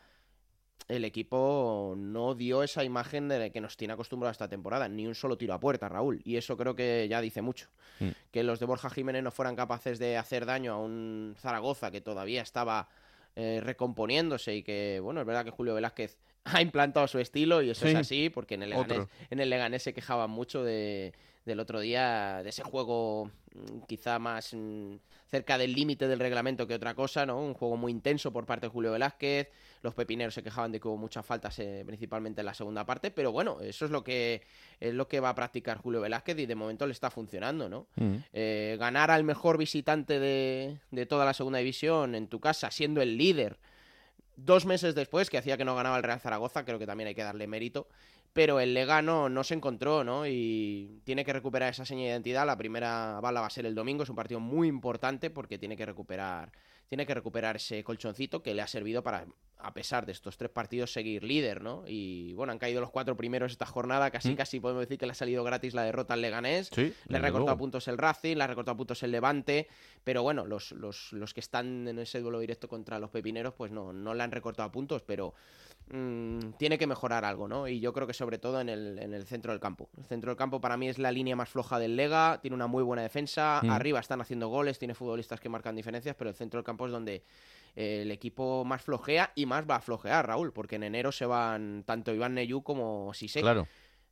el 0.88 1.06
equipo 1.06 1.94
no 1.98 2.36
dio 2.36 2.64
esa 2.64 2.84
imagen 2.84 3.28
de 3.28 3.52
que 3.52 3.62
nos 3.62 3.78
tiene 3.78 3.94
acostumbrado 3.94 4.32
esta 4.32 4.48
temporada, 4.48 4.88
ni 4.90 5.08
un 5.08 5.16
solo 5.16 5.38
tiro 5.38 5.54
a 5.54 5.60
puerta, 5.60 5.88
Raúl, 5.88 6.22
y 6.24 6.38
eso 6.38 6.58
creo 6.58 6.76
que 6.76 7.08
ya 7.10 7.22
dice 7.22 7.42
mucho. 7.42 7.68
Mm. 8.00 8.10
Que 8.32 8.44
los 8.44 8.60
de 8.60 8.66
Borja 8.66 8.90
Jiménez 8.90 9.24
no 9.24 9.32
fueran 9.32 9.56
capaces 9.56 10.00
de 10.00 10.18
hacer 10.18 10.46
daño 10.46 10.74
a 10.74 10.78
un 10.78 11.36
Zaragoza 11.40 11.92
que 11.92 12.02
todavía 12.02 12.42
estaba 12.42 12.90
eh, 13.36 13.62
recomponiéndose 13.64 14.56
y 14.56 14.64
que, 14.64 15.00
bueno, 15.02 15.22
es 15.22 15.28
verdad 15.28 15.46
que 15.46 15.52
Julio 15.52 15.74
Velázquez 15.74 16.18
ha 16.58 16.62
implantado 16.62 17.08
su 17.08 17.20
estilo 17.20 17.62
y 17.62 17.70
eso 17.70 17.86
Sí. 17.86 17.92
es 17.92 17.96
así, 17.98 18.30
porque 18.30 18.56
en 18.56 18.64
el 18.64 18.70
Leganés, 18.72 19.08
en 19.30 19.40
el 19.40 19.50
Leganés 19.50 19.84
se 19.84 19.94
quejaban 19.94 20.30
mucho 20.30 20.64
de, 20.64 21.14
del 21.46 21.60
otro 21.60 21.80
día, 21.80 22.42
de 22.44 22.50
ese 22.50 22.64
juego 22.64 23.30
mm, 23.54 23.82
quizá 23.88 24.18
más 24.20 24.54
mm, 24.54 24.96
cerca 25.30 25.58
del 25.58 25.74
límite 25.74 26.08
del 26.08 26.20
reglamento 26.20 26.68
que 26.68 26.74
otra 26.76 26.94
cosa, 26.94 27.26
¿no? 27.26 27.40
Un 27.40 27.54
juego 27.54 27.78
muy 27.78 27.92
intenso 27.92 28.34
por 28.34 28.46
parte 28.46 28.66
de 28.66 28.72
Julio 28.72 28.92
Velázquez. 28.92 29.50
Los 29.82 29.94
pepineros 29.96 30.34
se 30.34 30.44
quejaban 30.44 30.72
de 30.72 30.80
que 30.80 30.88
hubo 30.88 30.98
muchas 30.98 31.26
faltas, 31.26 31.58
eh, 31.60 31.84
principalmente 31.86 32.42
en 32.42 32.46
la 32.46 32.54
segunda 32.54 32.86
parte, 32.86 33.10
pero 33.12 33.32
bueno, 33.32 33.60
eso 33.62 33.86
es 33.86 33.92
lo 33.92 34.04
que 34.04 34.42
es 34.80 34.94
lo 34.94 35.08
que 35.08 35.20
va 35.20 35.30
a 35.30 35.36
practicar 35.36 35.78
Julio 35.78 36.02
Velázquez 36.02 36.38
y 36.38 36.46
de 36.46 36.56
momento 36.56 36.86
le 36.86 36.92
está 36.92 37.10
funcionando, 37.10 37.70
¿no? 37.70 37.88
Eh, 38.34 38.76
ganar 38.80 39.10
al 39.10 39.24
mejor 39.24 39.58
visitante 39.58 40.20
de, 40.20 40.78
de 40.92 41.06
toda 41.06 41.26
la 41.26 41.34
segunda 41.34 41.60
división 41.60 42.14
en 42.14 42.28
tu 42.28 42.40
casa, 42.40 42.70
siendo 42.72 43.02
el 43.02 43.18
líder, 43.18 43.58
dos 44.46 44.66
meses 44.66 44.96
después, 44.96 45.30
que 45.30 45.38
hacía 45.38 45.58
que 45.58 45.66
no 45.66 45.76
ganaba 45.76 45.98
el 45.98 46.04
Real 46.04 46.20
Zaragoza, 46.20 46.66
creo 46.66 46.80
que 46.80 46.86
también 46.86 47.08
hay 47.08 47.16
que 47.16 47.24
darle 47.24 47.48
mérito. 47.48 47.88
Pero 48.34 48.62
el 48.62 48.74
Legano 48.74 49.28
no 49.28 49.44
se 49.44 49.56
encontró, 49.56 50.04
¿no? 50.06 50.26
Y 50.26 51.02
tiene 51.04 51.26
que 51.26 51.34
recuperar 51.34 51.72
esa 51.72 51.84
seña 51.86 52.04
de 52.04 52.10
identidad. 52.12 52.46
La 52.46 52.58
primera 52.58 53.20
bala 53.22 53.42
va 53.42 53.48
a 53.48 53.50
ser 53.50 53.66
el 53.66 53.76
domingo, 53.76 54.04
es 54.04 54.10
un 54.10 54.16
partido 54.16 54.40
muy 54.40 54.70
importante 54.70 55.30
porque 55.30 55.58
tiene 55.58 55.76
que 55.76 55.86
recuperar, 55.86 56.52
tiene 56.88 57.06
que 57.06 57.14
recuperar 57.14 57.58
ese 57.58 57.84
colchoncito 57.84 58.42
que 58.42 58.54
le 58.54 58.62
ha 58.62 58.68
servido 58.68 59.04
para, 59.04 59.26
a 59.58 59.74
pesar 59.74 60.06
de 60.06 60.14
estos 60.14 60.38
tres 60.38 60.50
partidos, 60.50 60.94
seguir 60.94 61.26
líder, 61.26 61.62
¿no? 61.62 61.84
Y 61.86 62.32
bueno, 62.34 62.54
han 62.54 62.58
caído 62.60 62.80
los 62.80 62.90
cuatro 62.90 63.18
primeros 63.18 63.52
esta 63.52 63.66
jornada, 63.66 64.12
casi 64.12 64.32
Mm. 64.32 64.36
casi 64.38 64.60
podemos 64.62 64.82
decir 64.82 64.98
que 64.98 65.06
le 65.06 65.12
ha 65.12 65.16
salido 65.16 65.44
gratis 65.44 65.74
la 65.74 65.84
derrota 65.84 66.14
al 66.14 66.22
Leganés. 66.22 66.70
Sí, 66.74 66.94
Le 67.10 67.18
ha 67.18 67.22
recortado 67.22 67.58
puntos 67.58 67.88
el 67.90 67.98
Racing, 67.98 68.38
le 68.38 68.44
ha 68.46 68.48
recortado 68.48 68.78
puntos 68.78 69.04
el 69.04 69.12
Levante, 69.12 69.68
pero 70.06 70.24
bueno, 70.24 70.46
los, 70.46 70.72
los, 70.72 71.12
los 71.12 71.34
que 71.34 71.42
están 71.42 71.86
en 71.86 72.00
ese 72.00 72.22
duelo 72.22 72.40
directo 72.40 72.70
contra 72.70 72.98
los 72.98 73.10
pepineros, 73.10 73.54
pues 73.54 73.72
no, 73.74 73.92
no 73.92 74.14
le 74.14 74.24
han 74.24 74.32
recortado 74.32 74.72
puntos, 74.72 75.02
pero 75.04 75.34
mm, 75.92 76.54
tiene 76.58 76.78
que 76.78 76.88
mejorar 76.88 77.26
algo, 77.26 77.48
¿no? 77.48 77.68
Y 77.68 77.80
yo 77.80 77.94
creo 77.94 78.08
que 78.08 78.14
sobre 78.22 78.38
todo 78.38 78.62
en 78.62 78.70
el, 78.70 79.00
en 79.00 79.16
el 79.16 79.26
centro 79.26 79.52
del 79.52 79.60
campo. 79.60 79.90
El 79.98 80.06
centro 80.06 80.30
del 80.30 80.38
campo 80.38 80.62
para 80.62 80.78
mí 80.78 80.88
es 80.88 81.00
la 81.00 81.12
línea 81.12 81.36
más 81.36 81.50
floja 81.50 81.80
del 81.80 81.96
Lega, 81.96 82.38
tiene 82.40 82.54
una 82.54 82.68
muy 82.68 82.84
buena 82.84 83.02
defensa, 83.02 83.62
Mm. 83.64 83.72
arriba 83.72 84.00
están 84.00 84.22
haciendo 84.22 84.48
goles, 84.48 84.78
tiene 84.78 84.94
futbolistas 84.94 85.40
que 85.40 85.50
marcan 85.50 85.76
diferencias, 85.76 86.16
pero 86.16 86.30
el 86.30 86.36
centro 86.36 86.60
del 86.60 86.64
campo 86.64 86.86
es 86.86 86.92
donde 86.92 87.24
eh, 87.76 88.04
el 88.04 88.12
equipo 88.12 88.64
más 88.64 88.84
flojea 88.84 89.32
y 89.34 89.48
más 89.48 89.66
va 89.68 89.78
a 89.78 89.82
flojear, 89.82 90.28
Raúl, 90.28 90.54
porque 90.54 90.76
en 90.76 90.84
enero 90.84 91.12
se 91.12 91.26
van 91.26 91.82
tanto 91.84 92.14
Iván 92.14 92.36
Neyú 92.36 92.62
como 92.62 93.12
Sisek. 93.16 93.42
Claro. 93.42 93.68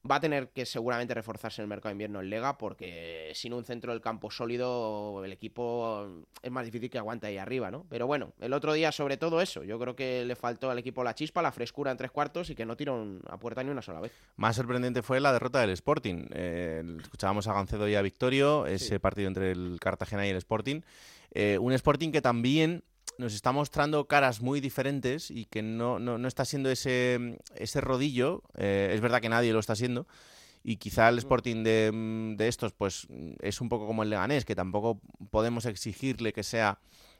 Va 0.09 0.15
a 0.15 0.19
tener 0.19 0.49
que 0.49 0.65
seguramente 0.65 1.13
reforzarse 1.13 1.61
en 1.61 1.63
el 1.63 1.69
mercado 1.69 1.89
de 1.89 1.93
invierno 1.93 2.21
en 2.21 2.29
Lega 2.29 2.57
porque 2.57 3.31
sin 3.35 3.53
un 3.53 3.65
centro 3.65 3.91
del 3.91 4.01
campo 4.01 4.31
sólido 4.31 5.23
el 5.25 5.33
equipo 5.33 6.07
es 6.41 6.51
más 6.51 6.65
difícil 6.65 6.89
que 6.89 6.97
aguante 6.97 7.27
ahí 7.27 7.37
arriba, 7.37 7.69
¿no? 7.69 7.85
Pero 7.89 8.07
bueno, 8.07 8.31
el 8.39 8.53
otro 8.53 8.71
día 8.73 8.91
sobre 8.93 9.17
todo 9.17 9.41
eso, 9.41 9.63
yo 9.63 9.77
creo 9.77 9.95
que 9.95 10.23
le 10.23 10.35
faltó 10.35 10.69
al 10.71 10.79
equipo 10.79 11.03
la 11.03 11.15
chispa, 11.15 11.41
la 11.41 11.51
frescura 11.51 11.91
en 11.91 11.97
tres 11.97 12.11
cuartos 12.11 12.49
y 12.49 12.55
que 12.55 12.65
no 12.65 12.77
tiró 12.77 13.19
a 13.27 13.37
puerta 13.37 13.61
ni 13.61 13.71
una 13.71 13.81
sola 13.81 13.99
vez. 13.99 14.13
Más 14.37 14.55
sorprendente 14.55 15.01
fue 15.01 15.19
la 15.19 15.33
derrota 15.33 15.59
del 15.59 15.71
Sporting. 15.71 16.27
Eh, 16.31 16.81
escuchábamos 17.01 17.47
a 17.47 17.53
Gancedo 17.53 17.87
y 17.89 17.95
a 17.95 18.01
Victorio, 18.01 18.65
ese 18.67 18.99
partido 18.99 19.27
entre 19.27 19.51
el 19.51 19.77
Cartagena 19.81 20.25
y 20.25 20.29
el 20.29 20.37
Sporting. 20.37 20.81
Eh, 21.31 21.57
un 21.59 21.73
Sporting 21.73 22.11
que 22.11 22.21
también 22.21 22.83
nos 23.19 23.33
está 23.33 23.51
mostrando 23.51 24.07
caras 24.07 24.41
muy 24.41 24.61
diferentes 24.61 25.29
y 25.29 25.45
que 25.45 25.61
no, 25.61 25.99
no, 25.99 26.17
no 26.17 26.27
está 26.27 26.45
siendo 26.45 26.71
ese, 26.71 27.37
ese 27.55 27.81
rodillo. 27.81 28.41
Eh, 28.57 28.91
es 28.93 29.01
verdad 29.01 29.21
que 29.21 29.29
nadie 29.29 29.53
lo 29.53 29.59
está 29.59 29.75
siendo. 29.75 30.07
Y 30.63 30.77
quizá 30.77 31.07
el 31.09 31.17
Sporting 31.19 31.63
de, 31.63 31.91
de 32.37 32.47
estos, 32.47 32.73
pues 32.73 33.07
es 33.41 33.61
un 33.61 33.69
poco 33.69 33.85
como 33.87 34.03
el 34.03 34.09
Leganés, 34.09 34.43
que 34.45 34.55
tampoco 34.55 34.99
podemos 35.31 35.65
exigirle 35.65 36.33
que 36.33 36.43
sea 36.43 36.79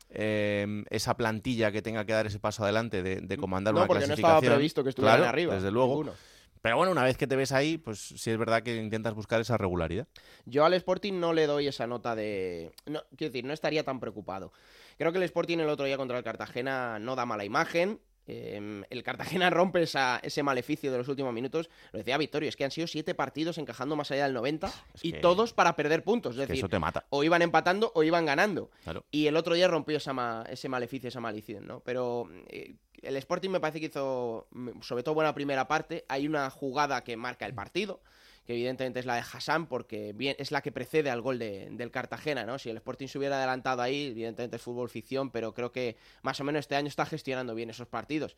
eh, 0.10 0.84
esa 0.90 1.16
plantilla 1.16 1.72
que 1.72 1.82
tenga 1.82 2.06
que 2.06 2.14
dar 2.14 2.26
ese 2.28 2.40
paso 2.40 2.64
adelante 2.64 3.04
de, 3.04 3.18
de 3.22 3.38
comandar 3.38 3.74
No, 3.74 3.82
una 3.82 3.88
porque 3.88 4.02
no 4.02 4.08
clasificación. 4.08 4.38
estaba 4.44 4.56
previsto 4.56 4.84
que 4.84 4.90
estuvieran 4.90 5.18
Claro, 5.20 5.30
arriba, 5.30 5.56
Desde 5.56 5.72
luego. 5.72 5.90
ninguno. 5.96 6.14
Pero 6.62 6.76
bueno, 6.76 6.92
una 6.92 7.04
vez 7.06 7.16
que 7.16 7.26
te 7.26 7.38
ves 7.38 7.54
ahí, 7.54 7.78
pues 7.78 8.00
sí 8.18 8.30
es 8.32 8.38
verdad 8.38 8.64
que 8.64 8.76
intentas 8.76 9.14
buscar 9.14 9.40
esa 9.40 9.58
regularidad. 9.58 10.08
Yo 10.46 10.66
al 10.66 10.74
Sporting 10.74 11.14
no 11.18 11.32
le 11.32 11.48
doy 11.48 11.68
esa 11.68 11.88
nota 11.88 12.16
de... 12.16 12.74
No, 12.86 13.02
quiero 13.16 13.32
decir, 13.32 13.46
no 13.46 13.54
estaría 13.54 13.84
tan 13.86 14.02
preocupado. 14.02 14.52
Creo 15.00 15.12
que 15.12 15.18
el 15.18 15.24
Sporting 15.24 15.58
el 15.58 15.70
otro 15.70 15.86
día 15.86 15.98
contra 15.98 16.18
el 16.18 16.24
Cartagena 16.24 17.00
no 17.00 17.16
da 17.16 17.26
mala 17.26 17.46
imagen. 17.46 18.00
Eh, 18.28 18.84
el 18.92 19.02
Cartagena 19.02 19.50
rompe 19.50 19.82
esa- 19.82 20.20
ese 20.22 20.44
maleficio 20.44 20.92
de 20.92 21.00
los 21.00 21.08
últimos 21.08 21.34
minutos. 21.34 21.70
Lo 21.94 21.98
decía 21.98 22.16
Victorio, 22.18 22.48
es 22.50 22.56
que 22.56 22.64
han 22.66 22.70
sido 22.70 22.86
siete 22.86 23.16
partidos 23.16 23.58
encajando 23.58 23.96
más 23.96 24.12
allá 24.12 24.26
del 24.26 24.34
90 24.36 24.72
y 25.02 25.14
que- 25.14 25.18
todos 25.20 25.54
para 25.54 25.76
perder 25.76 26.04
puntos. 26.04 26.34
Es 26.34 26.40
decir, 26.42 26.58
eso 26.58 26.70
te 26.70 26.78
mata. 26.78 27.06
o 27.10 27.24
iban 27.24 27.42
empatando 27.42 27.92
o 27.96 28.04
iban 28.04 28.26
ganando. 28.28 28.70
Claro. 28.84 29.04
Y 29.10 29.26
el 29.28 29.36
otro 29.38 29.56
día 29.56 29.68
rompió 29.68 29.98
esa 29.98 30.14
ma- 30.14 30.44
ese 30.50 30.70
maleficio, 30.70 31.08
esa 31.08 31.22
maldición, 31.22 31.66
¿no? 31.66 31.80
Pero 31.80 32.30
eh, 32.50 32.76
el 33.02 33.16
Sporting 33.16 33.50
me 33.50 33.60
parece 33.62 33.80
que 33.80 33.86
hizo, 33.88 34.48
mm, 34.52 34.82
sobre 34.82 35.02
todo 35.02 35.16
buena 35.16 35.34
primera 35.34 35.68
parte. 35.68 36.06
Hay 36.10 36.28
una 36.28 36.50
jugada 36.52 37.04
que 37.04 37.16
marca 37.18 37.46
el 37.48 37.56
partido, 37.56 38.02
que 38.50 38.56
evidentemente 38.56 39.00
es 39.00 39.06
la 39.06 39.14
de 39.14 39.22
Hassan, 39.22 39.68
porque 39.68 40.16
es 40.40 40.50
la 40.50 40.62
que 40.64 40.72
precede 40.72 41.12
al 41.12 41.22
gol 41.22 41.38
de- 41.38 41.68
del 41.70 41.92
Cartagena, 41.92 42.48
¿no? 42.48 42.58
Si 42.58 42.68
el 42.72 42.78
Sporting 42.78 43.06
se 43.06 43.20
hubiera 43.20 43.38
adelantado 43.38 43.84
ahí, 43.84 44.08
evidentemente 44.08 44.56
es 44.56 44.62
fútbol 44.64 44.90
ficción, 44.90 45.30
pero 45.30 45.54
creo 45.54 45.72
que 45.72 45.98
más 46.24 46.40
o 46.40 46.44
menos 46.44 46.62
este 46.62 46.76
año 46.76 46.88
está 46.88 47.06
gestionando 47.06 47.54
bien 47.54 47.70
esos 47.70 47.86
partidos. 47.88 48.36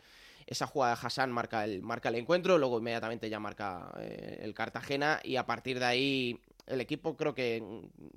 Esa 0.47 0.67
jugada 0.67 0.95
de 0.97 1.07
Hassan 1.07 1.31
marca 1.31 1.63
el, 1.63 1.81
marca 1.81 2.09
el 2.09 2.15
encuentro, 2.15 2.57
luego 2.57 2.77
inmediatamente 2.79 3.29
ya 3.29 3.39
marca 3.39 3.89
eh, 3.99 4.39
el 4.41 4.53
Cartagena, 4.53 5.21
y 5.23 5.37
a 5.37 5.45
partir 5.45 5.79
de 5.79 5.85
ahí 5.85 6.39
el 6.67 6.81
equipo 6.81 7.15
creo 7.15 7.33
que 7.33 7.63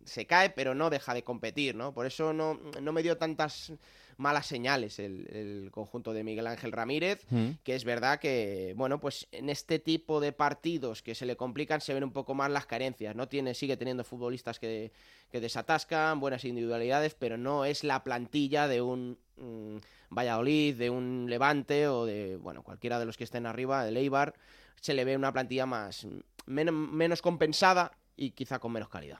se 0.04 0.26
cae, 0.26 0.50
pero 0.50 0.74
no 0.74 0.90
deja 0.90 1.14
de 1.14 1.22
competir, 1.22 1.76
¿no? 1.76 1.94
Por 1.94 2.06
eso 2.06 2.32
no, 2.32 2.58
no 2.82 2.92
me 2.92 3.04
dio 3.04 3.16
tantas 3.18 3.72
malas 4.18 4.46
señales 4.46 4.98
el, 4.98 5.26
el 5.30 5.70
conjunto 5.70 6.12
de 6.12 6.24
Miguel 6.24 6.46
Ángel 6.46 6.72
Ramírez, 6.72 7.24
Mm. 7.30 7.50
que 7.62 7.74
es 7.74 7.84
verdad 7.84 8.18
que, 8.20 8.74
bueno, 8.76 9.00
pues 9.00 9.26
en 9.32 9.50
este 9.50 9.78
tipo 9.78 10.20
de 10.20 10.32
partidos 10.32 11.02
que 11.02 11.14
se 11.14 11.26
le 11.26 11.36
complican 11.36 11.80
se 11.80 11.94
ven 11.94 12.04
un 12.04 12.12
poco 12.12 12.34
más 12.34 12.50
las 12.50 12.66
carencias, 12.66 13.14
¿no? 13.16 13.28
Tiene, 13.28 13.54
sigue 13.54 13.76
teniendo 13.76 14.04
futbolistas 14.04 14.58
que, 14.58 14.92
que 15.30 15.40
desatascan, 15.40 16.20
buenas 16.20 16.44
individualidades, 16.44 17.14
pero 17.14 17.36
no 17.36 17.64
es 17.64 17.84
la 17.84 18.04
plantilla 18.04 18.68
de 18.68 18.82
un 18.82 19.18
mm, 19.36 19.76
Valladolid, 20.14 20.76
de 20.76 20.90
un 20.90 21.26
Levante 21.28 21.88
o 21.88 22.04
de, 22.06 22.36
bueno, 22.36 22.62
cualquiera 22.62 22.98
de 22.98 23.06
los 23.06 23.16
que 23.16 23.24
estén 23.24 23.46
arriba, 23.46 23.84
del 23.84 23.96
Eibar, 23.96 24.34
se 24.80 24.94
le 24.94 25.04
ve 25.04 25.16
una 25.16 25.32
plantilla 25.32 25.66
más, 25.66 26.06
menos, 26.46 26.74
menos 26.74 27.22
compensada 27.22 27.92
y 28.16 28.30
quizá 28.30 28.58
con 28.58 28.72
menos 28.72 28.88
calidad. 28.88 29.18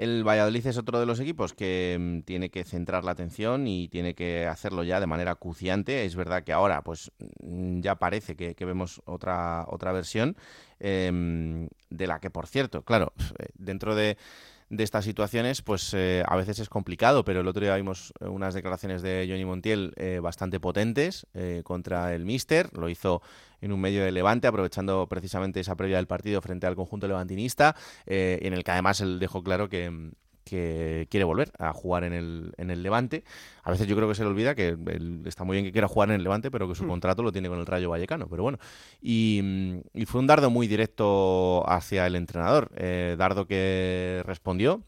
El 0.00 0.26
Valladolid 0.26 0.66
es 0.66 0.78
otro 0.78 0.98
de 0.98 1.04
los 1.04 1.20
equipos 1.20 1.52
que 1.52 1.98
mm, 2.00 2.20
tiene 2.22 2.48
que 2.48 2.64
centrar 2.64 3.04
la 3.04 3.10
atención 3.10 3.66
y 3.66 3.88
tiene 3.88 4.14
que 4.14 4.46
hacerlo 4.46 4.82
ya 4.82 4.98
de 4.98 5.06
manera 5.06 5.32
acuciante. 5.32 6.06
Es 6.06 6.16
verdad 6.16 6.42
que 6.42 6.54
ahora 6.54 6.80
pues 6.80 7.12
mm, 7.42 7.80
ya 7.80 7.96
parece 7.96 8.34
que, 8.34 8.64
vemos 8.64 9.02
otra, 9.04 9.66
otra 9.68 9.92
versión 9.92 10.38
em, 10.78 11.68
de 11.90 12.06
la 12.06 12.18
que, 12.18 12.30
por 12.30 12.46
cierto, 12.46 12.82
claro, 12.82 13.12
eh, 13.40 13.48
dentro 13.58 13.94
de, 13.94 14.16
de 14.70 14.84
estas 14.84 15.04
situaciones, 15.04 15.62
pues 15.62 15.92
eh, 15.94 16.22
a 16.26 16.36
veces 16.36 16.60
es 16.60 16.68
complicado, 16.68 17.24
pero 17.24 17.40
el 17.40 17.48
otro 17.48 17.60
día 17.60 17.74
vimos 17.74 18.14
eh, 18.20 18.28
unas 18.28 18.54
declaraciones 18.54 19.02
de 19.02 19.26
Johnny 19.28 19.44
Montiel 19.44 19.92
eh, 19.96 20.20
bastante 20.22 20.60
potentes 20.60 21.26
contra 21.64 22.14
el 22.14 22.24
Mister. 22.24 22.70
Lo 22.76 22.88
hizo 22.88 23.20
en 23.60 23.72
un 23.72 23.80
medio 23.80 24.04
de 24.04 24.12
Levante, 24.12 24.46
aprovechando 24.46 25.08
precisamente 25.08 25.60
esa 25.60 25.74
previa 25.74 25.96
del 25.96 26.06
partido 26.06 26.40
frente 26.40 26.66
al 26.66 26.76
conjunto 26.76 27.08
levantinista, 27.08 27.74
en 28.06 28.52
el 28.52 28.62
que 28.62 28.70
además 28.70 29.00
él 29.00 29.18
dejó 29.18 29.42
claro 29.42 29.68
que, 29.68 30.12
que 30.50 31.06
quiere 31.10 31.24
volver 31.24 31.52
a 31.58 31.72
jugar 31.72 32.04
en 32.04 32.12
el, 32.12 32.52
en 32.58 32.70
el 32.70 32.82
Levante. 32.82 33.24
A 33.62 33.70
veces 33.70 33.86
yo 33.86 33.96
creo 33.96 34.08
que 34.08 34.14
se 34.16 34.24
le 34.24 34.30
olvida 34.30 34.54
que 34.54 34.68
él, 34.70 35.22
está 35.26 35.44
muy 35.44 35.56
bien 35.56 35.64
que 35.64 35.72
quiera 35.72 35.88
jugar 35.88 36.10
en 36.10 36.16
el 36.16 36.24
Levante, 36.24 36.50
pero 36.50 36.68
que 36.68 36.74
su 36.74 36.84
Hmm. 36.84 36.88
contrato 36.88 37.22
lo 37.22 37.32
tiene 37.32 37.48
con 37.48 37.58
el 37.60 37.66
Rayo 37.66 37.90
Vallecano. 37.90 38.28
Pero 38.28 38.42
bueno, 38.42 38.58
y, 39.00 39.40
mm, 39.42 39.80
y 39.94 40.06
fue 40.06 40.20
un 40.20 40.26
dardo 40.26 40.50
muy 40.50 40.66
directo 40.66 41.64
hacia 41.70 42.06
el 42.06 42.16
entrenador. 42.16 42.70
Eh, 42.76 43.16
dardo 43.18 43.46
que 43.46 44.22
respondió, 44.26 44.82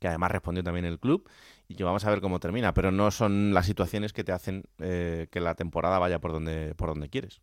que 0.00 0.08
además 0.08 0.32
respondió 0.32 0.62
también 0.64 0.84
el 0.86 0.98
club. 0.98 1.28
Y 1.68 1.76
que 1.76 1.84
vamos 1.84 2.04
a 2.04 2.10
ver 2.10 2.20
cómo 2.20 2.40
termina, 2.40 2.74
pero 2.74 2.90
no 2.90 3.10
son 3.12 3.54
las 3.54 3.66
situaciones 3.66 4.12
que 4.12 4.24
te 4.24 4.32
hacen 4.32 4.64
eh, 4.80 5.28
que 5.30 5.40
la 5.40 5.54
temporada 5.54 6.00
vaya 6.00 6.20
por 6.20 6.32
donde, 6.32 6.74
por 6.74 6.88
donde 6.88 7.08
quieres. 7.08 7.40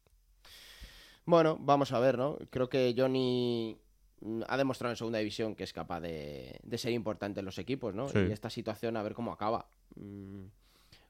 Bueno, 1.26 1.58
vamos 1.60 1.92
a 1.92 2.00
ver, 2.00 2.18
¿no? 2.18 2.38
Creo 2.50 2.70
que 2.70 2.94
Johnny 2.98 3.78
ha 4.48 4.58
demostrado 4.58 4.92
en 4.92 4.98
segunda 4.98 5.20
división 5.20 5.56
que 5.56 5.64
es 5.64 5.74
capaz 5.74 6.00
de, 6.02 6.60
de 6.64 6.78
ser 6.78 6.92
importante 6.94 7.40
en 7.40 7.46
los 7.46 7.58
equipos, 7.60 7.94
¿no? 7.94 8.10
Sí. 8.10 8.20
Y 8.28 8.32
esta 8.32 8.50
situación 8.50 8.98
a 8.98 9.04
ver 9.04 9.14
cómo 9.14 9.32
acaba. 9.32 9.68
Mm. 9.96 10.46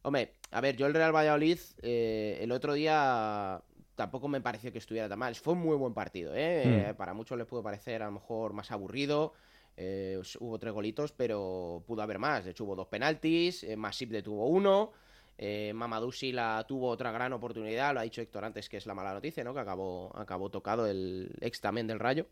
Hombre, 0.04 0.34
a 0.52 0.62
ver, 0.62 0.76
yo 0.78 0.86
el 0.88 0.94
Real 0.94 1.14
Valladolid 1.16 1.60
eh, 1.82 2.38
el 2.42 2.52
otro 2.52 2.74
día 2.74 3.62
tampoco 3.96 4.28
me 4.28 4.42
pareció 4.42 4.72
que 4.72 4.78
estuviera 4.78 5.10
tan 5.10 5.20
mal. 5.20 5.36
Fue 5.36 5.54
un 5.54 5.60
muy 5.60 5.76
buen 5.76 5.94
partido, 5.94 6.34
¿eh? 6.36 6.64
Mm. 6.66 6.90
Eh, 6.90 6.94
Para 6.96 7.14
muchos 7.14 7.38
les 7.38 7.48
pudo 7.48 7.64
parecer 7.64 8.04
a 8.04 8.06
lo 8.06 8.12
mejor 8.14 8.54
más 8.54 8.72
aburrido. 8.72 9.34
eh, 9.76 10.20
hubo 10.40 10.58
tres 10.60 10.74
golitos, 10.74 11.12
pero 11.12 11.84
pudo 11.86 12.02
haber 12.02 12.20
más. 12.20 12.46
De 12.46 12.52
hecho, 12.52 12.64
hubo 12.64 12.76
dos 12.76 12.88
penaltis. 12.88 13.64
Eh, 13.64 13.76
Masip 13.76 14.12
detuvo 14.12 14.48
uno. 14.48 14.92
Eh, 15.38 15.72
Mamadou 15.74 16.12
la 16.34 16.66
tuvo 16.68 16.90
otra 16.90 17.12
gran 17.12 17.32
oportunidad, 17.32 17.94
lo 17.94 18.00
ha 18.00 18.04
dicho 18.04 18.22
Héctor 18.22 18.44
antes, 18.46 18.68
que 18.70 18.78
es 18.78 18.88
la 18.88 18.96
mala 18.96 19.14
noticia, 19.14 19.44
¿no? 19.44 19.54
Que 19.54 19.60
acabó, 19.60 20.12
acabó 20.16 20.50
tocado 20.50 20.88
el 20.88 21.30
ex 21.42 21.62
también 21.62 21.86
del 21.86 22.00
Rayo. 22.00 22.26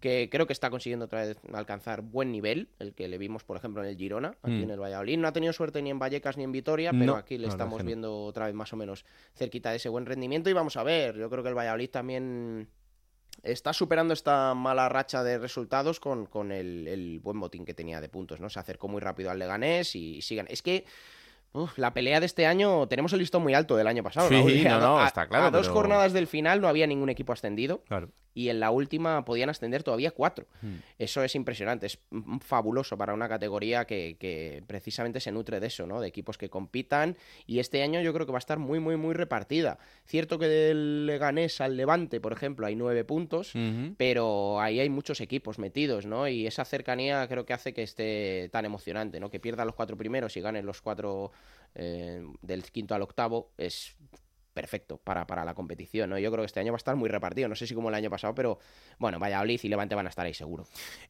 Que 0.00 0.28
creo 0.30 0.46
que 0.46 0.52
está 0.52 0.68
consiguiendo 0.70 1.06
otra 1.06 1.22
vez 1.22 1.38
alcanzar 1.54 2.02
buen 2.02 2.30
nivel, 2.30 2.68
el 2.78 2.92
que 2.94 3.08
le 3.08 3.16
vimos, 3.18 3.44
por 3.44 3.56
ejemplo, 3.56 3.82
en 3.82 3.88
el 3.88 3.96
Girona, 3.96 4.36
aquí 4.42 4.52
Mm. 4.52 4.62
en 4.64 4.70
el 4.70 4.80
Valladolid. 4.80 5.18
No 5.18 5.26
ha 5.28 5.32
tenido 5.32 5.52
suerte 5.54 5.80
ni 5.80 5.90
en 5.90 5.98
Vallecas 5.98 6.36
ni 6.36 6.44
en 6.44 6.52
Vitoria, 6.52 6.90
pero 6.92 7.06
No, 7.06 7.14
aquí 7.16 7.38
le 7.38 7.48
estamos 7.48 7.78
no. 7.80 7.84
viendo 7.86 8.24
otra 8.24 8.46
vez 8.46 8.54
más 8.54 8.72
o 8.72 8.76
menos 8.76 9.04
cerquita 9.34 9.70
de 9.70 9.76
ese 9.76 9.88
buen 9.88 10.04
rendimiento. 10.04 10.50
Y 10.50 10.52
vamos 10.52 10.76
a 10.76 10.82
ver, 10.82 11.16
yo 11.16 11.30
creo 11.30 11.42
que 11.42 11.48
el 11.48 11.54
Valladolid 11.56 11.88
también 11.90 12.68
está 13.42 13.72
superando 13.72 14.12
esta 14.12 14.54
mala 14.54 14.88
racha 14.88 15.22
de 15.22 15.38
resultados 15.38 15.98
con, 16.00 16.26
con 16.26 16.52
el, 16.52 16.86
el 16.88 17.20
buen 17.20 17.38
botín 17.40 17.64
que 17.64 17.74
tenía 17.74 18.00
de 18.00 18.08
puntos, 18.08 18.40
¿no? 18.40 18.50
Se 18.50 18.58
acercó 18.58 18.88
muy 18.88 19.00
rápido 19.00 19.30
al 19.30 19.38
Leganés 19.38 19.94
y 19.96 20.20
sigan. 20.22 20.46
Es 20.50 20.62
que 20.62 20.84
uf, 21.52 21.78
la 21.78 21.94
pelea 21.94 22.20
de 22.20 22.26
este 22.26 22.44
año, 22.44 22.86
tenemos 22.88 23.12
el 23.14 23.20
listón 23.20 23.42
muy 23.42 23.54
alto 23.54 23.76
del 23.76 23.86
año 23.86 24.02
pasado. 24.02 24.28
Sí, 24.28 24.34
no, 24.64 24.78
no, 24.80 24.98
a- 25.00 25.06
está 25.06 25.26
claro, 25.26 25.46
A 25.46 25.50
dos 25.50 25.62
pero- 25.68 25.74
jornadas 25.74 26.12
del 26.12 26.26
final 26.26 26.60
no 26.60 26.68
había 26.68 26.86
ningún 26.86 27.08
equipo 27.08 27.32
ascendido 27.32 27.82
Claro. 27.84 28.10
Y 28.36 28.50
en 28.50 28.60
la 28.60 28.70
última 28.70 29.24
podían 29.24 29.48
ascender 29.48 29.82
todavía 29.82 30.10
cuatro. 30.10 30.46
Mm. 30.60 30.74
Eso 30.98 31.24
es 31.24 31.34
impresionante, 31.34 31.86
es 31.86 31.98
fabuloso 32.42 32.98
para 32.98 33.14
una 33.14 33.30
categoría 33.30 33.86
que, 33.86 34.18
que 34.20 34.62
precisamente 34.66 35.20
se 35.20 35.32
nutre 35.32 35.58
de 35.58 35.68
eso, 35.68 35.86
¿no? 35.86 36.02
De 36.02 36.08
equipos 36.08 36.36
que 36.36 36.50
compitan 36.50 37.16
y 37.46 37.60
este 37.60 37.82
año 37.82 38.02
yo 38.02 38.12
creo 38.12 38.26
que 38.26 38.32
va 38.32 38.38
a 38.38 38.44
estar 38.46 38.58
muy, 38.58 38.78
muy, 38.78 38.96
muy 38.96 39.14
repartida. 39.14 39.78
Cierto 40.04 40.38
que 40.38 40.48
del 40.48 41.06
Leganés 41.06 41.62
al 41.62 41.78
Levante, 41.78 42.20
por 42.20 42.34
ejemplo, 42.34 42.66
hay 42.66 42.76
nueve 42.76 43.04
puntos, 43.04 43.54
pero 43.96 44.60
ahí 44.60 44.80
hay 44.80 44.90
muchos 44.90 45.22
equipos 45.22 45.58
metidos, 45.58 46.04
¿no? 46.04 46.28
Y 46.28 46.46
esa 46.46 46.66
cercanía 46.66 47.26
creo 47.28 47.46
que 47.46 47.54
hace 47.54 47.72
que 47.72 47.82
esté 47.82 48.50
tan 48.52 48.66
emocionante, 48.66 49.18
¿no? 49.18 49.30
Que 49.30 49.40
pierdan 49.40 49.66
los 49.66 49.74
cuatro 49.74 49.96
primeros 49.96 50.36
y 50.36 50.42
ganen 50.42 50.66
los 50.66 50.82
cuatro 50.82 51.32
eh, 51.74 52.22
del 52.42 52.62
quinto 52.64 52.94
al 52.94 53.00
octavo 53.00 53.50
es 53.56 53.96
perfecto 54.56 54.96
para, 54.96 55.26
para 55.26 55.44
la 55.44 55.52
competición, 55.52 56.08
¿no? 56.08 56.18
Yo 56.18 56.32
creo 56.32 56.42
que 56.42 56.46
este 56.46 56.60
año 56.60 56.72
va 56.72 56.76
a 56.76 56.78
estar 56.78 56.96
muy 56.96 57.10
repartido, 57.10 57.46
no 57.46 57.54
sé 57.54 57.66
si 57.66 57.74
como 57.74 57.90
el 57.90 57.94
año 57.94 58.08
pasado, 58.08 58.34
pero 58.34 58.58
bueno, 58.98 59.18
Valladolid 59.18 59.60
y 59.62 59.68
Levante 59.68 59.94
van 59.94 60.06
a 60.06 60.08
estar 60.08 60.24
ahí 60.24 60.32
seguro. 60.32 60.64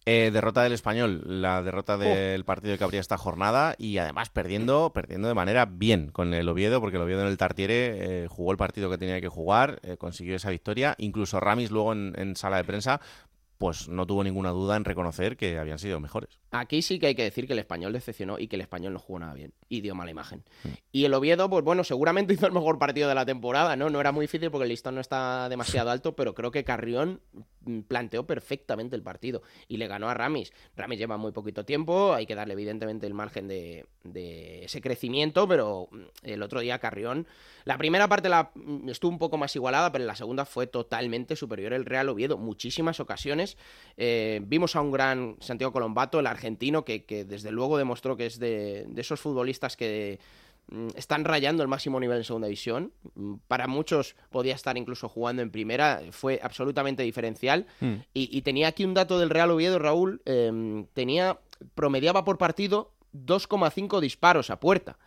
Eh, 0.04 0.30
derrota 0.32 0.64
del 0.64 0.72
español, 0.72 1.22
la 1.24 1.62
derrota 1.62 1.96
del 1.96 2.44
partido 2.44 2.76
que 2.76 2.82
habría 2.82 3.00
esta 3.00 3.16
jornada 3.16 3.76
y 3.78 3.98
además 3.98 4.30
perdiendo, 4.30 4.92
perdiendo 4.92 5.28
de 5.28 5.34
manera 5.34 5.64
bien 5.64 6.10
con 6.10 6.34
el 6.34 6.48
Oviedo, 6.48 6.80
porque 6.80 6.96
el 6.96 7.04
Oviedo 7.04 7.20
en 7.20 7.28
el 7.28 7.36
Tartiere 7.36 8.24
eh, 8.24 8.26
jugó 8.28 8.50
el 8.50 8.58
partido 8.58 8.90
que 8.90 8.98
tenía 8.98 9.20
que 9.20 9.28
jugar, 9.28 9.78
eh, 9.84 9.96
consiguió 9.96 10.34
esa 10.34 10.50
victoria. 10.50 10.96
Incluso 10.98 11.38
Ramis 11.38 11.70
luego 11.70 11.92
en, 11.92 12.14
en 12.18 12.34
sala 12.34 12.56
de 12.56 12.64
prensa, 12.64 13.00
pues 13.58 13.88
no 13.88 14.06
tuvo 14.06 14.22
ninguna 14.22 14.50
duda 14.50 14.76
en 14.76 14.84
reconocer 14.84 15.36
que 15.36 15.58
habían 15.58 15.78
sido 15.78 16.00
mejores. 16.00 16.38
Aquí 16.50 16.82
sí 16.82 16.98
que 16.98 17.08
hay 17.08 17.14
que 17.14 17.22
decir 17.22 17.46
que 17.46 17.54
el 17.54 17.58
español 17.58 17.92
decepcionó 17.92 18.38
y 18.38 18.48
que 18.48 18.56
el 18.56 18.62
español 18.62 18.92
no 18.92 18.98
jugó 18.98 19.18
nada 19.18 19.34
bien 19.34 19.52
y 19.68 19.80
dio 19.80 19.94
mala 19.94 20.10
imagen. 20.10 20.44
Y 20.92 21.04
el 21.04 21.14
Oviedo, 21.14 21.48
pues 21.48 21.64
bueno, 21.64 21.84
seguramente 21.84 22.32
hizo 22.34 22.46
el 22.46 22.52
mejor 22.52 22.78
partido 22.78 23.08
de 23.08 23.14
la 23.14 23.26
temporada, 23.26 23.76
¿no? 23.76 23.90
No 23.90 24.00
era 24.00 24.12
muy 24.12 24.24
difícil 24.24 24.50
porque 24.50 24.64
el 24.64 24.70
listón 24.70 24.94
no 24.94 25.00
está 25.00 25.48
demasiado 25.48 25.90
alto, 25.90 26.14
pero 26.14 26.34
creo 26.34 26.50
que 26.50 26.64
Carrión 26.64 27.20
mm, 27.32 27.40
planteó 27.86 28.26
perfectamente 28.26 28.96
el 28.96 29.02
partido 29.02 29.42
y 29.68 29.76
le 29.76 29.86
ganó 29.86 30.08
a 30.08 30.14
Ramis. 30.14 30.52
Ramis 30.76 30.98
lleva 30.98 31.16
muy 31.16 31.32
poquito 31.32 31.64
tiempo, 31.64 32.14
hay 32.14 32.26
que 32.26 32.34
darle 32.34 32.54
evidentemente 32.54 33.06
el 33.06 33.14
margen 33.14 33.48
de, 33.48 33.86
ese 34.64 34.80
crecimiento, 34.80 35.48
pero 35.48 35.88
mm, 35.90 36.02
el 36.22 36.42
otro 36.42 36.60
día 36.60 36.78
Carrión, 36.78 37.26
la 37.64 37.76
primera 37.78 38.08
parte 38.08 38.28
la, 38.28 38.50
mm, 38.54 38.88
estuvo 38.88 39.10
un 39.10 39.18
poco 39.18 39.36
más 39.36 39.54
igualada, 39.56 39.90
pero 39.92 40.02
en 40.02 40.08
la 40.08 40.16
segunda 40.16 40.44
fue 40.44 40.66
totalmente 40.66 41.36
superior 41.36 41.72
el 41.72 41.84
Real 41.84 42.08
Oviedo, 42.08 42.38
muchísimas 42.38 43.00
ocasiones. 43.00 43.56
Eh, 43.96 44.40
vimos 44.44 44.76
a 44.76 44.80
un 44.80 44.92
gran 44.92 45.36
Santiago 45.40 45.72
Colombato, 45.72 46.20
el 46.20 46.26
argentino, 46.26 46.84
que, 46.84 47.04
desde 47.26 47.50
luego 47.50 47.78
demostró 47.78 48.16
que 48.16 48.26
es 48.26 48.38
de, 48.38 48.86
de 48.88 49.00
esos 49.00 49.20
futbolistas 49.20 49.76
que 49.76 50.18
mm, 50.18 50.45
están 50.96 51.24
rayando 51.24 51.62
el 51.62 51.68
máximo 51.68 52.00
nivel 52.00 52.18
en 52.18 52.24
segunda 52.24 52.48
división. 52.48 52.92
Mm, 53.14 53.34
Para 53.46 53.66
muchos 53.66 54.16
podía 54.30 54.54
estar 54.54 54.76
incluso 54.76 55.08
jugando 55.08 55.42
en 55.42 55.50
primera, 55.50 56.02
fue 56.10 56.40
absolutamente 56.42 57.02
diferencial. 57.02 57.66
Y, 57.80 58.02
y 58.36 58.42
tenía 58.42 58.68
aquí 58.68 58.84
un 58.84 58.94
dato 58.94 59.18
del 59.18 59.30
Real 59.30 59.50
Oviedo, 59.50 59.78
Raúl, 59.78 60.22
eh, 60.26 60.84
tenía, 60.92 61.38
promediaba 61.74 62.24
por 62.24 62.38
partido 62.38 62.92
2,5 63.14 64.00
disparos 64.00 64.50
a 64.50 64.60
puerta. 64.60 64.98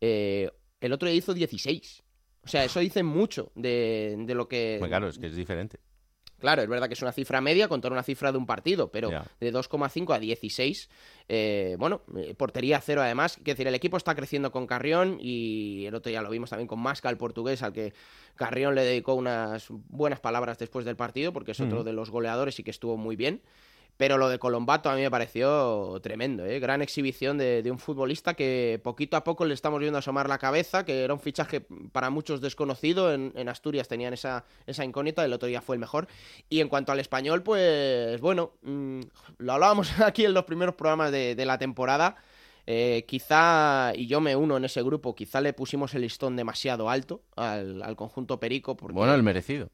Eh, 0.00 0.50
el 0.80 0.92
otro 0.92 1.08
día 1.08 1.16
hizo 1.18 1.34
16. 1.34 2.02
O 2.44 2.48
sea, 2.48 2.64
eso 2.64 2.80
dice 2.80 3.02
mucho 3.02 3.52
de, 3.54 4.16
de 4.18 4.34
lo 4.34 4.48
que... 4.48 4.76
Pues 4.78 4.88
claro, 4.90 5.08
es 5.08 5.18
que 5.18 5.26
es 5.28 5.36
diferente. 5.36 5.78
Claro, 6.44 6.60
es 6.60 6.68
verdad 6.68 6.88
que 6.88 6.92
es 6.92 7.00
una 7.00 7.12
cifra 7.12 7.40
media 7.40 7.68
contra 7.68 7.90
una 7.90 8.02
cifra 8.02 8.30
de 8.30 8.36
un 8.36 8.44
partido, 8.44 8.88
pero 8.92 9.10
Ya. 9.10 9.24
de 9.40 9.50
2,5 9.50 10.12
a 10.14 10.18
16, 10.18 10.90
eh, 11.30 11.74
bueno, 11.78 12.02
eh, 12.18 12.34
portería 12.36 12.82
cero 12.82 13.00
además. 13.00 13.36
Quiero 13.36 13.54
decir, 13.54 13.66
el 13.66 13.74
equipo 13.74 13.96
está 13.96 14.14
creciendo 14.14 14.52
con 14.52 14.66
Carrión 14.66 15.16
y 15.22 15.86
el 15.86 15.94
otro 15.94 16.10
día 16.10 16.20
lo 16.20 16.28
vimos 16.28 16.50
también 16.50 16.68
con 16.68 16.80
Masca, 16.80 17.08
el 17.08 17.16
portugués, 17.16 17.62
al 17.62 17.72
que 17.72 17.94
Carrión 18.36 18.74
le 18.74 18.84
dedicó 18.84 19.14
unas 19.14 19.68
buenas 19.70 20.20
palabras 20.20 20.58
después 20.58 20.84
del 20.84 20.96
partido, 20.96 21.32
porque 21.32 21.52
es 21.52 21.60
otro 21.60 21.82
de 21.82 21.94
los 21.94 22.10
goleadores 22.10 22.58
y 22.58 22.62
que 22.62 22.72
estuvo 22.72 22.98
muy 22.98 23.16
bien. 23.16 23.40
Pero 23.96 24.18
lo 24.18 24.28
de 24.28 24.38
Colombato 24.38 24.90
a 24.90 24.96
mí 24.96 25.02
me 25.02 25.10
pareció 25.10 26.00
tremendo, 26.02 26.44
¿eh? 26.44 26.58
gran 26.58 26.82
exhibición 26.82 27.38
de, 27.38 27.62
de 27.62 27.70
un 27.70 27.78
futbolista 27.78 28.34
que 28.34 28.80
poquito 28.82 29.16
a 29.16 29.22
poco 29.22 29.44
le 29.44 29.54
estamos 29.54 29.78
viendo 29.78 29.98
asomar 29.98 30.28
la 30.28 30.38
cabeza, 30.38 30.84
que 30.84 31.04
era 31.04 31.14
un 31.14 31.20
fichaje 31.20 31.64
para 31.92 32.10
muchos 32.10 32.40
desconocido, 32.40 33.12
en, 33.12 33.32
en 33.36 33.48
Asturias 33.48 33.86
tenían 33.86 34.12
esa, 34.12 34.44
esa 34.66 34.84
incógnita, 34.84 35.24
el 35.24 35.32
otro 35.32 35.46
día 35.46 35.60
fue 35.60 35.76
el 35.76 35.80
mejor. 35.80 36.08
Y 36.48 36.60
en 36.60 36.68
cuanto 36.68 36.90
al 36.90 36.98
español, 36.98 37.44
pues 37.44 38.20
bueno, 38.20 38.52
mm, 38.62 39.00
lo 39.38 39.52
hablábamos 39.52 40.00
aquí 40.00 40.24
en 40.24 40.34
los 40.34 40.44
primeros 40.44 40.74
programas 40.74 41.12
de, 41.12 41.36
de 41.36 41.46
la 41.46 41.58
temporada, 41.58 42.16
eh, 42.66 43.04
quizá, 43.06 43.92
y 43.94 44.06
yo 44.06 44.20
me 44.20 44.34
uno 44.34 44.56
en 44.56 44.64
ese 44.64 44.82
grupo, 44.82 45.14
quizá 45.14 45.40
le 45.40 45.52
pusimos 45.52 45.94
el 45.94 46.02
listón 46.02 46.34
demasiado 46.34 46.88
alto 46.88 47.22
al, 47.36 47.82
al 47.82 47.94
conjunto 47.94 48.40
Perico. 48.40 48.76
Porque... 48.76 48.94
Bueno, 48.94 49.14
el 49.14 49.22
merecido. 49.22 49.68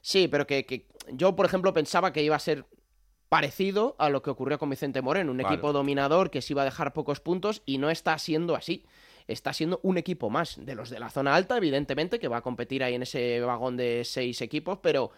Sí, 0.00 0.28
pero 0.28 0.46
que, 0.46 0.64
que 0.64 0.86
yo, 1.12 1.36
por 1.36 1.46
ejemplo, 1.46 1.72
pensaba 1.72 2.12
que 2.12 2.22
iba 2.22 2.36
a 2.36 2.40
ser 2.40 2.64
parecido 3.32 3.96
a 3.98 4.10
lo 4.10 4.20
que 4.20 4.28
ocurrió 4.28 4.58
con 4.58 4.68
Vicente 4.68 5.00
Moreno, 5.00 5.30
un 5.30 5.38
Vale. 5.38 5.54
equipo 5.54 5.72
dominador 5.72 6.30
que 6.30 6.42
se 6.42 6.52
iba 6.52 6.60
a 6.60 6.66
dejar 6.66 6.92
pocos 6.92 7.20
puntos 7.20 7.62
y 7.64 7.78
no 7.78 7.88
está 7.88 8.18
siendo 8.18 8.54
así. 8.54 8.84
Está 9.26 9.54
siendo 9.54 9.80
un 9.82 9.96
equipo 9.96 10.28
más 10.28 10.62
de 10.62 10.74
los 10.74 10.90
de 10.90 11.00
la 11.00 11.08
zona 11.08 11.34
alta, 11.34 11.56
evidentemente, 11.56 12.18
que 12.18 12.28
va 12.28 12.36
a 12.36 12.42
competir 12.42 12.84
ahí 12.84 12.92
en 12.94 13.04
ese 13.04 13.40
vagón 13.40 13.78
de 13.78 14.02
seis 14.04 14.42
equipos, 14.42 14.80
pero 14.82 15.12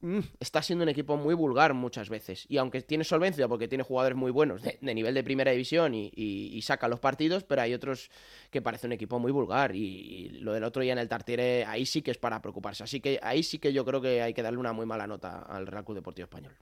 mm, 0.00 0.20
está 0.40 0.62
siendo 0.62 0.84
un 0.84 0.88
equipo 0.88 1.18
muy 1.18 1.34
vulgar 1.34 1.74
muchas 1.74 2.08
veces. 2.08 2.46
Y 2.48 2.56
aunque 2.56 2.80
tiene 2.80 3.04
solvencia, 3.04 3.46
porque 3.48 3.68
tiene 3.68 3.84
jugadores 3.84 4.16
muy 4.16 4.30
buenos 4.30 4.62
de, 4.62 4.78
de 4.80 4.94
nivel 4.94 5.12
de 5.12 5.22
primera 5.22 5.50
división 5.50 5.94
y, 5.94 6.10
y, 6.16 6.56
y 6.56 6.62
saca 6.62 6.88
los 6.88 7.00
partidos, 7.00 7.44
pero 7.44 7.60
hay 7.60 7.74
otros 7.74 8.10
que 8.50 8.62
parece 8.62 8.86
un 8.86 8.94
equipo 8.94 9.18
muy 9.18 9.30
vulgar. 9.30 9.76
Y, 9.76 9.84
y 9.84 10.28
lo 10.40 10.54
del 10.54 10.64
otro 10.64 10.80
día 10.80 10.94
en 10.94 10.98
el 11.00 11.08
Tartiere, 11.10 11.66
ahí 11.66 11.84
sí 11.84 12.00
que 12.00 12.12
es 12.12 12.18
para 12.18 12.40
preocuparse. 12.40 12.82
Así 12.82 13.00
que 13.00 13.20
ahí 13.22 13.42
sí 13.42 13.58
que 13.58 13.74
yo 13.74 13.84
creo 13.84 14.00
que 14.00 14.22
hay 14.22 14.32
que 14.32 14.42
darle 14.42 14.58
una 14.58 14.72
muy 14.72 14.86
mala 14.86 15.06
nota 15.06 15.40
al 15.40 15.66
Real 15.66 15.84
Club 15.84 15.96
Deportivo 15.96 16.24
Español. 16.24 16.54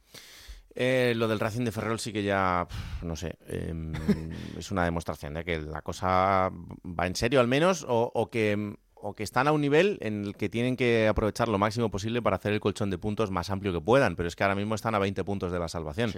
Eh, 0.75 1.13
lo 1.17 1.29
del 1.29 1.39
Racing 1.39 1.65
de 1.65 1.73
Ferrol 1.73 2.01
sí 2.01 2.13
que 2.13 2.25
ya, 2.25 2.67
no 3.03 3.15
sé, 3.15 3.39
eh, 3.47 3.73
es 4.59 4.71
una 4.71 4.85
demostración 4.85 5.35
de 5.35 5.45
que 5.45 5.61
la 5.61 5.83
cosa 5.83 6.51
va 6.51 7.07
en 7.07 7.15
serio 7.15 7.41
al 7.41 7.49
menos 7.49 7.85
o, 7.89 8.11
o 8.13 8.31
que, 8.31 8.77
o 9.05 9.15
que 9.15 9.23
están 9.23 9.47
a 9.47 9.53
un 9.53 9.61
nivel 9.61 9.99
en 10.01 10.25
el 10.25 10.35
que 10.35 10.49
tienen 10.49 10.77
que 10.77 11.07
aprovechar 11.07 11.49
lo 11.49 11.59
máximo 11.59 11.91
posible 11.91 12.23
para 12.23 12.37
hacer 12.37 12.55
el 12.55 12.61
colchón 12.61 12.89
de 12.89 12.97
puntos 12.97 13.31
más 13.31 13.51
amplio 13.51 13.71
que 13.71 13.81
puedan, 13.81 14.17
pero 14.17 14.29
es 14.29 14.35
que 14.35 14.45
ahora 14.45 14.55
mismo 14.55 14.75
están 14.75 14.95
a 14.95 14.99
20 14.99 15.23
puntos 15.25 15.53
de 15.53 15.59
la 15.59 15.69
salvación. 15.69 16.11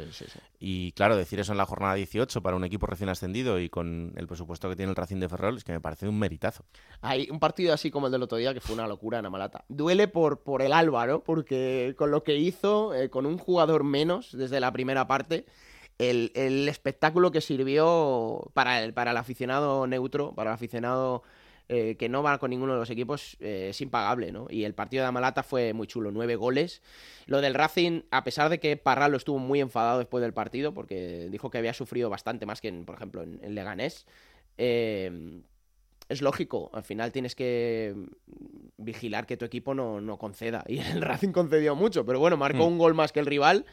Y 0.61 0.93
claro, 0.93 1.17
decir 1.17 1.41
eso 1.41 1.51
en 1.51 1.59
la 1.59 1.67
jornada 1.67 1.95
18 1.95 2.41
para 2.43 2.55
un 2.55 2.63
equipo 2.63 2.87
recién 2.87 3.09
ascendido 3.09 3.59
y 3.59 3.69
con 3.69 4.13
el 4.15 4.29
presupuesto 4.29 4.69
que 4.69 4.77
tiene 4.77 4.91
el 4.91 4.97
Racing 4.97 5.19
de 5.19 5.29
Ferrol 5.29 5.57
es 5.57 5.65
que 5.65 5.73
me 5.73 5.81
parece 5.81 6.07
un 6.07 6.17
meritazo. 6.17 6.65
Hay 7.01 7.29
un 7.29 7.41
partido 7.41 7.75
así 7.75 7.91
como 7.91 8.07
el 8.07 8.13
del 8.13 8.23
otro 8.23 8.39
día 8.39 8.55
que 8.55 8.61
fue 8.61 8.77
una 8.77 8.87
locura 8.87 9.19
en 9.19 9.27
Amalata. 9.27 9.65
Duele 9.69 10.07
por, 10.07 10.45
por 10.45 10.63
el 10.63 10.73
Alba, 10.73 11.09
¿no? 11.09 11.25
Porque 11.25 11.97
con 11.99 12.13
lo 12.13 12.23
que 12.23 12.37
hizo, 12.37 12.95
eh, 12.95 13.11
con 13.11 13.27
un 13.27 13.37
jugador 13.37 13.83
menos 13.83 14.31
desde 14.31 14.61
la 14.61 14.73
primera 14.73 15.09
parte, 15.09 15.45
el, 15.99 16.31
el 16.37 16.69
espectáculo 16.69 17.33
que 17.33 17.41
sirvió 17.41 18.49
para 18.55 18.85
el, 18.85 18.95
para 18.95 19.11
el 19.11 19.17
aficionado 19.17 19.89
neutro, 19.89 20.37
para 20.37 20.51
el 20.51 20.55
aficionado 20.55 21.25
eh, 21.69 21.97
que 21.99 22.09
no 22.09 22.23
va 22.23 22.39
con 22.39 22.51
ninguno 22.51 22.75
de 22.75 22.79
los 22.79 22.91
equipos, 22.91 23.37
eh, 23.41 23.69
es 23.71 23.81
impagable, 23.81 24.31
¿no? 24.33 24.47
Y 24.51 24.65
el 24.65 24.75
partido 24.75 25.03
de 25.03 25.09
Amalata 25.09 25.43
fue 25.43 25.73
muy 25.73 25.87
chulo, 25.87 26.11
nueve 26.13 26.37
goles. 26.37 26.83
Lo 27.27 27.41
del 27.41 27.55
Racing, 27.55 28.03
a 28.11 28.23
pesar 28.25 28.49
de 28.51 28.61
que 28.61 28.77
Parralo 28.77 29.17
estuvo 29.17 29.39
muy 29.39 29.61
enfadado 29.61 29.99
después 29.99 30.23
del 30.23 30.33
partido, 30.33 30.73
porque 30.73 31.29
dijo 31.31 31.51
que 31.51 31.59
había 31.59 31.73
sufrido 31.75 32.09
bastante 32.11 32.47
más 32.47 32.61
que, 32.61 32.69
en, 32.69 32.85
por 32.85 32.95
ejemplo, 32.95 33.23
en, 33.23 33.41
en 33.43 33.55
Leganés, 33.55 34.07
eh, 34.59 35.41
es 36.09 36.23
lógico, 36.23 36.71
al 36.73 36.85
final 36.85 37.11
tienes 37.11 37.35
que 37.35 37.95
vigilar 38.77 39.27
que 39.27 39.37
tu 39.37 39.45
equipo 39.45 39.75
no, 39.75 40.01
no 40.01 40.19
conceda. 40.19 40.63
Y 40.69 40.79
el 40.79 41.03
Racing 41.03 41.33
concedió 41.33 41.75
mucho, 41.75 42.07
pero 42.07 42.21
bueno, 42.21 42.37
marcó 42.37 42.59
Mm. 42.65 42.73
un 42.73 42.79
gol 42.79 42.95
más 42.95 43.11
que 43.13 43.21
el 43.21 43.27
rival. 43.27 43.67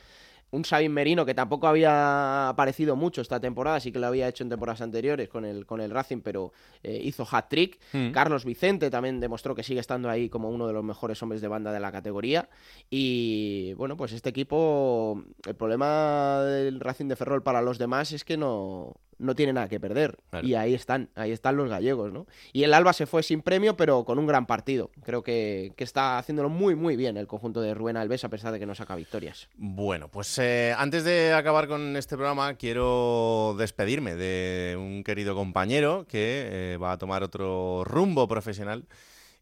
Un 0.53 0.65
Sabin 0.65 0.91
Merino 0.91 1.25
que 1.25 1.33
tampoco 1.33 1.67
había 1.67 2.47
aparecido 2.47 2.95
mucho 2.95 3.21
esta 3.21 3.39
temporada, 3.39 3.79
sí 3.79 3.91
que 3.91 3.97
lo 3.97 4.05
había 4.05 4.27
hecho 4.27 4.43
en 4.43 4.51
temporadas 4.51 4.81
anteriores 4.81 5.27
con 5.27 5.45
el, 5.45 5.65
con 5.65 5.81
el 5.81 5.89
Racing, 5.89 6.21
pero 6.21 6.53
eh, 6.83 6.99
hizo 7.03 7.27
hat-trick. 7.29 7.79
Mm. 7.91 8.11
Carlos 8.11 8.45
Vicente 8.45 8.91
también 8.91 9.19
demostró 9.19 9.55
que 9.55 9.63
sigue 9.63 9.79
estando 9.79 10.11
ahí 10.11 10.29
como 10.29 10.51
uno 10.51 10.67
de 10.67 10.73
los 10.73 10.83
mejores 10.83 11.21
hombres 11.23 11.41
de 11.41 11.47
banda 11.47 11.71
de 11.71 11.79
la 11.79 11.91
categoría. 11.91 12.49
Y 12.91 13.73
bueno, 13.73 13.97
pues 13.97 14.11
este 14.11 14.29
equipo, 14.29 15.23
el 15.47 15.55
problema 15.55 16.41
del 16.43 16.79
Racing 16.79 17.07
de 17.07 17.15
Ferrol 17.15 17.41
para 17.41 17.63
los 17.63 17.79
demás 17.79 18.11
es 18.11 18.23
que 18.23 18.37
no, 18.37 18.93
no 19.17 19.35
tiene 19.35 19.53
nada 19.53 19.67
que 19.67 19.79
perder. 19.79 20.17
Claro. 20.29 20.47
Y 20.47 20.55
ahí 20.55 20.73
están, 20.73 21.09
ahí 21.15 21.31
están 21.31 21.55
los 21.55 21.69
gallegos, 21.69 22.11
¿no? 22.11 22.25
Y 22.51 22.63
el 22.63 22.73
Alba 22.73 22.93
se 22.93 23.05
fue 23.05 23.23
sin 23.23 23.41
premio, 23.41 23.77
pero 23.77 24.03
con 24.05 24.19
un 24.19 24.27
gran 24.27 24.45
partido. 24.45 24.91
Creo 25.03 25.23
que, 25.23 25.73
que 25.75 25.83
está 25.83 26.17
haciéndolo 26.17 26.49
muy, 26.49 26.75
muy 26.75 26.95
bien 26.95 27.17
el 27.17 27.27
conjunto 27.27 27.61
de 27.61 27.73
Rubén 27.73 27.97
Alves, 27.97 28.23
a 28.23 28.29
pesar 28.29 28.51
de 28.51 28.59
que 28.59 28.65
no 28.65 28.75
saca 28.75 28.95
victorias. 28.95 29.49
Bueno, 29.55 30.09
pues 30.09 30.37
eh, 30.39 30.73
antes 30.77 31.03
de 31.03 31.33
acabar 31.33 31.67
con 31.67 31.95
este 31.97 32.15
programa, 32.15 32.55
quiero 32.55 33.55
despedirme 33.57 34.15
de 34.15 34.75
un 34.77 35.03
querido 35.03 35.35
compañero 35.35 36.05
que 36.07 36.73
eh, 36.73 36.77
va 36.77 36.93
a 36.93 36.97
tomar 36.97 37.23
otro 37.23 37.83
rumbo 37.83 38.27
profesional 38.27 38.85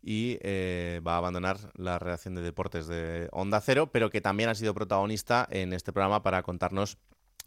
y 0.03 0.37
eh, 0.41 0.99
va 1.05 1.15
a 1.15 1.17
abandonar 1.17 1.57
la 1.75 1.99
redacción 1.99 2.35
de 2.35 2.41
deportes 2.41 2.87
de 2.87 3.27
Onda 3.31 3.61
Cero, 3.61 3.91
pero 3.91 4.09
que 4.09 4.21
también 4.21 4.49
ha 4.49 4.55
sido 4.55 4.73
protagonista 4.73 5.47
en 5.51 5.73
este 5.73 5.93
programa 5.93 6.23
para 6.23 6.41
contarnos 6.43 6.97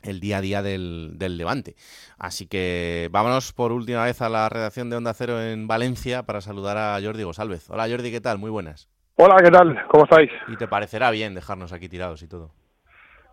el 0.05 0.21
día 0.21 0.38
a 0.38 0.40
día 0.40 0.62
del, 0.62 1.12
del 1.19 1.37
Levante. 1.38 1.75
Así 2.19 2.47
que 2.47 3.09
vámonos 3.11 3.53
por 3.53 3.73
última 3.73 4.05
vez 4.05 4.23
a 4.23 4.29
la 4.29 4.49
redacción 4.49 4.90
de 4.90 4.97
Onda 4.97 5.14
Cero 5.14 5.40
en 5.43 5.67
Valencia 5.67 6.23
para 6.25 6.40
saludar 6.40 6.77
a 6.77 6.99
Jordi 7.03 7.23
González. 7.23 7.69
Hola 7.71 7.88
Jordi, 7.88 8.11
¿qué 8.11 8.21
tal? 8.21 8.38
Muy 8.38 8.51
buenas. 8.51 8.88
Hola, 9.17 9.37
¿qué 9.43 9.51
tal? 9.51 9.87
¿Cómo 9.88 10.05
estáis? 10.05 10.31
Y 10.49 10.57
te 10.57 10.67
parecerá 10.69 11.11
bien 11.11 11.35
dejarnos 11.35 11.73
aquí 11.73 11.88
tirados 11.88 12.23
y 12.23 12.29
todo. 12.29 12.51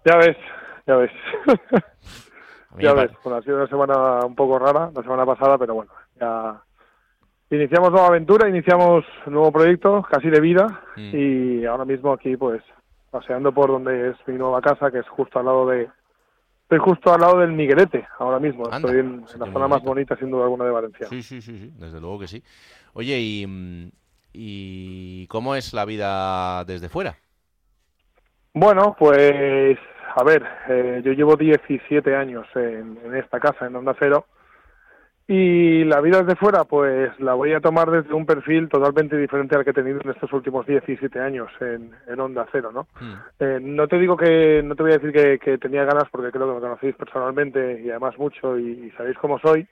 Ya 0.06 0.16
ves, 0.18 0.38
ya 0.88 0.96
ves. 0.96 1.12
Ya 2.80 2.94
ves, 2.94 3.12
bueno, 3.22 3.38
ha 3.38 3.42
sido 3.42 3.58
una 3.58 3.68
semana 3.68 4.26
un 4.26 4.34
poco 4.34 4.58
rara, 4.58 4.90
la 4.96 5.02
semana 5.02 5.26
pasada, 5.26 5.58
pero 5.58 5.74
bueno, 5.76 5.92
ya 6.18 6.62
iniciamos 7.50 7.92
nueva 7.92 8.08
aventura, 8.08 8.48
iniciamos 8.48 9.04
un 9.26 9.34
nuevo 9.34 9.52
proyecto, 9.52 10.04
casi 10.10 10.30
de 10.30 10.40
vida, 10.40 10.68
Mm. 10.96 11.12
y 11.14 11.66
ahora 11.66 11.84
mismo 11.84 12.14
aquí, 12.14 12.38
pues, 12.38 12.64
paseando 13.10 13.52
por 13.52 13.68
donde 13.72 14.12
es 14.12 14.16
mi 14.26 14.36
nueva 14.36 14.62
casa, 14.62 14.90
que 14.90 15.00
es 15.00 15.10
justo 15.10 15.38
al 15.40 15.46
lado 15.48 15.68
de... 15.68 15.90
Estoy 16.72 16.88
justo 16.88 17.14
al 17.14 17.20
lado 17.20 17.40
del 17.40 17.52
Miguelete, 17.52 18.08
ahora 18.18 18.40
mismo. 18.40 18.64
Anda, 18.72 18.78
Estoy 18.78 19.00
en, 19.02 19.26
la 19.38 19.52
zona 19.52 19.68
más 19.68 19.84
bonita, 19.84 20.16
sin 20.16 20.32
duda 20.32 20.44
alguna, 20.44 20.64
de 20.64 20.72
Valencia. 20.72 21.06
Sí, 21.08 21.22
sí, 21.22 21.42
sí, 21.42 21.58
sí, 21.58 21.74
desde 21.78 22.00
luego 22.00 22.20
que 22.20 22.28
sí. 22.28 22.42
Oye, 22.94 23.20
¿y, 23.20 23.46
mm, 23.46 23.92
¿y 24.32 25.28
cómo 25.28 25.56
es 25.56 25.74
la 25.74 25.84
vida 25.84 26.64
desde 26.64 26.88
fuera? 26.88 27.18
Bueno, 28.54 28.96
pues 28.98 29.78
a 30.16 30.24
ver, 30.24 30.48
eh, 30.70 31.02
yo 31.04 31.12
llevo 31.12 31.36
17 31.36 32.16
años 32.16 32.48
en, 32.56 32.98
en 33.04 33.16
esta 33.16 33.42
casa, 33.42 33.66
en 33.66 33.76
Onda 33.76 33.94
Cero, 34.00 34.28
y 35.34 35.86
la 35.86 36.02
vida 36.02 36.24
desde 36.24 36.36
fuera, 36.36 36.66
pues 36.66 37.18
la 37.22 37.36
voy 37.36 37.54
a 37.54 37.62
tomar 37.62 37.90
desde 37.90 38.14
un 38.14 38.26
perfil 38.26 38.68
totalmente 38.68 39.16
diferente 39.16 39.56
al 39.56 39.64
que 39.64 39.70
he 39.70 39.74
tenido 39.74 40.02
en 40.04 40.10
estos 40.10 40.34
últimos 40.34 40.68
17 40.68 41.18
años 41.22 41.50
en, 41.62 41.90
en 42.06 42.20
Onda 42.20 42.46
Cero, 42.52 42.70
¿no? 42.74 42.86
Eh, 43.40 43.58
no 43.62 43.88
te 43.88 43.98
digo 43.98 44.18
que, 44.18 44.62
no 44.62 44.76
te 44.76 44.84
voy 44.84 44.92
a 44.92 44.98
decir 44.98 45.14
que, 45.14 45.40
que 45.40 45.58
tenía 45.58 45.86
ganas 45.86 46.10
porque 46.12 46.32
creo 46.32 46.50
que 46.50 46.56
me 46.56 46.60
conocéis 46.60 46.96
personalmente 46.98 47.82
y 47.82 47.90
además 47.90 48.18
mucho 48.18 48.60
y, 48.60 48.88
y 48.88 48.92
sabéis 48.98 49.18
cómo 49.20 49.40
soy, 49.40 49.66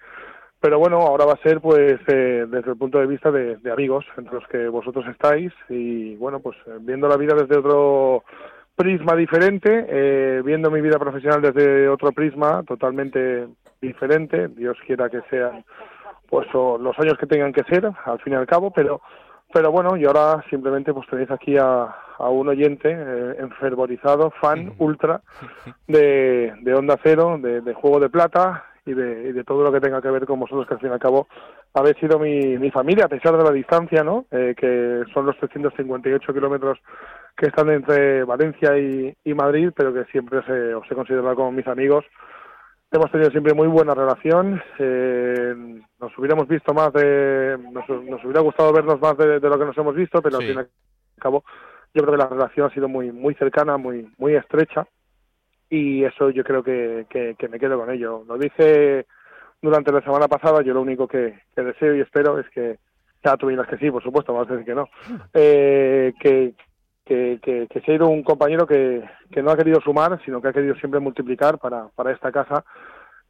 pero 0.62 0.80
bueno, 0.80 1.00
ahora 1.00 1.26
va 1.26 1.34
a 1.34 1.44
ser 1.44 1.60
pues 1.60 2.00
eh, 2.08 2.46
desde 2.50 2.72
el 2.72 2.78
punto 2.78 3.00
de 3.00 3.08
vista 3.08 3.30
de, 3.30 3.58
de 3.58 3.72
amigos 3.72 4.06
entre 4.16 4.36
los 4.36 4.48
que 4.48 4.66
vosotros 4.70 5.06
estáis 5.08 5.52
y 5.68 6.16
bueno, 6.16 6.40
pues 6.40 6.56
eh, 6.68 6.78
viendo 6.80 7.10
la 7.10 7.18
vida 7.18 7.36
desde 7.36 7.58
otro 7.58 8.24
prisma 8.78 9.14
diferente, 9.14 9.86
eh, 9.90 10.42
viendo 10.42 10.72
mi 10.72 10.80
vida 10.80 10.98
profesional 10.98 11.42
desde 11.42 11.90
otro 11.90 12.14
prisma 12.14 12.64
totalmente 12.64 13.50
diferente, 13.82 14.48
Dios 14.50 14.78
quiera 14.86 15.10
que 15.10 15.22
sean 15.30 15.64
pues 16.30 16.48
o 16.54 16.78
los 16.78 16.98
años 17.00 17.18
que 17.18 17.26
tengan 17.26 17.52
que 17.52 17.64
ser 17.64 17.90
al 18.06 18.20
fin 18.20 18.34
y 18.34 18.36
al 18.36 18.46
cabo, 18.46 18.72
pero 18.72 19.02
pero 19.52 19.72
bueno, 19.72 19.98
y 19.98 20.06
ahora 20.06 20.44
simplemente 20.50 20.94
pues 20.94 21.08
tenéis 21.08 21.32
aquí 21.32 21.58
a, 21.58 21.96
a 22.20 22.30
un 22.30 22.50
oyente 22.50 22.90
eh, 22.92 23.36
enfervorizado, 23.40 24.32
fan, 24.40 24.74
ultra 24.78 25.22
de, 25.88 26.54
de 26.62 26.74
Onda 26.76 27.00
Cero, 27.02 27.40
de, 27.42 27.62
de 27.62 27.74
Juego 27.74 28.00
de 28.00 28.10
Plata 28.10 28.66
y 28.86 28.94
de, 28.94 29.30
y 29.30 29.32
de 29.32 29.44
todo 29.44 29.64
lo 29.64 29.72
que 29.72 29.80
tenga 29.80 30.02
que 30.02 30.12
ver 30.12 30.26
con 30.26 30.40
vosotros, 30.40 30.68
que 30.68 30.76
al 30.76 30.80
fin 30.80 30.90
y 30.90 30.94
al 30.94 31.00
cabo 31.00 31.28
habéis 31.74 31.98
sido 31.98 32.20
mi, 32.20 32.58
mi 32.58 32.70
familia, 32.70 33.06
a 33.06 33.10
pesar 33.10 33.38
de 33.38 33.44
la 33.44 33.52
distancia, 33.52 34.04
¿no? 34.04 34.26
Eh, 34.32 34.54
que 34.56 35.04
son 35.14 35.26
los 35.26 35.38
358 35.38 36.34
kilómetros 36.34 36.80
que 37.36 37.48
están 37.48 37.70
entre 37.70 38.24
Valencia 38.26 38.78
y, 38.78 39.16
y 39.24 39.34
Madrid, 39.34 39.72
pero 39.76 39.94
que 39.94 40.06
siempre 40.06 40.44
se, 40.44 40.76
os 40.76 40.92
he 40.92 40.96
considerado 40.96 41.36
como 41.36 41.52
mis 41.52 41.68
amigos. 41.68 42.06
Hemos 42.92 43.12
tenido 43.12 43.30
siempre 43.30 43.54
muy 43.54 43.68
buena 43.68 43.94
relación. 43.94 44.62
eh, 44.80 45.54
nos 46.00 46.18
hubiéramos 46.18 46.48
visto 46.48 46.74
más 46.74 46.92
de. 46.94 47.58
Nos, 47.72 47.88
nos 47.88 48.24
hubiera 48.24 48.42
gustado 48.42 48.74
vernos 48.74 49.00
más 49.00 49.16
de, 49.18 49.40
de 49.40 49.50
lo 49.50 49.60
que 49.60 49.66
nos 49.66 49.78
hemos 49.78 49.96
visto, 49.96 50.22
pero 50.22 50.40
Sí. 50.40 50.46
al 50.46 50.50
fin 50.50 50.58
y 50.58 50.60
al 50.62 50.70
cabo, 51.22 51.44
yo 51.94 52.02
creo 52.02 52.14
que 52.14 52.18
la 52.24 52.28
relación 52.30 52.68
ha 52.68 52.74
sido 52.74 52.88
muy, 52.88 53.12
muy 53.12 53.36
cercana, 53.36 53.78
muy, 53.78 54.12
muy 54.18 54.34
estrecha. 54.36 54.88
Y 55.70 56.04
eso 56.04 56.32
yo 56.32 56.44
creo 56.44 56.64
que, 56.64 57.06
que, 57.10 57.36
que 57.38 57.48
me 57.48 57.60
quedo 57.60 57.78
con 57.80 57.92
ello. 57.92 58.24
Lo 58.28 58.38
dije 58.40 59.06
durante 59.62 59.92
la 59.92 60.02
semana 60.02 60.28
pasada. 60.28 60.64
Yo 60.64 60.74
lo 60.74 60.82
único 60.82 61.08
que, 61.08 61.40
que 61.56 61.62
deseo 61.62 61.96
y 61.96 62.02
espero 62.02 62.40
es 62.40 62.50
que. 62.50 62.78
Ya 63.24 63.36
tú 63.36 63.50
dirás 63.50 63.68
que 63.68 63.78
sí, 63.78 63.92
por 63.92 64.02
supuesto, 64.02 64.34
vas 64.34 64.48
a 64.50 64.54
decir 64.54 64.66
que 64.66 64.74
no. 64.76 64.88
Eh, 65.34 66.14
que, 66.22 66.54
que, 67.10 67.40
que, 67.42 67.68
que 67.68 67.82
se 67.82 67.92
ha 67.92 67.96
ido 67.96 68.08
un 68.08 68.22
compañero 68.22 68.68
que, 68.68 69.04
que 69.32 69.42
no 69.42 69.50
ha 69.50 69.58
querido 69.58 69.82
sumar, 69.82 70.22
sino 70.24 70.40
que 70.40 70.50
ha 70.50 70.54
querido 70.54 70.76
siempre 70.76 71.00
multiplicar 71.00 71.58
para, 71.58 71.88
para 71.96 72.12
esta 72.12 72.32
casa 72.32 72.64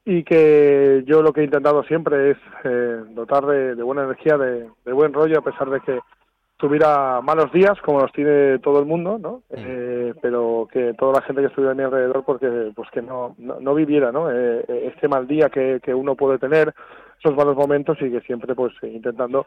y 0.03 0.23
que 0.23 1.03
yo 1.05 1.21
lo 1.21 1.31
que 1.31 1.41
he 1.41 1.45
intentado 1.45 1.81
siempre 1.83 2.31
es 2.31 2.37
eh, 2.65 3.03
dotar 3.11 3.45
de, 3.45 3.75
de 3.75 3.83
buena 3.83 4.03
energía, 4.03 4.37
de, 4.37 4.67
de 4.83 4.93
buen 4.93 5.13
rollo, 5.13 5.39
a 5.39 5.43
pesar 5.43 5.69
de 5.69 5.79
que 5.79 5.99
tuviera 6.57 7.21
malos 7.21 7.53
días, 7.53 7.79
como 7.85 8.01
los 8.01 8.11
tiene 8.11 8.59
todo 8.59 8.79
el 8.79 8.85
mundo, 8.85 9.17
¿no? 9.17 9.43
Eh, 9.49 10.13
pero 10.21 10.67
que 10.69 10.93
toda 10.95 11.13
la 11.13 11.21
gente 11.21 11.41
que 11.41 11.47
estuviera 11.47 11.71
a 11.71 11.75
mi 11.75 11.83
alrededor, 11.83 12.25
porque 12.25 12.71
pues 12.75 12.89
que 12.91 13.01
no, 13.01 13.33
no, 13.37 13.61
no 13.61 13.73
viviera, 13.73 14.11
¿no? 14.11 14.29
Eh, 14.29 14.65
eh, 14.67 14.91
este 14.93 15.07
mal 15.07 15.25
día 15.25 15.49
que, 15.49 15.79
que 15.81 15.93
uno 15.93 16.15
puede 16.15 16.37
tener, 16.37 16.73
esos 17.17 17.35
malos 17.35 17.55
momentos 17.55 17.97
y 18.01 18.11
que 18.11 18.19
siempre 18.21 18.55
pues 18.55 18.73
intentando 18.83 19.45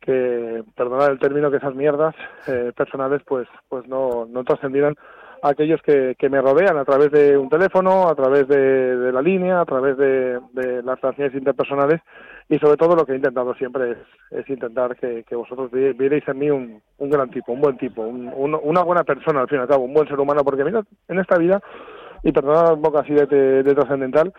que, 0.00 0.62
perdonad 0.76 1.10
el 1.10 1.18
término, 1.18 1.50
que 1.50 1.56
esas 1.58 1.74
mierdas 1.74 2.14
eh, 2.46 2.72
personales 2.76 3.22
pues 3.26 3.46
pues 3.68 3.86
no, 3.88 4.26
no 4.26 4.44
trascendieran 4.44 4.94
a 5.42 5.50
aquellos 5.50 5.80
que, 5.82 6.16
que 6.18 6.28
me 6.28 6.40
rodean 6.40 6.76
a 6.78 6.84
través 6.84 7.12
de 7.12 7.36
un 7.38 7.48
teléfono, 7.48 8.08
a 8.08 8.14
través 8.16 8.48
de, 8.48 9.12
la 9.12 9.22
línea, 9.22 9.60
a 9.60 9.64
través 9.64 9.96
de, 9.96 10.40
las 10.82 11.00
relaciones 11.00 11.32
interpersonales. 11.34 12.00
Y 12.48 12.58
sobre 12.58 12.76
todo 12.76 12.96
lo 12.96 13.04
que 13.06 13.12
he 13.12 13.16
intentado 13.16 13.54
siempre 13.54 13.92
es, 13.92 13.98
es 14.30 14.48
intentar 14.50 14.96
que, 14.96 15.22
que 15.22 15.36
vosotros 15.36 15.70
vi- 15.70 15.92
vierais 15.92 16.26
en 16.26 16.38
mí 16.38 16.50
un, 16.50 16.82
un 16.96 17.10
gran 17.10 17.30
tipo, 17.30 17.52
un 17.52 17.60
buen 17.60 17.76
tipo, 17.76 18.02
un- 18.02 18.32
un- 18.34 18.58
una 18.60 18.82
buena 18.82 19.04
persona 19.04 19.40
al 19.42 19.48
fin 19.48 19.58
y 19.58 19.60
al 19.62 19.68
cabo, 19.68 19.84
un 19.84 19.94
buen 19.94 20.08
ser 20.08 20.18
humano, 20.18 20.42
porque 20.42 20.64
mira, 20.64 20.82
en 21.06 21.18
esta 21.20 21.38
vida, 21.38 21.60
y 22.24 22.32
perdonad 22.32 22.72
un 22.74 22.82
poco 22.82 22.98
así 22.98 23.12
de, 23.12 23.26
de- 23.26 23.62
de 23.62 23.74
trascendental, 23.74 24.32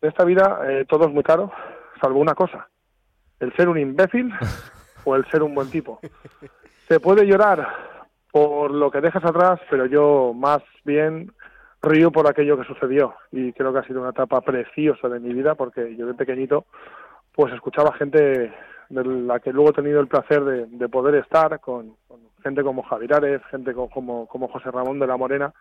en 0.00 0.08
esta 0.08 0.24
vida 0.24 0.60
eh, 0.66 0.86
todo 0.88 1.06
es 1.06 1.12
muy 1.12 1.22
caro, 1.24 1.50
salvo 2.00 2.18
una 2.20 2.34
cosa, 2.34 2.68
el 3.40 3.52
ser 3.56 3.68
un 3.68 3.78
imbécil 3.78 4.30
o 5.06 5.16
el 5.16 5.24
ser 5.30 5.42
un 5.42 5.54
buen 5.54 5.70
tipo. 5.70 6.00
Se 6.88 7.00
puede 7.00 7.26
llorar 7.26 7.66
por 8.32 8.70
lo 8.70 8.90
que 8.90 9.00
dejas 9.00 9.24
atrás, 9.24 9.60
pero 9.70 9.86
yo 9.86 10.32
más 10.34 10.62
bien 10.84 11.32
río 11.82 12.10
por 12.10 12.28
aquello 12.28 12.58
que 12.58 12.64
sucedió 12.64 13.14
y 13.32 13.52
creo 13.52 13.72
que 13.72 13.78
ha 13.78 13.84
sido 13.86 14.00
una 14.00 14.10
etapa 14.10 14.40
preciosa 14.40 15.08
de 15.08 15.20
mi 15.20 15.32
vida 15.32 15.54
porque 15.54 15.94
yo 15.96 16.06
de 16.06 16.14
pequeñito 16.14 16.66
pues 17.32 17.52
escuchaba 17.54 17.92
gente 17.92 18.52
de 18.88 19.04
la 19.04 19.38
que 19.40 19.52
luego 19.52 19.70
he 19.70 19.74
tenido 19.74 20.00
el 20.00 20.08
placer 20.08 20.42
de, 20.44 20.66
de 20.66 20.88
poder 20.88 21.14
estar 21.16 21.60
con, 21.60 21.94
gente 22.42 22.62
como 22.62 22.82
Javier 22.82 23.14
Ares, 23.14 23.42
gente 23.50 23.72
co- 23.74 23.88
como, 23.88 24.26
José 24.26 24.70
Ramón 24.70 24.98
de 24.98 25.06
la 25.06 25.16
Morena 25.16 25.52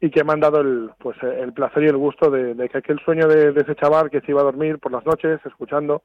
y 0.00 0.10
que 0.10 0.24
me 0.24 0.32
han 0.32 0.40
dado 0.40 0.60
el 0.60 0.90
pues 0.98 1.16
el 1.22 1.52
placer 1.52 1.84
y 1.84 1.86
el 1.86 1.96
gusto 1.96 2.30
de, 2.30 2.54
de 2.54 2.68
que 2.68 2.78
aquel 2.78 2.98
sueño 3.00 3.26
de, 3.28 3.52
de 3.52 3.60
ese 3.60 3.74
chaval 3.76 4.10
que 4.10 4.20
se 4.20 4.32
iba 4.32 4.40
a 4.40 4.44
dormir 4.44 4.78
por 4.78 4.90
las 4.90 5.04
noches 5.06 5.40
escuchando 5.46 6.02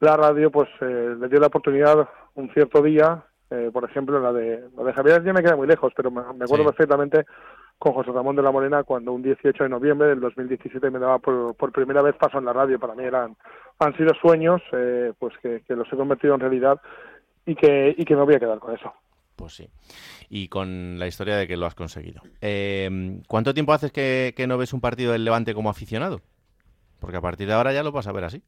la 0.00 0.16
radio 0.16 0.50
pues 0.50 0.68
eh, 0.80 1.14
le 1.18 1.28
dio 1.28 1.40
la 1.40 1.48
oportunidad 1.48 2.08
un 2.34 2.50
cierto 2.52 2.82
día 2.82 3.24
eh, 3.50 3.70
por 3.72 3.84
ejemplo 3.84 4.20
la 4.20 4.32
de 4.32 4.62
la 4.76 4.84
de 4.84 4.92
Javier 4.92 5.24
ya 5.24 5.32
me 5.32 5.42
queda 5.42 5.56
muy 5.56 5.66
lejos 5.66 5.92
pero 5.96 6.10
me, 6.10 6.20
me 6.34 6.44
acuerdo 6.44 6.64
Sí. 6.64 6.70
perfectamente 6.76 7.24
con 7.78 7.92
José 7.92 8.10
Ramón 8.12 8.36
de 8.36 8.42
la 8.42 8.50
Morena 8.50 8.82
cuando 8.84 9.12
un 9.12 9.22
18 9.22 9.62
de 9.64 9.68
noviembre 9.68 10.08
del 10.08 10.20
2017 10.20 10.90
me 10.90 10.98
daba 10.98 11.18
por, 11.18 11.54
por 11.56 11.72
primera 11.72 12.02
vez 12.02 12.14
paso 12.16 12.38
en 12.38 12.44
la 12.44 12.52
radio 12.52 12.78
para 12.78 12.94
mí 12.94 13.04
eran 13.04 13.36
han 13.78 13.96
sido 13.96 14.12
sueños 14.20 14.60
eh, 14.72 15.12
pues 15.18 15.34
que, 15.42 15.62
que 15.66 15.74
los 15.74 15.86
he 15.92 15.96
convertido 15.96 16.34
en 16.34 16.40
realidad 16.40 16.80
y 17.46 17.54
que 17.54 17.94
y 17.96 18.04
que 18.04 18.14
me 18.16 18.22
voy 18.22 18.34
a 18.34 18.40
quedar 18.40 18.58
con 18.58 18.74
eso 18.74 18.92
Pues 19.36 19.54
sí. 19.54 19.68
Y 20.28 20.48
con 20.48 20.98
la 20.98 21.06
historia 21.06 21.36
de 21.36 21.46
que 21.46 21.56
lo 21.56 21.64
has 21.66 21.74
conseguido. 21.76 22.20
Eh, 22.40 23.20
¿Cuánto 23.28 23.54
tiempo 23.54 23.72
haces 23.72 23.92
que, 23.92 24.34
que 24.36 24.46
no 24.46 24.58
ves 24.58 24.72
un 24.74 24.80
partido 24.80 25.12
del 25.12 25.24
Levante 25.24 25.54
como 25.54 25.70
aficionado? 25.70 26.20
Porque 27.00 27.16
a 27.16 27.20
partir 27.22 27.46
de 27.46 27.54
ahora 27.54 27.72
ya 27.72 27.82
lo 27.84 27.92
vas 27.92 28.08
a 28.08 28.12
ver 28.12 28.24
así. 28.24 28.42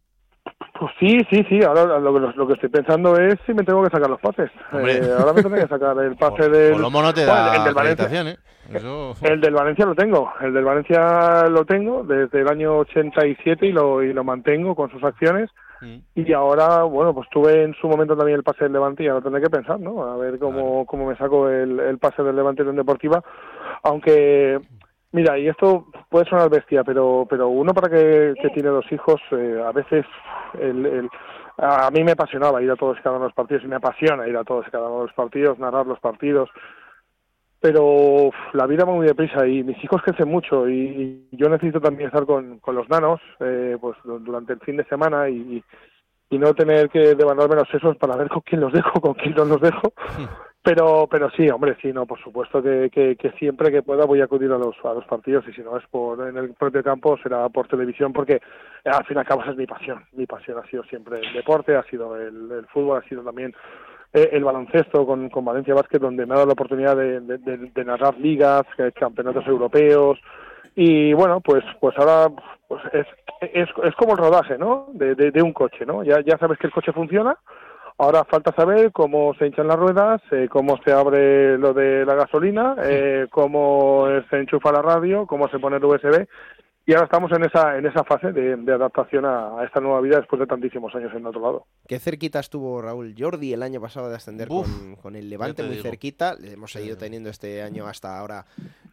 Pues 0.80 0.92
sí, 0.98 1.18
sí, 1.28 1.44
sí. 1.48 1.62
Ahora 1.62 1.98
lo, 1.98 2.14
que- 2.14 2.36
lo 2.38 2.46
que 2.46 2.54
estoy 2.54 2.70
pensando 2.70 3.14
es 3.18 3.38
si 3.44 3.52
me 3.52 3.64
tengo 3.64 3.82
que 3.84 3.90
sacar 3.90 4.08
los 4.08 4.18
pases. 4.20 4.50
Eh, 4.72 5.14
ahora 5.18 5.34
me 5.34 5.42
tengo 5.42 5.54
que 5.54 5.68
sacar 5.68 5.96
el 5.98 6.16
pase 6.16 6.48
del. 6.48 6.72
Colomo 6.72 7.02
no 7.02 7.12
te 7.12 7.26
Bueno, 7.26 7.40
da 7.42 7.56
el 7.56 7.64
del 7.64 7.74
Valencia. 7.74 8.22
¿eh? 8.30 8.36
Eso... 8.72 9.14
El 9.20 9.40
del 9.42 9.52
Valencia 9.52 9.84
lo 9.84 9.94
tengo. 9.94 10.32
El 10.40 10.54
del 10.54 10.64
Valencia 10.64 11.48
lo 11.50 11.66
tengo 11.66 12.02
desde 12.04 12.40
el 12.40 12.48
año 12.48 12.78
87 12.78 13.66
y 13.66 13.72
lo, 13.72 14.02
y 14.02 14.12
lo 14.14 14.24
mantengo 14.24 14.74
con 14.74 14.90
sus 14.90 15.04
acciones. 15.04 15.50
Mm. 15.82 15.96
Y 16.14 16.32
ahora, 16.32 16.82
bueno, 16.84 17.12
pues 17.12 17.28
tuve 17.30 17.62
en 17.64 17.74
su 17.74 17.86
momento 17.86 18.16
también 18.16 18.36
el 18.38 18.42
pase 18.44 18.64
del 18.64 18.72
Levante 18.72 19.02
y 19.04 19.08
ahora 19.08 19.22
tendré 19.22 19.42
que 19.42 19.50
pensar, 19.50 19.78
¿no? 19.80 20.02
A 20.04 20.16
ver 20.16 20.38
cómo, 20.38 20.86
cómo 20.86 21.06
me 21.06 21.16
saco 21.16 21.48
el, 21.50 21.78
el 21.80 21.98
pase 21.98 22.22
del 22.22 22.36
Levante 22.36 22.62
en 22.62 22.76
Deportiva. 22.76 23.22
Aunque, 23.82 24.60
mira, 25.12 25.38
y 25.38 25.48
esto 25.48 25.86
puede 26.08 26.26
sonar 26.26 26.48
bestia, 26.50 26.84
pero, 26.84 27.26
pero 27.28 27.48
uno 27.48 27.72
para 27.74 27.88
que, 27.88 28.34
que 28.40 28.50
tiene 28.50 28.68
dos 28.70 28.90
hijos, 28.92 29.20
eh, 29.32 29.62
a 29.64 29.72
veces 29.72 30.04
el, 30.60 30.86
el- 30.86 31.10
a 31.58 31.90
mí 31.90 32.02
me 32.02 32.12
apasionaba 32.12 32.62
ir 32.62 32.70
a 32.70 32.76
todos 32.76 32.98
y 32.98 33.02
cada 33.02 33.16
uno 33.16 33.24
de 33.24 33.28
los 33.28 33.34
partidos 33.34 33.64
y 33.64 33.66
me 33.68 33.76
apasiona 33.76 34.26
ir 34.26 34.36
a 34.36 34.44
todos 34.44 34.66
y 34.66 34.70
cada 34.70 34.88
uno 34.88 35.00
de 35.00 35.06
los 35.06 35.14
partidos, 35.14 35.58
narrar 35.58 35.86
los 35.86 36.00
partidos 36.00 36.48
pero 37.62 37.84
uf, 37.84 38.34
la 38.54 38.66
vida 38.66 38.86
va 38.86 38.94
muy 38.94 39.06
deprisa 39.06 39.46
y 39.46 39.62
mis 39.62 39.82
hijos 39.84 40.00
crecen 40.02 40.28
mucho 40.28 40.66
y, 40.66 41.28
y 41.30 41.36
yo 41.36 41.50
necesito 41.50 41.78
también 41.80 42.06
estar 42.08 42.24
con, 42.24 42.58
con 42.60 42.74
los 42.74 42.88
nanos 42.88 43.20
eh, 43.40 43.76
pues 43.78 43.98
du- 44.02 44.18
durante 44.20 44.54
el 44.54 44.60
fin 44.60 44.78
de 44.78 44.84
semana 44.84 45.28
y, 45.28 45.62
y 46.30 46.38
no 46.38 46.54
tener 46.54 46.88
que 46.88 47.14
devanarme 47.14 47.56
los 47.56 47.68
sesos 47.68 47.98
para 47.98 48.16
ver 48.16 48.30
con 48.30 48.40
quién 48.42 48.62
los 48.62 48.72
dejo, 48.72 48.98
con 49.02 49.12
quién 49.12 49.34
no 49.34 49.44
los 49.44 49.60
dejo. 49.60 49.92
Pero, 50.62 51.08
pero 51.10 51.30
sí, 51.30 51.48
hombre, 51.48 51.76
sí, 51.80 51.90
no, 51.90 52.04
por 52.04 52.20
supuesto 52.20 52.62
que, 52.62 53.16
siempre 53.38 53.70
que 53.72 53.82
pueda 53.82 54.04
voy 54.04 54.20
a 54.20 54.24
acudir 54.24 54.52
a 54.52 54.58
los, 54.58 54.76
partidos 55.08 55.46
y 55.48 55.52
si 55.54 55.62
no 55.62 55.78
es 55.78 55.86
por 55.86 56.28
en 56.28 56.36
el 56.36 56.52
propio 56.52 56.82
campo 56.82 57.16
será 57.22 57.48
por 57.48 57.66
televisión 57.66 58.12
porque 58.12 58.34
eh, 58.34 58.90
al 58.92 59.04
fin 59.06 59.16
y 59.16 59.20
al 59.20 59.26
cabo 59.26 59.42
es 59.44 59.56
mi 59.56 59.66
pasión. 59.66 60.04
Mi 60.12 60.26
pasión 60.26 60.58
ha 60.58 60.66
sido 60.68 60.82
siempre 60.84 61.20
el 61.20 61.32
deporte, 61.32 61.74
ha 61.76 61.82
sido 61.84 62.14
el, 62.14 62.66
fútbol, 62.72 62.98
ha 63.02 63.08
sido 63.08 63.22
también 63.22 63.54
eh, 64.12 64.28
el 64.32 64.44
baloncesto 64.44 65.06
con, 65.06 65.30
Valencia 65.30 65.72
Basket, 65.74 65.98
donde 65.98 66.26
me 66.26 66.34
ha 66.34 66.36
dado 66.36 66.48
la 66.48 66.52
oportunidad 66.52 66.94
de, 66.94 67.20
de- 67.20 67.38
de- 67.38 67.70
de 67.74 67.84
narrar 67.84 68.18
ligas, 68.18 68.64
campeonatos 68.98 69.46
europeos. 69.46 70.18
Y 70.76 71.14
bueno, 71.14 71.40
pues 71.40 71.64
pues 71.80 71.96
ahora 71.98 72.30
pues 72.68 72.82
es, 72.92 73.06
es, 73.40 73.94
como 73.96 74.12
el 74.12 74.18
rodaje, 74.18 74.58
¿no? 74.58 74.88
De, 74.92 75.14
de, 75.14 75.30
de 75.30 75.42
un 75.42 75.54
coche, 75.54 75.86
¿no? 75.86 76.04
Ya, 76.04 76.20
ya 76.20 76.36
sabes 76.36 76.58
que 76.58 76.66
el 76.66 76.72
coche 76.72 76.92
funciona. 76.92 77.36
Ahora 78.02 78.24
falta 78.24 78.50
saber 78.56 78.92
cómo 78.92 79.34
se 79.34 79.46
hinchan 79.46 79.66
las 79.68 79.76
ruedas, 79.78 80.22
eh, 80.32 80.48
cómo 80.50 80.78
se 80.82 80.90
abre 80.90 81.58
lo 81.58 81.74
de 81.74 82.06
la 82.06 82.14
gasolina, 82.14 82.74
eh, 82.82 83.26
cómo 83.30 84.06
se 84.30 84.36
enchufa 84.38 84.72
la 84.72 84.80
radio, 84.80 85.26
cómo 85.26 85.48
se 85.50 85.58
pone 85.58 85.76
el 85.76 85.84
USB. 85.84 86.26
Y 86.86 86.94
ahora 86.94 87.04
estamos 87.04 87.30
en 87.32 87.44
esa 87.44 87.76
en 87.76 87.84
esa 87.86 88.02
fase 88.04 88.32
de, 88.32 88.56
de 88.56 88.72
adaptación 88.72 89.26
a, 89.26 89.60
a 89.60 89.64
esta 89.66 89.80
nueva 89.80 90.00
vida 90.00 90.16
después 90.16 90.40
de 90.40 90.46
tantísimos 90.46 90.92
años 90.94 91.12
en 91.14 91.26
otro 91.26 91.42
lado. 91.42 91.66
Qué 91.86 91.98
cerquita 91.98 92.40
estuvo 92.40 92.80
Raúl 92.80 93.14
Jordi 93.16 93.52
el 93.52 93.62
año 93.62 93.82
pasado 93.82 94.08
de 94.08 94.16
ascender 94.16 94.48
Uf, 94.50 94.66
con, 94.66 94.96
con 94.96 95.14
el 95.14 95.28
Levante, 95.28 95.62
te 95.62 95.68
muy 95.68 95.76
digo. 95.76 95.82
cerquita. 95.88 96.34
Le 96.40 96.54
hemos 96.54 96.72
seguido 96.72 96.96
teniendo 96.96 97.28
este 97.28 97.62
año 97.62 97.86
hasta 97.86 98.18
ahora 98.18 98.46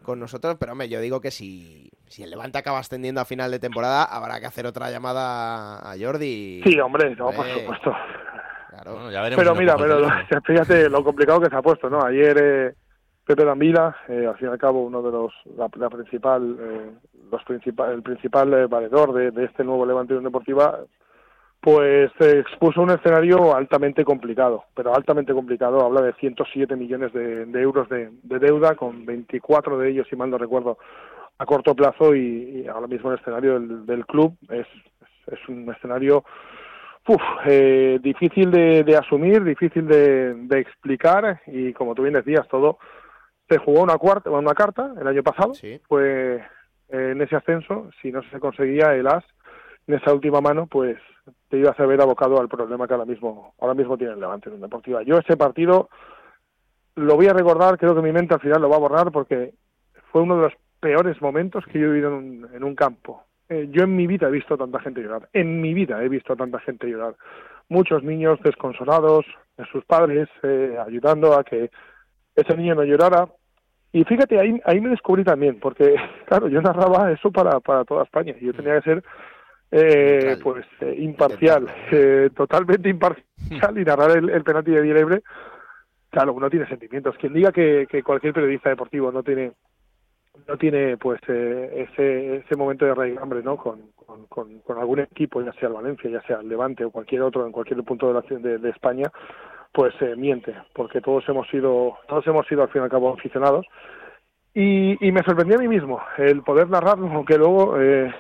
con 0.04 0.20
nosotros, 0.20 0.58
pero 0.60 0.74
hombre, 0.74 0.90
yo 0.90 1.00
digo 1.00 1.22
que 1.22 1.32
si, 1.32 1.90
si 2.08 2.24
el 2.24 2.30
Levante 2.30 2.58
acaba 2.58 2.80
ascendiendo 2.80 3.22
a 3.22 3.26
final 3.26 3.50
de 3.52 3.60
temporada, 3.60 4.04
habrá 4.04 4.42
que 4.42 4.46
hacer 4.48 4.66
otra 4.68 4.92
llamada 4.92 5.80
a 5.80 5.96
Jordi. 5.98 6.62
Sí, 6.66 6.78
hombre, 6.82 7.16
no, 7.16 7.32
por 7.32 7.48
Eh, 7.48 7.54
supuesto. 7.62 7.94
Claro. 8.82 8.94
Bueno, 8.94 9.12
ya 9.12 9.22
veremos 9.24 9.44
Pero 9.44 9.56
si 9.56 9.60
mira, 9.60 9.76
pero 9.76 9.96
teléfono. 9.98 10.42
fíjate 10.46 10.90
lo 10.90 11.04
complicado 11.04 11.42
que 11.42 11.50
se 11.50 11.56
ha 11.56 11.62
puesto, 11.62 11.90
¿no? 11.90 12.04
Ayer 12.04 12.38
eh, 12.40 12.74
Pepe 13.26 13.44
Dambila, 13.44 13.96
eh, 14.08 14.26
al 14.28 14.38
fin 14.38 14.48
y 14.50 14.52
al 14.52 14.58
cabo 14.58 14.84
uno 14.84 15.02
de 15.02 15.12
los, 15.12 15.34
la, 15.58 15.70
la 15.76 15.90
principal, 15.90 16.58
eh, 16.60 16.92
los 17.32 17.44
principal, 17.44 17.92
el 17.94 18.04
principal 18.04 18.54
eh, 18.54 18.68
valedor 18.68 19.14
de, 19.14 19.32
de 19.32 19.46
este 19.46 19.64
nuevo 19.64 19.86
Levante 19.86 20.14
Unión 20.14 20.26
Deportiva, 20.26 20.80
pues 21.60 22.12
eh, 22.20 22.40
expuso 22.40 22.82
un 22.82 22.92
escenario 22.92 23.56
altamente 23.56 24.06
complicado, 24.06 24.66
pero 24.76 24.96
altamente 24.96 25.34
complicado. 25.34 25.84
Habla 25.84 26.02
de 26.02 26.14
107 26.14 26.76
millones 26.76 27.12
de, 27.14 27.46
de 27.46 27.62
euros 27.62 27.90
de, 27.90 28.12
de 28.24 28.40
deuda, 28.40 28.76
con 28.76 29.06
24 29.06 29.80
de 29.80 29.90
ellos, 29.90 30.08
si 30.10 30.16
mal 30.16 30.30
no 30.30 30.38
recuerdo, 30.38 30.78
a 31.40 31.46
corto 31.46 31.74
plazo 31.76 32.16
y, 32.16 32.62
y 32.64 32.68
ahora 32.68 32.88
mismo 32.88 33.12
el 33.12 33.20
escenario 33.20 33.54
del, 33.54 33.86
del 33.86 34.06
club 34.06 34.38
es, 34.50 34.68
es 35.32 35.50
un 35.50 35.70
escenario 35.72 36.24
uf, 37.08 37.22
eh, 37.46 38.00
difícil 38.02 38.52
de, 38.52 38.84
de 38.84 38.98
asumir, 38.98 39.44
difícil 39.44 39.88
de, 39.88 40.34
de 40.36 40.60
explicar 40.60 41.42
y 41.48 41.74
como 41.74 41.96
tú 41.96 42.04
bien 42.04 42.14
decías, 42.14 42.48
todo 42.48 42.78
se 43.50 43.58
jugó 43.60 43.82
una, 43.84 43.98
cuarta, 43.98 44.30
una 44.30 44.54
carta 44.54 44.94
el 45.00 45.08
año 45.08 45.24
pasado, 45.24 45.54
Sí. 45.54 45.80
fue 45.88 46.36
eh, 46.90 47.12
en 47.12 47.22
ese 47.22 47.36
ascenso, 47.36 47.90
si 48.02 48.12
no 48.12 48.22
se 48.24 48.40
conseguía 48.40 48.94
el 48.94 49.08
as 49.08 49.24
en 49.88 49.96
esa 49.96 50.14
última 50.14 50.42
mano, 50.42 50.68
pues 50.68 50.98
te 51.50 51.58
ibas 51.58 51.80
a 51.80 51.86
ver 51.86 52.02
abocado 52.02 52.40
al 52.42 52.50
problema 52.50 52.88
que 52.88 52.94
ahora 52.94 53.06
mismo 53.06 53.54
ahora 53.60 53.74
mismo 53.74 53.98
tiene 53.98 54.14
el 54.14 54.20
Levante 54.20 54.50
en 54.50 54.60
Deportiva. 54.60 55.02
Yo 55.04 55.18
ese 55.18 55.38
partido 55.38 55.90
lo 56.96 57.16
voy 57.16 57.28
a 57.28 57.34
recordar, 57.34 57.78
creo 57.78 57.96
que 57.96 58.02
mi 58.02 58.12
mente 58.12 58.34
al 58.34 58.42
final 58.42 58.62
lo 58.62 58.70
va 58.70 58.76
a 58.76 58.80
borrar 58.80 59.12
porque 59.12 59.54
fue 60.12 60.22
uno 60.24 60.36
de 60.36 60.42
los 60.44 60.54
peores 60.80 61.22
momentos 61.22 61.64
que 61.66 61.80
yo 61.80 61.86
he 61.86 61.90
vivido 61.90 62.10
en 62.10 62.16
un, 62.16 62.50
en 62.54 62.64
un 62.64 62.76
campo. 62.76 63.24
Eh, 63.50 63.68
yo 63.72 63.84
en 63.84 63.96
mi 63.96 64.08
vida 64.08 64.28
he 64.28 64.32
visto 64.32 64.58
tanta 64.58 64.80
gente 64.80 65.02
llorar, 65.02 65.30
en 65.34 65.62
mi 65.62 65.74
vida 65.74 66.04
he 66.04 66.10
visto 66.10 66.36
tanta 66.36 66.60
gente 66.60 66.88
llorar. 66.88 67.16
Muchos 67.70 68.04
niños 68.04 68.40
desconsolados, 68.44 69.26
de 69.58 69.66
sus 69.66 69.84
padres 69.86 70.30
eh, 70.44 70.78
ayudando 70.86 71.34
a 71.38 71.44
que 71.44 71.70
ese 72.36 72.56
niño 72.56 72.76
no 72.76 72.84
llorara. 72.84 73.28
Y 73.92 74.04
fíjate, 74.04 74.40
ahí, 74.40 74.60
ahí 74.66 74.80
me 74.80 74.90
descubrí 74.90 75.24
también, 75.24 75.60
porque 75.60 75.96
claro, 76.26 76.48
yo 76.48 76.62
narraba 76.62 77.12
eso 77.12 77.32
para, 77.32 77.60
para 77.60 77.84
toda 77.84 78.04
España. 78.04 78.36
y 78.40 78.46
Yo 78.46 78.54
tenía 78.54 78.76
que 78.80 78.90
ser 78.90 79.04
eh, 79.72 80.38
pues 80.42 80.66
eh, 80.80 80.96
imparcial, 81.00 81.68
eh, 81.92 82.30
totalmente 82.36 82.90
imparcial 82.90 83.78
y 83.78 83.84
narrar 83.84 84.12
el, 84.12 84.30
el 84.30 84.44
penalti 84.44 84.72
de 84.72 84.82
Libre. 84.82 85.24
Claro, 86.10 86.34
uno 86.34 86.50
tiene 86.50 86.68
sentimientos. 86.68 87.18
Quien 87.18 87.34
diga 87.34 87.52
que, 87.52 87.86
que 87.90 88.02
cualquier 88.02 88.34
periodista 88.34 88.70
deportivo 88.70 89.12
no 89.12 89.24
tiene 89.24 89.52
no 90.48 90.58
tiene 90.58 90.98
pues 90.98 91.20
eh, 91.28 91.88
ese 91.90 92.38
ese 92.38 92.56
momento 92.56 92.86
de 92.86 92.94
raigambre 92.94 93.42
no 93.44 93.58
con, 93.58 93.82
con, 94.30 94.62
algún 94.78 95.00
equipo 95.00 95.42
ya 95.42 95.54
sea 95.54 95.70
el 95.70 95.76
Valencia 95.76 96.10
ya 96.10 96.22
sea 96.24 96.40
el 96.40 96.50
Levante 96.50 96.84
o 96.84 96.92
cualquier 96.92 97.22
otro 97.22 97.46
en 97.46 97.52
cualquier 97.52 97.84
punto 97.84 98.08
de, 98.08 98.14
la, 98.14 98.40
de, 98.40 98.58
de 98.58 98.70
España 98.70 99.12
pues 99.72 99.94
eh, 100.02 100.16
miente 100.16 100.56
porque 100.74 101.02
todos 101.02 101.28
hemos 101.30 101.48
sido 101.50 101.98
todos 102.08 102.26
hemos 102.28 102.48
sido 102.48 102.64
al 102.64 102.70
fin 102.70 102.82
y 102.82 102.84
al 102.86 102.90
cabo 102.90 103.14
aficionados. 103.14 103.66
Y, 104.54 104.98
y 105.08 105.12
me 105.12 105.22
sorprendió 105.22 105.58
a 105.58 105.62
mí 105.62 105.68
mismo 105.68 106.02
el 106.18 106.42
poder 106.42 106.68
narrarlo 106.68 107.08
aunque 107.08 107.38
luego 107.38 107.80
eh, 107.80 108.12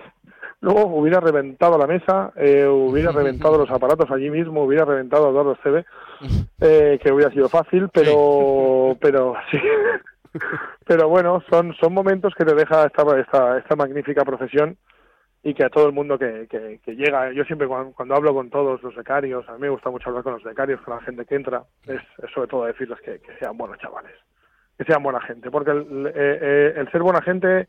luego 0.61 0.85
hubiera 0.85 1.19
reventado 1.19 1.77
la 1.77 1.87
mesa 1.87 2.31
eh, 2.35 2.67
hubiera 2.67 3.11
reventado 3.11 3.57
los 3.57 3.71
aparatos 3.71 4.11
allí 4.11 4.29
mismo 4.29 4.63
hubiera 4.63 4.85
reventado 4.85 5.27
a 5.27 5.29
Eduardo 5.31 5.53
Esteve 5.53 5.85
eh, 6.61 6.99
que 7.01 7.11
hubiera 7.11 7.31
sido 7.31 7.49
fácil 7.49 7.89
pero 7.91 8.95
pero 8.99 9.33
sí 9.49 9.59
Pero 10.87 11.09
bueno, 11.09 11.43
son, 11.49 11.75
son 11.75 11.93
momentos 11.93 12.33
que 12.33 12.45
te 12.45 12.55
deja 12.55 12.85
esta, 12.85 13.19
esta, 13.19 13.57
esta 13.57 13.75
magnífica 13.75 14.23
profesión 14.23 14.77
y 15.43 15.53
que 15.53 15.65
a 15.65 15.69
todo 15.69 15.87
el 15.87 15.93
mundo 15.93 16.17
que, 16.17 16.47
que, 16.49 16.79
que 16.83 16.95
llega, 16.95 17.31
yo 17.31 17.43
siempre 17.43 17.67
cuando, 17.67 18.15
hablo 18.15 18.33
con 18.33 18.49
todos 18.49 18.81
los 18.81 18.95
becarios, 18.95 19.47
a 19.49 19.53
mí 19.53 19.59
me 19.61 19.69
gusta 19.69 19.89
mucho 19.89 20.09
hablar 20.09 20.23
con 20.23 20.33
los 20.33 20.43
becarios, 20.43 20.81
con 20.81 20.95
la 20.95 21.01
gente 21.01 21.25
que 21.25 21.35
entra, 21.35 21.63
es, 21.85 22.01
es 22.23 22.31
sobre 22.33 22.47
todo 22.47 22.65
decirles 22.65 22.99
que, 23.01 23.19
que, 23.19 23.37
sean 23.37 23.57
buenos 23.57 23.77
chavales, 23.79 24.13
que 24.77 24.85
sean 24.85 25.03
buena 25.03 25.21
gente, 25.21 25.51
porque 25.51 25.71
el, 25.71 26.07
eh, 26.07 26.13
eh, 26.15 26.73
el 26.77 26.91
ser 26.91 27.01
buena 27.01 27.21
gente 27.21 27.67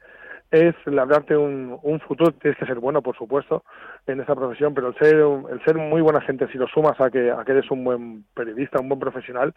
es 0.51 0.75
labrarte 0.87 1.37
un, 1.37 1.79
un 1.83 2.01
futuro, 2.01 2.33
tienes 2.33 2.59
que 2.59 2.67
ser 2.67 2.79
bueno, 2.79 3.03
por 3.03 3.17
supuesto, 3.17 3.65
en 4.07 4.21
esa 4.21 4.35
profesión, 4.35 4.75
pero 4.75 4.89
el 4.89 4.95
ser, 4.97 5.17
el 5.17 5.65
ser 5.65 5.77
muy 5.77 6.01
buena 6.01 6.21
gente, 6.23 6.49
si 6.49 6.59
lo 6.59 6.67
sumas 6.69 6.99
a 7.01 7.11
que, 7.11 7.31
a 7.31 7.45
que 7.45 7.53
eres 7.53 7.71
un 7.71 7.85
buen 7.85 8.25
periodista, 8.35 8.81
un 8.81 8.89
buen 8.89 9.01
profesional, 9.01 9.53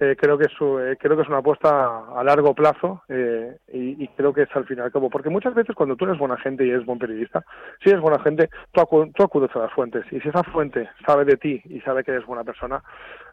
eh, 0.00 0.16
creo 0.16 0.38
que 0.38 0.44
es 0.44 0.52
eh, 0.60 0.96
creo 0.98 1.16
que 1.16 1.22
es 1.22 1.28
una 1.28 1.38
apuesta 1.38 2.04
a 2.16 2.22
largo 2.22 2.54
plazo 2.54 3.02
eh, 3.08 3.56
y, 3.72 4.06
creo 4.08 4.32
que 4.32 4.42
es 4.42 4.48
al 4.54 4.64
fin 4.64 4.78
y 4.78 4.80
al 4.80 4.92
cabo 4.92 5.10
porque 5.10 5.28
muchas 5.28 5.54
veces 5.54 5.74
cuando 5.74 5.96
tú 5.96 6.04
eres 6.04 6.18
buena 6.18 6.36
gente 6.36 6.64
y 6.64 6.70
eres 6.70 6.86
buen 6.86 6.98
periodista 6.98 7.44
si 7.82 7.90
eres 7.90 8.00
buena 8.00 8.22
gente 8.22 8.48
tú, 8.72 8.80
acu 8.80 9.10
tú 9.12 9.24
acudes 9.24 9.50
a 9.56 9.60
las 9.60 9.72
fuentes 9.72 10.04
y 10.12 10.20
si 10.20 10.28
esa 10.28 10.44
fuente 10.44 10.88
sabe 11.04 11.24
de 11.24 11.36
ti 11.36 11.60
y 11.64 11.80
sabe 11.80 12.04
que 12.04 12.12
eres 12.12 12.26
buena 12.26 12.44
persona 12.44 12.80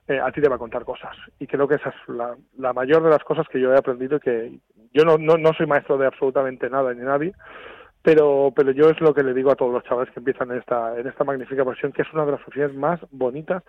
eh, 0.08 0.20
a 0.20 0.32
ti 0.32 0.41
te 0.41 0.49
va 0.49 0.56
a 0.56 0.60
contar 0.60 0.84
cosas 0.86 1.16
y 1.39 1.45
creo 1.45 1.68
que 1.68 1.76
esa 1.76 1.89
es 1.89 1.95
la, 2.08 2.36
la 2.58 2.74
mayor 2.74 3.03
de 3.03 3.10
las 3.12 3.24
cosas 3.24 3.47
que 3.47 3.60
yo 3.60 3.72
he 3.72 3.78
aprendido 3.78 4.18
y 4.18 4.20
que 4.20 4.60
yo 4.95 5.03
no, 5.03 5.17
no, 5.17 5.37
no 5.37 5.53
soy 5.53 5.67
maestro 5.67 5.97
de 5.97 6.07
absolutamente 6.07 6.69
nada 6.69 6.93
ni 6.93 7.01
nadie 7.01 7.33
pero 8.01 8.53
pero 8.55 8.71
yo 8.71 8.89
es 8.89 8.99
lo 9.01 9.13
que 9.13 9.23
le 9.23 9.33
digo 9.33 9.51
a 9.51 9.55
todos 9.55 9.73
los 9.73 9.83
chavales 9.83 10.11
que 10.13 10.19
empiezan 10.19 10.51
en 10.51 10.59
esta 10.59 10.97
en 10.97 11.05
esta 11.07 11.23
magnífica 11.23 11.63
profesión 11.63 11.91
que 11.91 12.03
es 12.03 12.13
una 12.13 12.25
de 12.25 12.31
las 12.31 12.41
profesiones 12.41 12.75
más 12.75 12.99
bonitas 13.11 13.63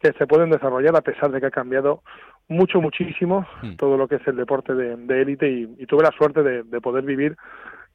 que 0.00 0.12
se 0.12 0.26
pueden 0.26 0.50
desarrollar 0.50 0.96
a 0.96 1.02
pesar 1.02 1.30
de 1.30 1.40
que 1.40 1.46
ha 1.46 1.50
cambiado 1.50 2.02
mucho 2.48 2.80
muchísimo 2.80 3.46
mm. 3.62 3.76
todo 3.76 3.96
lo 3.96 4.08
que 4.08 4.16
es 4.16 4.26
el 4.26 4.36
deporte 4.36 4.74
de 4.74 5.22
élite 5.22 5.48
y, 5.48 5.76
y, 5.78 5.86
tuve 5.86 6.02
la 6.02 6.10
suerte 6.10 6.42
de, 6.42 6.64
de 6.64 6.80
poder 6.80 7.04
vivir 7.04 7.36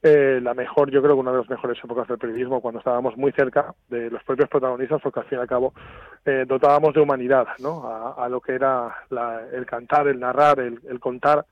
eh, 0.00 0.38
la 0.40 0.54
mejor, 0.54 0.90
yo 0.92 1.02
creo 1.02 1.14
que 1.14 1.20
una 1.20 1.32
de 1.32 1.38
las 1.38 1.50
mejores 1.50 1.76
épocas 1.82 2.06
del 2.06 2.18
periodismo, 2.18 2.60
cuando 2.60 2.78
estábamos 2.78 3.16
muy 3.16 3.32
cerca 3.32 3.74
de 3.88 4.08
los 4.10 4.22
propios 4.22 4.48
protagonistas, 4.48 5.00
porque 5.02 5.20
al 5.20 5.26
fin 5.26 5.38
y 5.38 5.40
al 5.40 5.48
cabo 5.48 5.74
eh, 6.24 6.44
dotábamos 6.46 6.94
de 6.94 7.00
humanidad 7.00 7.48
¿no? 7.58 7.84
a, 7.84 8.24
a 8.24 8.28
lo 8.28 8.40
que 8.40 8.52
era 8.52 8.94
la, 9.10 9.40
el 9.52 9.66
cantar, 9.66 10.06
el 10.06 10.20
narrar, 10.20 10.60
el, 10.60 10.80
el 10.88 11.00
contar 11.00 11.44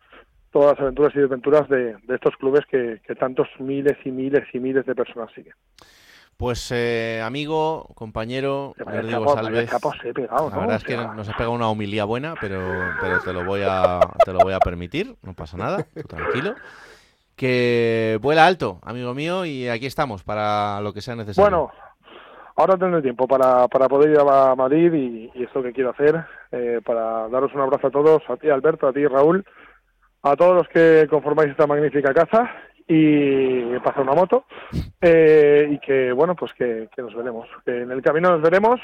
todas 0.57 0.73
las 0.73 0.81
aventuras 0.81 1.15
y 1.15 1.19
desventuras 1.19 1.69
de, 1.69 1.97
de 2.03 2.15
estos 2.15 2.35
clubes 2.39 2.65
que, 2.71 3.03
que, 3.07 3.15
tantos 3.15 3.47
miles 3.59 3.95
y 4.07 4.11
miles 4.11 4.43
y 4.55 4.59
miles 4.59 4.87
de 4.87 4.95
personas 4.95 5.31
siguen. 5.35 5.53
Pues 6.39 6.73
eh, 6.73 7.21
amigo, 7.23 7.89
compañero, 7.95 8.75
Salves, 8.79 9.71
pegado, 10.15 10.49
la 10.49 10.59
verdad 10.59 10.77
es 10.77 10.85
que 10.85 10.97
nos 10.97 11.29
has 11.29 11.35
pegado 11.35 11.53
una 11.53 11.69
humilía 11.69 12.07
buena, 12.07 12.37
pero, 12.41 12.59
pero 13.03 13.21
te 13.21 13.35
lo 13.35 13.45
voy 13.45 13.63
a 13.67 14.01
te 14.25 14.33
lo 14.33 14.39
voy 14.39 14.55
a 14.55 14.59
permitir, 14.59 15.15
no 15.23 15.35
pasa 15.35 15.59
nada, 15.59 15.87
tranquilo. 16.09 16.55
Que 17.35 18.19
vuela 18.23 18.47
alto, 18.47 18.81
amigo 18.83 19.13
mío, 19.13 19.45
y 19.45 19.69
aquí 19.69 19.85
estamos 19.85 20.25
para 20.25 20.81
lo 20.81 20.95
que 20.95 21.03
sea 21.03 21.17
necesario. 21.17 21.51
Bueno, 21.51 21.71
ahora 22.57 22.79
tendré 22.79 23.03
tiempo 23.03 23.29
para, 23.29 23.69
para 23.69 23.89
poder 23.89 24.11
ir 24.11 24.19
a 24.19 24.55
Madrid 24.55 24.91
y, 24.95 25.31
y 25.35 25.45
es 25.45 25.55
lo 25.55 25.63
que 25.63 25.75
quiero 25.75 25.91
hacer, 25.91 26.25
eh, 26.51 26.81
para 26.83 27.29
daros 27.29 27.53
un 27.55 27.61
abrazo 27.61 27.89
a 27.89 27.91
todos, 27.91 28.23
a 28.31 28.37
ti 28.39 28.49
Alberto, 28.49 28.89
a 28.89 28.93
ti 28.95 29.07
Raúl, 29.07 29.45
a 30.31 30.37
todos 30.37 30.57
los 30.57 30.69
que 30.69 31.07
conformáis 31.09 31.51
esta 31.51 31.67
magnífica 31.67 32.13
casa 32.13 32.51
y 32.89 33.79
pasa 33.81 34.01
una 34.01 34.13
moto 34.13 34.45
eh, 35.01 35.69
y 35.71 35.79
que 35.79 36.13
bueno 36.13 36.35
pues 36.35 36.53
que, 36.55 36.89
que, 36.95 37.03
nos 37.03 37.15
veremos 37.15 37.49
que 37.65 37.83
en 37.83 37.91
el 37.91 38.03
camino 38.03 38.31
nos 38.31 38.43
veremos 38.43 38.81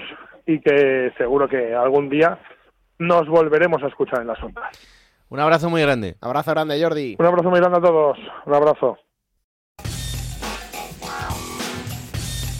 y 0.46 0.60
que 0.60 1.12
seguro 1.16 1.48
que 1.48 1.74
algún 1.74 2.08
día 2.08 2.38
nos 2.98 3.28
volveremos 3.28 3.82
a 3.82 3.88
escuchar 3.88 4.20
en 4.20 4.28
la 4.28 4.36
sombra. 4.36 4.70
Un 5.28 5.40
abrazo 5.40 5.70
muy 5.70 5.82
grande. 5.82 6.16
Abrazo 6.20 6.50
grande 6.52 6.80
Jordi. 6.80 7.16
Un 7.18 7.26
abrazo 7.26 7.50
muy 7.50 7.58
grande 7.58 7.78
a 7.78 7.80
todos. 7.80 8.18
Un 8.44 8.54
abrazo. 8.54 8.98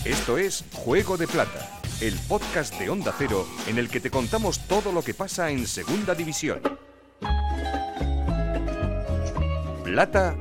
Esto 0.04 0.38
es 0.38 0.64
Juego 0.74 1.16
de 1.16 1.28
Plata 1.28 1.82
el 2.02 2.14
podcast 2.28 2.76
de 2.80 2.90
Onda 2.90 3.12
Cero 3.16 3.44
en 3.68 3.78
el 3.78 3.88
que 3.88 4.00
te 4.00 4.10
contamos 4.10 4.66
todo 4.66 4.90
lo 4.90 5.02
que 5.02 5.14
pasa 5.14 5.50
en 5.50 5.68
Segunda 5.68 6.16
División 6.16 6.60
plata 9.92 10.34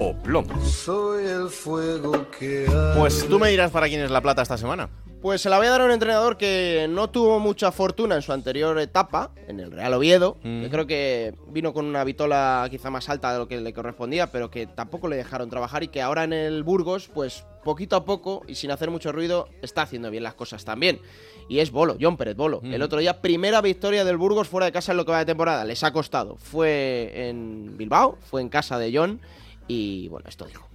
o 0.00 0.12
plomo. 0.12 0.60
Soy 0.64 1.24
el 1.24 1.48
fuego 1.50 2.26
que 2.36 2.66
Pues 2.96 3.28
tú 3.28 3.38
me 3.38 3.48
dirás 3.48 3.70
para 3.70 3.86
quién 3.86 4.00
es 4.00 4.10
la 4.10 4.20
plata 4.20 4.42
esta 4.42 4.58
semana. 4.58 4.88
Pues 5.20 5.40
se 5.40 5.50
la 5.50 5.58
voy 5.58 5.66
a 5.66 5.70
dar 5.70 5.80
a 5.80 5.84
un 5.84 5.90
entrenador 5.90 6.36
que 6.36 6.86
no 6.88 7.10
tuvo 7.10 7.40
mucha 7.40 7.72
fortuna 7.72 8.14
en 8.14 8.22
su 8.22 8.32
anterior 8.32 8.78
etapa, 8.78 9.32
en 9.48 9.58
el 9.58 9.72
Real 9.72 9.94
Oviedo. 9.94 10.36
Mm. 10.44 10.62
Yo 10.62 10.70
creo 10.70 10.86
que 10.86 11.34
vino 11.48 11.72
con 11.72 11.86
una 11.86 12.04
vitola 12.04 12.68
quizá 12.70 12.88
más 12.88 13.08
alta 13.08 13.32
de 13.32 13.40
lo 13.40 13.48
que 13.48 13.60
le 13.60 13.72
correspondía, 13.72 14.30
pero 14.30 14.48
que 14.48 14.68
tampoco 14.68 15.08
le 15.08 15.16
dejaron 15.16 15.50
trabajar 15.50 15.82
y 15.82 15.88
que 15.88 16.02
ahora 16.02 16.22
en 16.22 16.32
el 16.32 16.62
Burgos, 16.62 17.10
pues 17.12 17.44
poquito 17.64 17.96
a 17.96 18.04
poco 18.04 18.44
y 18.46 18.54
sin 18.54 18.70
hacer 18.70 18.90
mucho 18.92 19.10
ruido, 19.10 19.48
está 19.60 19.82
haciendo 19.82 20.08
bien 20.12 20.22
las 20.22 20.34
cosas 20.34 20.64
también. 20.64 21.00
Y 21.48 21.58
es 21.58 21.72
Bolo, 21.72 21.96
John 22.00 22.16
Pérez 22.16 22.36
Bolo. 22.36 22.60
Mm. 22.62 22.74
El 22.74 22.82
otro 22.82 23.00
día, 23.00 23.20
primera 23.20 23.60
victoria 23.60 24.04
del 24.04 24.18
Burgos 24.18 24.46
fuera 24.46 24.66
de 24.66 24.72
casa 24.72 24.92
en 24.92 24.98
lo 24.98 25.04
que 25.04 25.10
va 25.10 25.18
de 25.18 25.26
temporada. 25.26 25.64
Les 25.64 25.82
ha 25.82 25.92
costado. 25.92 26.36
Fue 26.36 27.28
en 27.28 27.76
Bilbao, 27.76 28.18
fue 28.22 28.40
en 28.40 28.48
casa 28.48 28.78
de 28.78 28.96
John 28.96 29.20
y 29.66 30.06
bueno, 30.08 30.28
esto 30.28 30.44
dijo. 30.44 30.68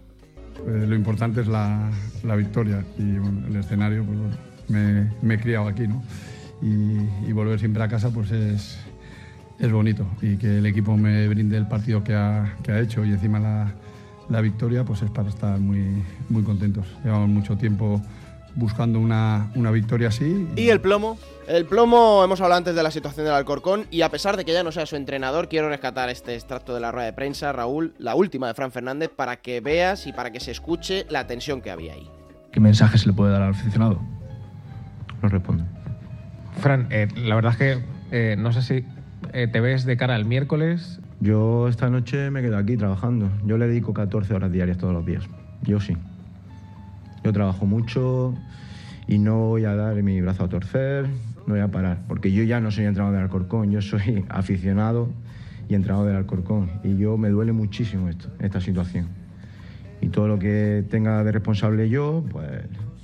Eh, 0.67 0.85
lo 0.87 0.95
importante 0.95 1.41
es 1.41 1.47
la, 1.47 1.89
la 2.23 2.35
victoria 2.35 2.83
y 2.97 3.15
el 3.47 3.55
escenario, 3.55 4.05
pues 4.05 4.17
me, 4.69 5.33
he 5.33 5.39
criado 5.39 5.67
aquí, 5.67 5.87
¿no? 5.87 6.01
Y, 6.61 7.27
y, 7.27 7.31
volver 7.33 7.59
siempre 7.59 7.83
a 7.83 7.87
casa, 7.87 8.09
pues 8.11 8.31
es, 8.31 8.79
es 9.59 9.71
bonito. 9.71 10.05
Y 10.21 10.37
que 10.37 10.59
el 10.59 10.65
equipo 10.65 10.95
me 10.95 11.27
brinde 11.27 11.57
el 11.57 11.67
partido 11.67 12.03
que 12.03 12.15
ha, 12.15 12.55
que 12.63 12.71
ha 12.71 12.79
hecho 12.79 13.03
y 13.03 13.11
encima 13.11 13.39
la, 13.39 13.73
la 14.29 14.41
victoria, 14.41 14.85
pues 14.85 15.01
es 15.01 15.11
para 15.11 15.29
estar 15.29 15.59
muy, 15.59 16.03
muy 16.29 16.43
contentos. 16.43 16.85
Llevamos 17.03 17.29
mucho 17.29 17.57
tiempo 17.57 18.01
buscando 18.55 18.99
una, 18.99 19.51
una, 19.55 19.71
victoria 19.71 20.09
así. 20.09 20.47
¿Y 20.55 20.69
el 20.69 20.79
plomo? 20.79 21.17
El 21.47 21.65
plomo, 21.65 22.23
hemos 22.23 22.39
hablado 22.41 22.59
antes 22.59 22.75
de 22.75 22.83
la 22.83 22.91
situación 22.91 23.25
del 23.25 23.35
Alcorcón 23.35 23.85
y 23.91 24.01
a 24.01 24.09
pesar 24.09 24.37
de 24.37 24.45
que 24.45 24.53
ya 24.53 24.63
no 24.63 24.71
sea 24.71 24.85
su 24.85 24.95
entrenador, 24.95 25.49
quiero 25.49 25.69
rescatar 25.69 26.09
este 26.09 26.35
extracto 26.35 26.73
de 26.73 26.79
la 26.79 26.91
rueda 26.91 27.05
de 27.05 27.13
prensa, 27.13 27.51
Raúl, 27.51 27.93
la 27.97 28.15
última 28.15 28.47
de 28.47 28.53
Fran 28.53 28.71
Fernández, 28.71 29.09
para 29.13 29.37
que 29.37 29.59
veas 29.59 30.07
y 30.07 30.13
para 30.13 30.31
que 30.31 30.39
se 30.39 30.51
escuche 30.51 31.05
la 31.09 31.27
tensión 31.27 31.61
que 31.61 31.71
había 31.71 31.93
ahí. 31.93 32.09
¿Qué 32.51 32.59
mensaje 32.59 32.97
se 32.97 33.07
le 33.07 33.13
puede 33.13 33.31
dar 33.31 33.41
al 33.41 33.51
aficionado? 33.51 33.99
No 35.21 35.29
responde. 35.29 35.63
Fran, 36.59 36.87
eh, 36.91 37.07
la 37.15 37.35
verdad 37.35 37.53
es 37.53 37.57
que 37.57 37.83
eh, 38.11 38.35
no 38.37 38.53
sé 38.53 38.61
si 38.61 38.85
eh, 39.33 39.47
te 39.47 39.59
ves 39.59 39.85
de 39.85 39.97
cara 39.97 40.15
al 40.15 40.25
miércoles. 40.25 40.99
Yo 41.19 41.67
esta 41.67 41.89
noche 41.89 42.29
me 42.29 42.41
quedo 42.41 42.57
aquí 42.57 42.77
trabajando. 42.77 43.29
Yo 43.45 43.57
le 43.57 43.67
dedico 43.67 43.93
14 43.93 44.33
horas 44.33 44.51
diarias 44.51 44.77
todos 44.77 44.93
los 44.93 45.05
días. 45.05 45.23
Yo 45.63 45.79
sí. 45.79 45.97
Yo 47.23 47.31
trabajo 47.31 47.65
mucho 47.65 48.35
y 49.07 49.17
no 49.17 49.47
voy 49.47 49.65
a 49.65 49.75
dar 49.75 49.95
mi 50.03 50.19
brazo 50.21 50.43
a 50.43 50.49
torcer, 50.49 51.07
no 51.45 51.53
voy 51.53 51.61
a 51.61 51.69
parar, 51.69 52.01
porque 52.07 52.31
yo 52.31 52.43
ya 52.43 52.59
no 52.59 52.71
soy 52.71 52.85
entrenador 52.85 53.15
del 53.15 53.23
Alcorcón, 53.23 53.71
yo 53.71 53.81
soy 53.81 54.25
aficionado 54.29 55.09
y 55.69 55.75
entrenador 55.75 56.07
del 56.07 56.17
Alcorcón. 56.17 56.69
Y 56.83 56.97
yo 56.97 57.17
me 57.17 57.29
duele 57.29 57.53
muchísimo 57.53 58.09
esto, 58.09 58.29
esta 58.39 58.59
situación. 58.59 59.07
Y 60.01 60.09
todo 60.09 60.27
lo 60.27 60.37
que 60.37 60.83
tenga 60.89 61.23
de 61.23 61.31
responsable 61.31 61.89
yo, 61.89 62.23
pues 62.29 62.49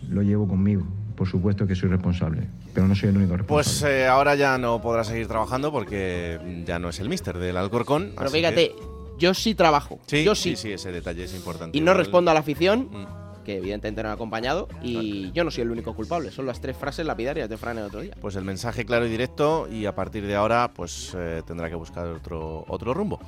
lo 0.10 0.22
llevo 0.22 0.48
conmigo. 0.48 0.86
Por 1.16 1.28
supuesto 1.28 1.66
que 1.68 1.76
soy 1.76 1.90
responsable, 1.90 2.44
pero 2.74 2.88
no 2.88 2.96
soy 2.96 3.10
el 3.10 3.18
único 3.18 3.38
responsable. 3.38 3.64
Pues 3.64 3.84
eh, 3.84 4.08
ahora 4.08 4.36
ya 4.36 4.58
no 4.58 4.82
podrá 4.82 5.04
seguir 5.04 5.28
trabajando 5.28 5.72
porque 5.72 6.64
ya 6.66 6.80
no 6.80 6.90
es 6.90 7.00
el 7.00 7.10
mister 7.10 7.38
del 7.38 7.56
Alcorcón. 7.56 8.14
Pero 8.18 8.30
fíjate, 8.30 8.70
que... 8.70 8.76
yo 9.18 9.34
sí 9.34 9.56
trabajo. 9.56 10.00
¿Sí? 10.08 10.24
Yo 10.24 10.36
sí. 10.36 10.52
sí. 10.52 10.64
Sí, 10.64 10.72
ese 10.74 10.92
detalle 10.92 11.24
es 11.24 11.34
importante. 11.36 11.78
Y 11.78 11.82
no 11.82 11.94
respondo 11.94 12.32
a 12.32 12.34
la 12.34 12.42
afición. 12.42 12.90
Mm 12.92 13.29
que 13.44 13.58
evidentemente 13.58 14.04
no 14.04 14.10
han 14.10 14.16
acompañado 14.16 14.68
y 14.82 15.32
yo 15.32 15.44
no 15.44 15.52
soy 15.52 15.64
el 15.64 15.72
único 15.72 15.96
culpable, 15.96 16.32
son 16.32 16.46
las 16.46 16.62
tres 16.62 16.78
frases 16.78 17.06
lapidarias 17.06 17.50
de 17.50 17.58
Fran 17.58 17.78
el 17.78 17.86
otro 17.86 18.02
día. 18.02 18.16
Pues 18.20 18.36
el 18.36 18.44
mensaje 18.44 18.86
claro 18.86 19.06
y 19.06 19.10
directo 19.10 19.68
y 19.72 19.86
a 19.86 19.96
partir 19.96 20.26
de 20.26 20.36
ahora 20.36 20.72
pues 20.74 21.14
eh, 21.18 21.42
tendrá 21.46 21.70
que 21.70 21.76
buscar 21.76 22.08
otro, 22.08 22.66
otro 22.68 22.94
rumbo. 22.94 23.20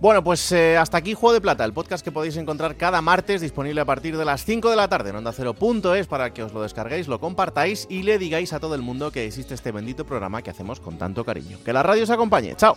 Bueno, 0.00 0.22
pues 0.22 0.52
eh, 0.52 0.76
hasta 0.76 0.98
aquí 0.98 1.14
Juego 1.14 1.34
de 1.34 1.40
Plata, 1.40 1.64
el 1.64 1.72
podcast 1.72 2.04
que 2.04 2.12
podéis 2.12 2.36
encontrar 2.36 2.76
cada 2.76 3.00
martes 3.00 3.40
disponible 3.40 3.80
a 3.80 3.84
partir 3.84 4.16
de 4.16 4.24
las 4.24 4.44
5 4.44 4.70
de 4.70 4.76
la 4.76 4.88
tarde 4.88 5.10
en 5.10 5.16
onda 5.16 5.32
es 5.96 6.06
para 6.06 6.32
que 6.32 6.42
os 6.42 6.52
lo 6.52 6.62
descarguéis, 6.62 7.08
lo 7.08 7.20
compartáis 7.20 7.86
y 7.88 8.02
le 8.02 8.18
digáis 8.18 8.52
a 8.52 8.60
todo 8.60 8.74
el 8.74 8.82
mundo 8.82 9.10
que 9.10 9.26
existe 9.26 9.54
este 9.54 9.72
bendito 9.72 10.04
programa 10.04 10.42
que 10.42 10.50
hacemos 10.50 10.80
con 10.80 10.98
tanto 10.98 11.24
cariño. 11.24 11.58
Que 11.64 11.72
la 11.72 11.82
radio 11.82 12.02
os 12.02 12.10
acompañe. 12.10 12.54
Chao. 12.56 12.76